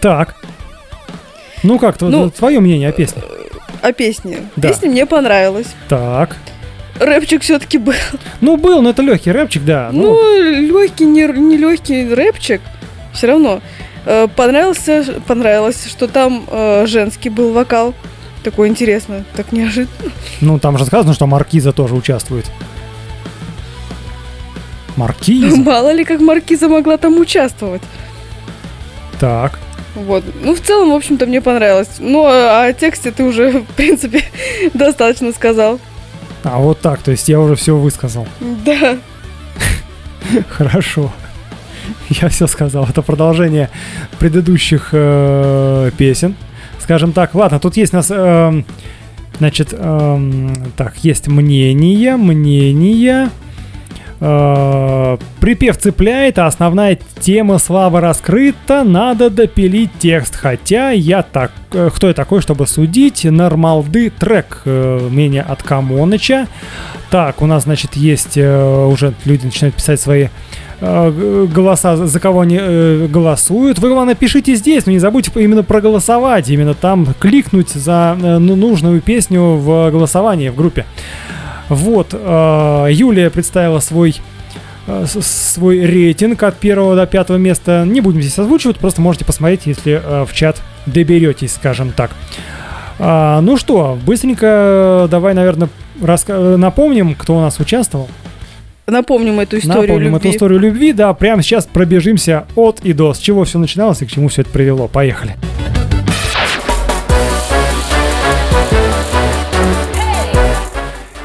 Так, 0.00 0.34
Ну 1.62 1.78
как, 1.78 2.00
Ну, 2.00 2.30
твое 2.30 2.60
мнение 2.60 2.88
о 2.88 2.92
песне? 2.92 3.22
О 3.82 3.92
песне. 3.92 4.38
Да. 4.56 4.68
Песня 4.68 4.90
мне 4.90 5.06
понравилась. 5.06 5.68
Так. 5.88 6.36
Рэпчик 6.98 7.42
все-таки 7.42 7.78
был. 7.78 7.94
Ну, 8.42 8.56
был, 8.58 8.82
но 8.82 8.90
это 8.90 9.00
легкий 9.02 9.30
рэпчик, 9.32 9.64
да. 9.64 9.88
Ну, 9.92 10.12
Ну, 10.14 10.42
легкий, 10.60 11.06
не, 11.06 11.26
не 11.26 11.56
легкий 11.56 12.12
рэпчик. 12.12 12.60
Все 13.14 13.28
равно. 13.28 13.62
Э, 14.04 14.28
понравился, 14.34 15.04
понравилось, 15.26 15.86
что 15.88 16.08
там 16.08 16.44
э, 16.50 16.84
женский 16.86 17.30
был 17.30 17.52
вокал. 17.52 17.94
Такой 18.42 18.68
интересно, 18.68 19.24
так 19.34 19.52
неожиданно. 19.52 20.10
ну, 20.40 20.58
там 20.58 20.78
же 20.78 20.86
сказано, 20.86 21.12
что 21.12 21.26
Маркиза 21.26 21.72
тоже 21.72 21.94
участвует. 21.94 22.50
Маркиза? 24.96 25.56
Мало 25.56 25.92
ли, 25.92 26.04
как 26.04 26.20
Маркиза 26.20 26.68
могла 26.68 26.96
там 26.96 27.18
участвовать. 27.18 27.82
Так. 29.18 29.58
Вот. 29.94 30.24
Ну, 30.42 30.54
в 30.54 30.60
целом, 30.60 30.92
в 30.92 30.94
общем-то, 30.94 31.26
мне 31.26 31.40
понравилось. 31.40 31.88
Ну, 31.98 32.24
а 32.26 32.64
о 32.64 32.72
тексте 32.72 33.10
ты 33.10 33.24
уже, 33.24 33.50
в 33.60 33.74
принципе, 33.74 34.24
достаточно 34.74 35.32
сказал. 35.32 35.80
А 36.42 36.58
вот 36.58 36.80
так, 36.80 37.02
то 37.02 37.10
есть 37.10 37.28
я 37.28 37.38
уже 37.40 37.54
все 37.54 37.76
высказал. 37.76 38.26
Да. 38.40 38.96
Хорошо. 40.48 41.12
Я 42.08 42.28
все 42.28 42.46
сказал. 42.46 42.86
Это 42.86 43.02
продолжение 43.02 43.68
предыдущих 44.18 44.90
э, 44.92 45.90
песен. 45.98 46.34
Скажем 46.90 47.12
так, 47.12 47.36
ладно, 47.36 47.60
тут 47.60 47.76
есть 47.76 47.92
у 47.94 47.98
нас, 47.98 48.10
эм, 48.10 48.64
значит, 49.38 49.72
эм, 49.72 50.72
так, 50.76 50.96
есть 51.04 51.28
мнение, 51.28 52.16
мнение. 52.16 53.28
Э, 54.18 55.16
припев 55.38 55.78
цепляет, 55.78 56.40
а 56.40 56.48
основная 56.48 56.98
тема 57.20 57.58
слабо 57.58 58.00
раскрыта, 58.00 58.82
надо 58.82 59.30
допилить 59.30 59.92
текст. 60.00 60.34
Хотя 60.34 60.90
я 60.90 61.22
так, 61.22 61.52
э, 61.72 61.90
кто 61.94 62.08
я 62.08 62.12
такой, 62.12 62.40
чтобы 62.40 62.66
судить? 62.66 63.22
Нормалды 63.22 64.10
трек, 64.10 64.62
э, 64.64 65.38
от 65.48 65.62
Камоныча. 65.62 66.48
Так, 67.12 67.40
у 67.40 67.46
нас, 67.46 67.62
значит, 67.62 67.94
есть 67.94 68.36
э, 68.36 68.84
уже 68.84 69.14
люди 69.24 69.44
начинают 69.44 69.76
писать 69.76 70.00
свои 70.00 70.24
э, 70.24 70.28
голоса, 70.80 71.96
за- 71.96 72.20
кого 72.20 72.40
они 72.40 72.58
э, 72.60 73.06
голосуют. 73.08 73.78
Вы, 73.78 73.90
главное, 73.90 74.14
пишите 74.14 74.54
здесь, 74.54 74.86
но 74.86 74.92
не 74.92 74.98
забудьте 74.98 75.30
именно 75.36 75.62
проголосовать, 75.62 76.48
именно 76.48 76.74
там 76.74 77.06
кликнуть 77.18 77.70
за 77.70 78.16
э, 78.20 78.38
ну, 78.38 78.56
нужную 78.56 79.00
песню 79.00 79.42
в 79.56 79.90
голосовании 79.90 80.48
в 80.48 80.56
группе. 80.56 80.86
Вот, 81.68 82.08
э, 82.12 82.86
Юлия 82.90 83.30
представила 83.30 83.78
свой 83.80 84.16
э, 84.86 85.04
свой 85.06 85.80
рейтинг 85.84 86.42
от 86.42 86.56
первого 86.56 86.96
до 86.96 87.06
пятого 87.06 87.36
места. 87.36 87.84
Не 87.86 88.00
будем 88.00 88.20
здесь 88.22 88.38
озвучивать, 88.38 88.78
просто 88.78 89.00
можете 89.00 89.24
посмотреть, 89.24 89.66
если 89.66 90.00
э, 90.02 90.24
в 90.24 90.32
чат 90.32 90.60
доберетесь, 90.86 91.52
скажем 91.54 91.92
так. 91.92 92.10
А, 92.98 93.40
ну 93.40 93.56
что, 93.56 93.98
быстренько 94.04 94.46
э, 95.04 95.08
давай, 95.10 95.34
наверное, 95.34 95.68
раска- 96.02 96.54
э, 96.54 96.56
напомним, 96.56 97.14
кто 97.14 97.36
у 97.36 97.40
нас 97.40 97.58
участвовал. 97.60 98.08
Напомним 98.90 99.40
эту 99.40 99.58
историю 99.58 99.82
Напомним 99.82 100.12
любви. 100.12 100.28
эту 100.28 100.36
историю 100.36 100.58
любви. 100.60 100.92
Да, 100.92 101.12
прямо 101.14 101.42
сейчас 101.42 101.66
пробежимся 101.66 102.46
от 102.56 102.80
и 102.80 102.92
до. 102.92 103.14
С 103.14 103.18
чего 103.18 103.44
все 103.44 103.58
начиналось 103.58 104.02
и 104.02 104.06
к 104.06 104.10
чему 104.10 104.28
все 104.28 104.42
это 104.42 104.50
привело. 104.50 104.88
Поехали. 104.88 105.36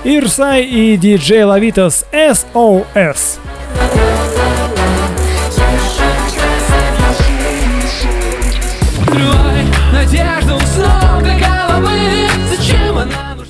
Ирсай 0.03 0.63
и 0.63 0.97
диджей 0.97 1.43
Лавитас 1.43 2.05
SOS. 2.11 3.39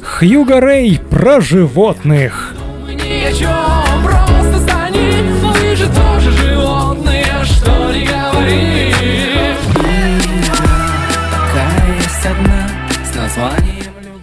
Хьюго 0.02 0.62
Рэй 0.62 1.02
про 1.10 1.42
животных. 1.42 2.45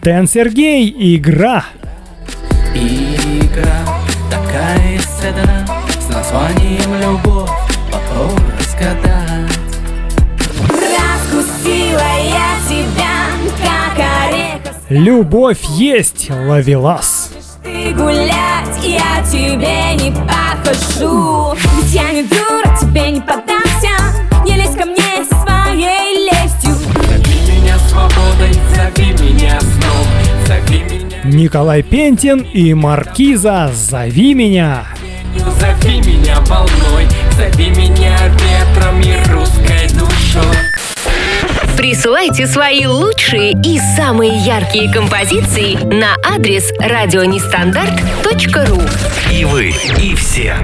Дэн 0.02 0.26
Сергей, 0.26 0.92
игра. 1.16 1.64
Игра 2.74 3.86
Такая 4.28 4.98
одна 5.20 5.64
с 5.88 6.08
названием 6.12 7.00
любовь 7.00 7.48
Попробуй 7.92 8.50
разгадать 8.58 9.58
Раскусила 10.68 12.02
я 12.24 12.56
тебя, 12.68 13.14
как 13.62 14.04
орех. 14.26 14.74
Любовь 14.88 15.62
есть, 15.76 16.28
Лавелас. 16.30 17.30
Ты 17.62 17.92
гулять, 17.92 18.61
я 18.82 19.22
тебе 19.30 19.94
не 19.94 20.10
похожу. 20.10 21.54
Ведь 21.76 21.92
я 21.92 22.12
не 22.12 22.22
дура, 22.22 22.76
тебе 22.80 23.10
не 23.10 23.20
поддамся. 23.20 23.90
Не 24.44 24.56
лезь 24.56 24.76
ко 24.76 24.84
мне 24.84 25.24
со 25.28 25.40
своей 25.42 26.28
лестью. 26.28 26.74
Зови 26.74 27.60
меня 27.60 27.78
свободой, 27.88 28.52
зови 28.74 29.12
меня 29.12 29.60
сном 29.60 30.46
Зови 30.46 30.82
меня 30.82 31.22
Николай 31.24 31.82
Пентин 31.82 32.40
и 32.40 32.74
Маркиза 32.74 33.70
«Зови 33.72 34.34
меня». 34.34 34.86
зови 35.60 36.00
меня 36.00 36.40
волной 36.40 37.06
Зови 37.36 37.70
меня 37.70 38.16
ветром 38.28 39.00
и 39.00 39.31
Присылайте 41.82 42.46
свои 42.46 42.86
лучшие 42.86 43.60
и 43.60 43.80
самые 43.96 44.38
яркие 44.38 44.88
композиции 44.88 45.74
на 45.92 46.14
адрес 46.24 46.72
радионестандарт.ру 46.78 48.80
И 49.32 49.44
вы, 49.44 49.74
и 49.98 50.14
все. 50.14 50.54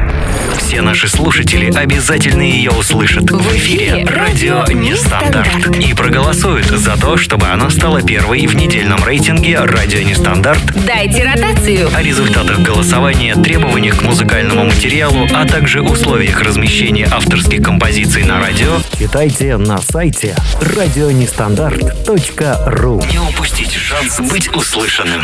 Все 0.68 0.82
наши 0.82 1.08
слушатели 1.08 1.72
обязательно 1.74 2.42
ее 2.42 2.70
услышат 2.70 3.30
в 3.30 3.56
эфире 3.56 4.04
«Радио 4.04 4.66
Нестандарт» 4.66 5.74
и 5.78 5.94
проголосуют 5.94 6.66
за 6.66 6.98
то, 6.98 7.16
чтобы 7.16 7.46
она 7.46 7.70
стала 7.70 8.02
первой 8.02 8.46
в 8.46 8.54
недельном 8.54 9.02
рейтинге 9.02 9.60
«Радио 9.60 10.02
Нестандарт» 10.02 10.60
Дайте 10.84 11.24
ротацию. 11.24 11.88
о 11.96 12.02
результатах 12.02 12.58
голосования, 12.58 13.34
требованиях 13.34 13.96
к 13.96 14.02
музыкальному 14.02 14.66
материалу, 14.66 15.26
а 15.32 15.46
также 15.46 15.80
условиях 15.80 16.42
размещения 16.42 17.08
авторских 17.10 17.62
композиций 17.62 18.24
на 18.24 18.38
радио 18.38 18.76
читайте 18.98 19.56
на 19.56 19.78
сайте 19.78 20.36
радионестандарт.ру 20.60 23.02
Не 23.10 23.20
упустите 23.20 23.78
шанс 23.78 24.20
быть 24.20 24.54
услышанным. 24.54 25.22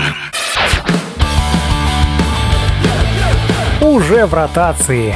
уже 3.84 4.26
в 4.26 4.32
ротации. 4.32 5.14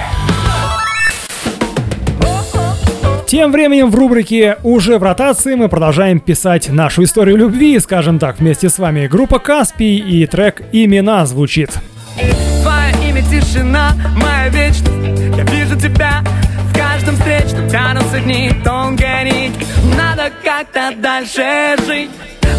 Тем 3.28 3.52
временем 3.52 3.90
в 3.90 3.94
рубрике 3.94 4.56
«Уже 4.62 4.96
в 4.96 5.02
ротации» 5.02 5.54
мы 5.54 5.68
продолжаем 5.68 6.18
писать 6.18 6.70
нашу 6.70 7.04
историю 7.04 7.36
любви, 7.36 7.78
скажем 7.78 8.18
так, 8.18 8.38
вместе 8.38 8.70
с 8.70 8.78
вами 8.78 9.06
группа 9.06 9.38
Каспий 9.38 9.98
и 9.98 10.24
трек 10.24 10.62
«Имена» 10.72 11.26
звучит. 11.26 11.70
Твое 12.14 12.94
имя 13.06 13.20
тишина, 13.20 13.92
моя 14.16 14.48
вечность. 14.48 15.36
Я 15.36 15.44
вижу 15.44 15.78
тебя 15.78 16.24
в 16.72 16.74
каждом 16.74 17.16
встречном 17.16 17.68
Тянутся 17.68 18.18
дни, 18.20 18.50
тонкая 18.64 19.24
нить 19.24 19.52
Надо 19.94 20.32
как-то 20.42 20.94
дальше 20.98 21.76
жить. 21.86 22.10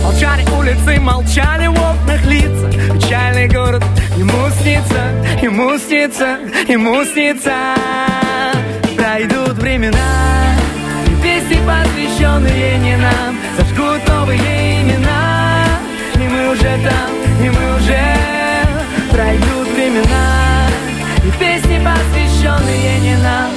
Молчали 0.03 0.45
улицы, 0.55 0.99
молчали 0.99 1.65
в 1.65 1.73
окнах 1.73 2.23
лица. 2.27 2.69
Печальный 2.93 3.47
город, 3.47 3.83
ему 4.15 4.47
снится, 4.61 5.11
ему 5.41 5.79
снится, 5.79 6.37
ему 6.67 7.03
снится. 7.05 7.55
Пройдут 8.95 9.57
времена 9.57 10.28
песни, 11.49 11.61
посвященные 11.65 12.77
не 12.77 12.95
нам 12.97 13.35
Зажгут 13.57 14.07
новые 14.07 14.81
имена. 14.81 15.65
И 16.15 16.27
мы 16.27 16.51
уже 16.51 16.63
там, 16.63 17.43
и 17.43 17.49
мы 17.49 17.75
уже 17.75 17.99
Пройдут 19.11 19.67
времена. 19.73 20.67
И 21.25 21.31
песни, 21.39 21.81
посвященные 21.83 22.99
не 22.99 23.15
нам. 23.17 23.51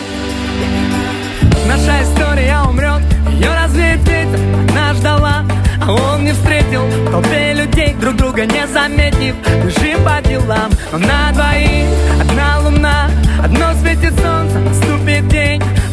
Наша 1.68 2.02
история 2.02 2.58
умрет, 2.68 3.02
ее 3.30 3.54
развеет 3.54 4.00
ветер 4.08 4.40
Она 4.70 4.94
ждала, 4.94 5.44
а 5.86 5.92
он 5.92 6.24
не 6.24 6.32
встретил. 6.32 6.84
В 6.84 7.10
толпе 7.10 7.54
людей 7.54 7.94
друг 8.00 8.16
друга 8.16 8.46
не 8.46 8.66
заметив. 8.66 9.34
Бежим 9.64 10.02
по 10.04 10.20
делам, 10.26 10.70
но 10.92 10.98
на 10.98 11.32
двоих 11.32 11.88
Одна 12.20 12.58
луна, 12.60 13.10
одно 13.42 13.72
светит 13.80 14.14
солнце 14.20 14.58
Наступит 14.58 15.31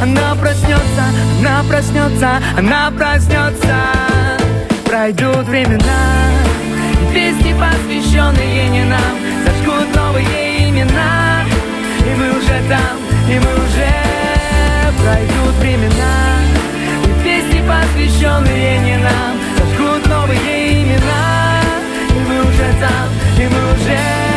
она 0.01 0.33
проснется, 0.35 1.03
она 1.39 1.63
проснется, 1.67 2.41
она 2.57 2.91
проснется. 2.91 3.75
Пройдут 4.85 5.45
времена 5.45 6.29
Песни, 7.13 7.53
посвященные 7.53 8.69
не 8.69 8.85
нам 8.85 9.17
Зажгут 9.45 9.95
новые 9.95 10.69
имена. 10.69 11.43
И 11.99 12.15
мы 12.17 12.29
уже 12.31 12.61
там, 12.69 12.97
и 13.27 13.39
мы 13.39 13.53
уже. 13.65 13.89
Пройдут 15.03 15.55
времена 15.59 16.39
И 17.03 17.23
песни, 17.23 17.63
посвященные 17.67 18.79
не 18.79 18.97
нам 18.97 19.37
Зажгут 19.57 20.07
новые 20.07 20.83
имена. 20.83 21.61
И 22.09 22.19
мы 22.27 22.39
уже 22.41 22.73
там, 22.79 23.09
и 23.37 23.47
мы 23.47 23.73
уже. 23.73 24.28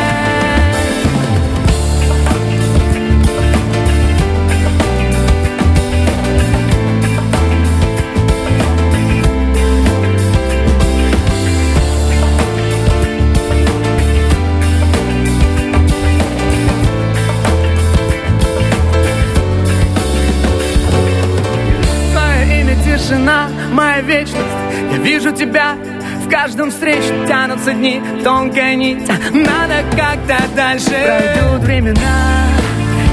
Тебя. 25.34 25.76
В 26.24 26.28
каждом 26.30 26.70
встрече 26.70 27.26
Тянутся 27.26 27.72
дни, 27.72 28.00
тонкая 28.22 28.74
нить. 28.74 29.06
Надо 29.32 29.82
как-то 29.96 30.36
дальше. 30.54 30.90
Пройдут 30.90 31.62
времена 31.62 32.46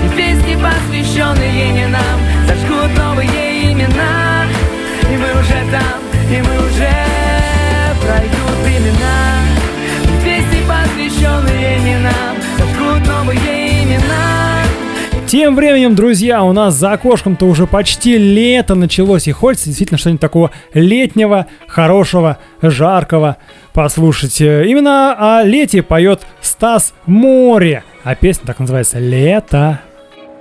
И 0.05 0.17
песни, 0.17 0.57
посвященные 0.61 1.69
не 1.71 1.87
нам 1.87 2.19
Зажгут 2.47 2.97
новые 2.97 3.71
имена. 3.71 4.45
И 5.11 5.17
мы 5.17 5.31
уже 5.39 5.71
там, 5.71 5.99
и 6.29 6.41
мы 6.41 6.67
уже. 6.67 6.89
Пройдут 8.01 8.57
времена 8.63 9.19
И 10.03 10.25
песни, 10.25 10.63
посвященные 10.67 11.79
не 11.79 11.97
нам 11.97 12.35
Зажгут 12.57 13.07
новые 13.07 13.58
Тем 15.29 15.55
временем, 15.55 15.93
друзья, 15.93 16.41
у 16.41 16.53
нас 16.53 16.73
за 16.73 16.93
окошком-то 16.93 17.45
уже 17.45 17.67
почти 17.67 18.17
лето 18.17 18.73
началось, 18.73 19.27
и 19.27 19.31
хочется 19.31 19.67
действительно 19.67 19.99
что-нибудь 19.99 20.21
такого 20.21 20.49
летнего, 20.73 21.45
хорошего, 21.67 22.39
жаркого 22.63 23.37
послушать. 23.71 24.41
Э, 24.41 24.65
Именно 24.65 25.37
о 25.39 25.43
лете 25.43 25.83
поет 25.83 26.21
Стас 26.41 26.95
Море, 27.05 27.83
а 28.03 28.15
песня 28.15 28.47
так 28.47 28.57
называется 28.57 28.97
«Лето». 28.97 29.79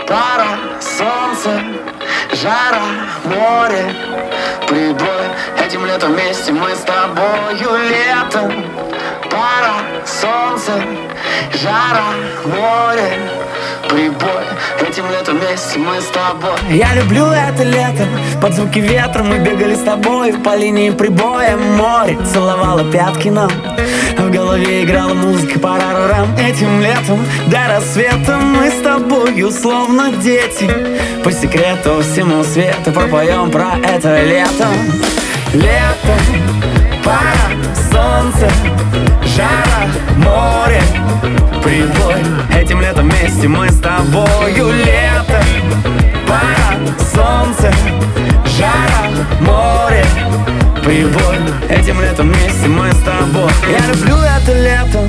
Пара, 0.09 0.57
солнце, 0.81 1.61
жара, 2.41 2.81
море, 3.27 3.93
прибой 4.69 5.67
Этим 5.67 5.85
летом 5.85 6.15
вместе 6.15 6.51
мы 6.51 6.71
с 6.75 6.79
тобою 6.79 7.79
летом 7.91 8.65
Пара, 9.31 9.75
солнце, 10.07 10.81
жара, 11.63 12.15
море, 12.47 13.19
прибой. 13.89 14.45
Этим 14.89 15.05
летом 15.11 15.39
вместе 15.39 15.79
мы 15.79 16.01
с 16.01 16.07
тобой. 16.07 16.59
Я 16.71 16.95
люблю 16.95 17.27
это 17.27 17.63
лето, 17.63 18.07
под 18.41 18.55
звуки 18.55 18.79
ветра 18.79 19.23
мы 19.23 19.39
бегали 19.39 19.75
с 19.75 19.81
тобой. 19.81 20.33
По 20.35 20.57
линии 20.57 20.91
прибоя 20.91 21.57
море 21.57 22.19
целовало 22.33 22.85
пятки 22.91 23.29
нам. 23.29 23.51
В 24.19 24.31
голове 24.31 24.85
играла 24.85 25.15
музыка 25.15 25.59
парарарам 25.59 26.29
Этим 26.37 26.81
летом 26.81 27.25
до 27.47 27.59
рассвета 27.69 28.39
мы 28.39 28.71
с 28.71 28.83
тобою 28.83 29.51
словно 29.51 30.13
дети. 30.13 30.69
По 31.23 31.33
секрету 31.33 32.01
всему 32.03 32.43
свету 32.45 32.93
пропоем 32.93 33.51
про 33.51 33.75
это 33.83 34.23
лето. 34.23 34.67
Лето, 35.53 36.15
пара, 37.05 37.51
солнце, 37.91 38.49
жара, 39.39 39.87
море, 40.17 40.83
прибой. 41.63 42.17
Этим 42.61 42.81
летом 42.81 43.09
вместе 43.09 43.47
мы 43.47 43.71
с 43.71 43.79
тобою 43.79 44.73
Лето, 44.73 45.41
пара, 46.27 46.77
солнце, 46.99 47.73
жара, 48.59 49.09
море, 49.41 50.05
прибой. 50.85 51.37
Этим 51.69 52.01
летом 52.01 52.31
вместе 52.31 52.67
мы 52.67 52.91
с 52.91 52.99
тобой. 53.03 53.53
Я 53.71 53.87
люблю 53.87 54.17
это 54.17 54.53
лето 54.53 55.09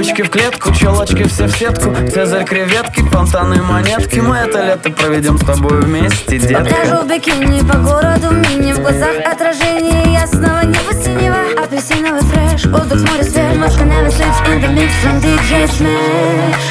Юбочки 0.00 0.22
в 0.22 0.30
клетку, 0.30 0.72
челочки 0.72 1.24
все 1.24 1.46
в 1.46 1.50
сетку 1.50 1.94
Цезарь, 2.10 2.46
креветки, 2.46 3.02
фонтаны, 3.02 3.62
монетки. 3.62 4.18
Мы 4.18 4.34
это 4.38 4.64
лето 4.64 4.90
проведем 4.92 5.36
с 5.36 5.44
тобой 5.44 5.82
вместе, 5.82 6.38
детка. 6.38 7.02
В 7.02 7.06
бикини 7.06 7.60
по 7.60 7.76
городу 7.76 8.30
мини 8.30 8.72
В 8.72 8.80
глазах 8.80 9.18
отражение 9.30 10.14
ясного 10.14 10.64
неба 10.64 10.94
синего 10.94 11.36
Апельсиновый 11.62 12.22
фреш, 12.22 12.64
воздух 12.64 12.98
с 12.98 13.02
моря 13.02 13.24
свеж 13.24 13.56
Машка 13.58 13.84
never 13.84 14.10
sleeps 14.10 14.40
in 14.48 14.62
the 14.62 14.68
mix 14.68 14.90
from 15.02 15.20
DJ 15.20 15.68
Smash. 15.68 16.66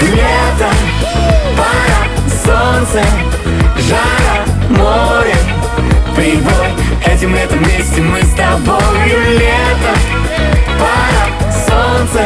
Лето, 0.00 0.70
пара, 1.54 2.00
солнце, 2.44 3.25
Этим 7.26 7.34
летом 7.34 7.58
вместе 7.58 8.00
мы 8.02 8.22
с 8.22 8.30
тобою 8.34 9.20
Лето, 9.32 9.98
пара, 10.78 11.26
солнце, 11.50 12.24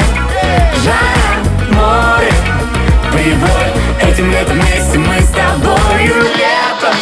жара, 0.85 1.73
море, 1.73 2.31
прибой 3.11 4.11
Этим 4.11 4.31
летом 4.31 4.61
вместе 4.61 4.99
мы 4.99 5.19
с 5.23 5.29
тобою 5.29 6.23
Лето, 6.37 6.95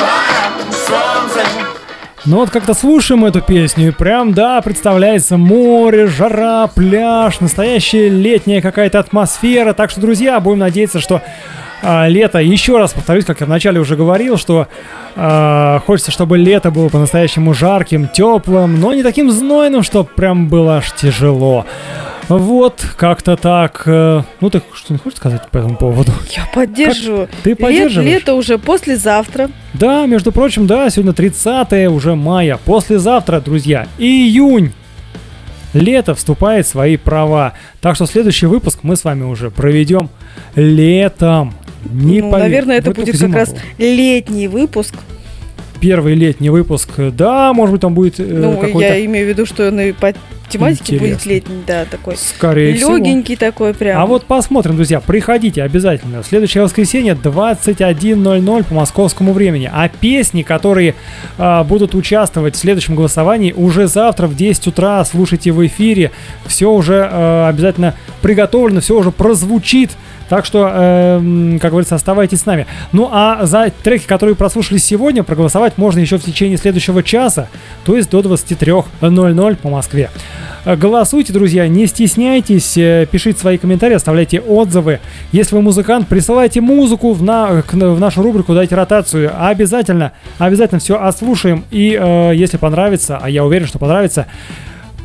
пара, 0.00 0.50
солнце, 0.72 1.46
Ну 2.24 2.38
вот 2.38 2.50
как-то 2.50 2.74
слушаем 2.74 3.24
эту 3.24 3.40
песню, 3.40 3.88
и 3.88 3.92
прям, 3.92 4.34
да, 4.34 4.60
представляется 4.60 5.36
море, 5.36 6.08
жара, 6.08 6.66
пляж, 6.66 7.38
настоящая 7.38 8.08
летняя 8.08 8.60
какая-то 8.60 8.98
атмосфера. 8.98 9.74
Так 9.74 9.90
что, 9.90 10.00
друзья, 10.00 10.40
будем 10.40 10.58
надеяться, 10.58 10.98
что 10.98 11.22
а, 11.82 12.06
лето, 12.08 12.38
еще 12.38 12.78
раз 12.78 12.92
повторюсь, 12.92 13.24
как 13.24 13.40
я 13.40 13.46
вначале 13.46 13.80
уже 13.80 13.96
говорил, 13.96 14.36
что 14.36 14.68
а, 15.16 15.80
хочется, 15.86 16.10
чтобы 16.10 16.38
лето 16.38 16.70
было 16.70 16.88
по-настоящему 16.88 17.54
жарким, 17.54 18.08
теплым, 18.08 18.80
но 18.80 18.92
не 18.94 19.02
таким 19.02 19.30
знойным, 19.30 19.82
что 19.82 20.04
прям 20.04 20.48
было 20.48 20.76
аж 20.78 20.92
тяжело. 20.92 21.66
Вот, 22.28 22.86
как-то 22.96 23.36
так. 23.36 23.82
э, 23.84 24.22
Ну, 24.40 24.48
ты 24.48 24.62
что-нибудь 24.74 25.02
хочешь 25.02 25.18
сказать 25.18 25.50
по 25.50 25.58
этому 25.58 25.76
поводу? 25.76 26.12
Я 26.30 26.46
поддерживаю. 26.54 27.28
Ты 27.42 27.50
Лет- 27.50 27.58
поддерживаешь? 27.58 28.08
лето 28.10 28.34
уже 28.34 28.58
послезавтра. 28.58 29.50
Да, 29.74 30.06
между 30.06 30.30
прочим, 30.32 30.66
да, 30.68 30.88
сегодня 30.88 31.12
30 31.12 31.88
уже 31.88 32.14
мая. 32.14 32.58
Послезавтра, 32.64 33.40
друзья, 33.40 33.86
июнь. 33.98 34.72
Лето 35.74 36.14
вступает 36.14 36.64
в 36.64 36.68
свои 36.70 36.96
права. 36.96 37.54
Так 37.80 37.96
что 37.96 38.06
следующий 38.06 38.46
выпуск 38.46 38.78
мы 38.82 38.94
с 38.96 39.04
вами 39.04 39.24
уже 39.24 39.50
проведем 39.50 40.08
летом. 40.54 41.52
Не 41.90 42.20
ну, 42.20 42.30
пове- 42.30 42.38
наверное, 42.38 42.78
это 42.78 42.92
будет 42.92 43.18
как 43.18 43.34
раз 43.34 43.50
была. 43.50 43.60
летний 43.78 44.48
выпуск. 44.48 44.94
Первый 45.80 46.14
летний 46.14 46.50
выпуск. 46.50 46.90
Да, 46.96 47.52
может 47.52 47.72
быть, 47.72 47.80
там 47.80 47.94
будет 47.94 48.20
э, 48.20 48.24
ну, 48.24 48.56
какой-то... 48.56 48.94
я 48.94 49.04
имею 49.04 49.26
в 49.26 49.28
виду, 49.28 49.46
что 49.46 49.68
он 49.68 49.80
тематике 50.48 50.98
будет 50.98 51.14
Интересно. 51.14 51.30
летний, 51.30 51.62
да, 51.66 51.84
такой. 51.84 52.16
Скорее 52.16 52.74
всего. 52.74 52.96
Легенький 52.96 53.36
такой 53.36 53.74
прям. 53.74 54.00
А 54.00 54.06
вот 54.06 54.24
посмотрим, 54.26 54.76
друзья, 54.76 55.00
приходите 55.00 55.62
обязательно. 55.62 56.22
Следующее 56.22 56.62
воскресенье 56.64 57.14
21.00 57.14 58.64
по 58.64 58.74
московскому 58.74 59.32
времени. 59.32 59.70
А 59.72 59.88
песни, 59.88 60.42
которые 60.42 60.94
а, 61.38 61.64
будут 61.64 61.94
участвовать 61.94 62.54
в 62.54 62.58
следующем 62.58 62.94
голосовании, 62.94 63.52
уже 63.52 63.86
завтра 63.86 64.26
в 64.26 64.36
10 64.36 64.68
утра 64.68 65.04
слушайте 65.04 65.52
в 65.52 65.66
эфире. 65.66 66.10
Все 66.46 66.70
уже 66.70 67.08
а, 67.10 67.48
обязательно 67.48 67.94
приготовлено, 68.20 68.80
все 68.80 68.96
уже 68.96 69.10
прозвучит. 69.10 69.90
Так 70.32 70.46
что, 70.46 70.66
эм, 70.72 71.58
как 71.60 71.72
говорится, 71.72 71.94
оставайтесь 71.94 72.40
с 72.40 72.46
нами. 72.46 72.66
Ну 72.92 73.10
а 73.12 73.44
за 73.44 73.70
треки, 73.82 74.06
которые 74.06 74.34
прослушали 74.34 74.78
сегодня, 74.78 75.22
проголосовать 75.22 75.76
можно 75.76 76.00
еще 76.00 76.16
в 76.16 76.24
течение 76.24 76.56
следующего 76.56 77.02
часа, 77.02 77.48
то 77.84 77.94
есть 77.96 78.08
до 78.08 78.20
23.00 78.20 79.56
по 79.56 79.68
Москве. 79.68 80.08
Э, 80.64 80.76
Голосуйте, 80.76 81.32
друзья, 81.32 81.66
не 81.68 81.86
стесняйтесь, 81.86 82.76
э, 82.76 83.06
пишите 83.10 83.38
свои 83.40 83.58
комментарии, 83.58 83.94
оставляйте 83.94 84.40
отзывы. 84.40 85.00
Если 85.32 85.54
вы 85.54 85.62
музыкант, 85.62 86.08
присылайте 86.08 86.60
музыку 86.60 87.12
в, 87.12 87.22
на- 87.22 87.62
к- 87.62 87.74
в 87.74 88.00
нашу 88.00 88.22
рубрику, 88.22 88.54
дайте 88.54 88.74
ротацию. 88.74 89.30
Обязательно, 89.38 90.12
обязательно 90.38 90.78
все 90.80 91.00
отслушаем. 91.00 91.64
И 91.70 91.98
э, 92.00 92.32
если 92.34 92.56
понравится, 92.56 93.18
а 93.20 93.28
я 93.28 93.44
уверен, 93.44 93.66
что 93.66 93.78
понравится, 93.78 94.26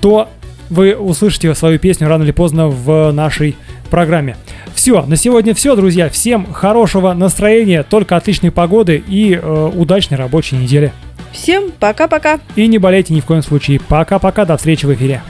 то 0.01 0.29
вы 0.69 0.95
услышите 0.95 1.55
свою 1.55 1.79
песню 1.79 2.07
рано 2.09 2.23
или 2.23 2.31
поздно 2.31 2.67
в 2.67 3.11
нашей 3.11 3.55
программе. 3.89 4.35
Все, 4.75 5.01
на 5.03 5.15
сегодня 5.15 5.53
все, 5.55 5.75
друзья. 5.75 6.09
Всем 6.09 6.51
хорошего 6.53 7.13
настроения, 7.13 7.83
только 7.83 8.15
отличной 8.17 8.51
погоды 8.51 9.01
и 9.07 9.33
э, 9.41 9.71
удачной 9.75 10.17
рабочей 10.17 10.57
недели. 10.57 10.91
Всем 11.37 11.71
пока-пока. 11.71 12.39
И 12.55 12.67
не 12.67 12.79
болейте 12.79 13.13
ни 13.13 13.21
в 13.21 13.25
коем 13.25 13.43
случае. 13.43 13.79
Пока-пока, 13.79 14.43
до 14.43 14.57
встречи 14.57 14.85
в 14.87 14.93
эфире. 14.95 15.21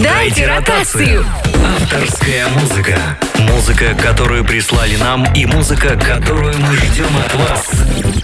Дайте 0.00 0.46
ротацию. 0.46 1.24
Авторская 1.82 2.46
музыка. 2.48 2.96
Музыка, 3.40 3.96
которую 4.00 4.44
прислали 4.44 4.94
нам, 4.96 5.26
и 5.34 5.44
музыка, 5.44 5.98
которую 5.98 6.54
мы 6.56 6.76
ждем 6.76 7.06
от 7.16 7.34
вас. 7.34 8.18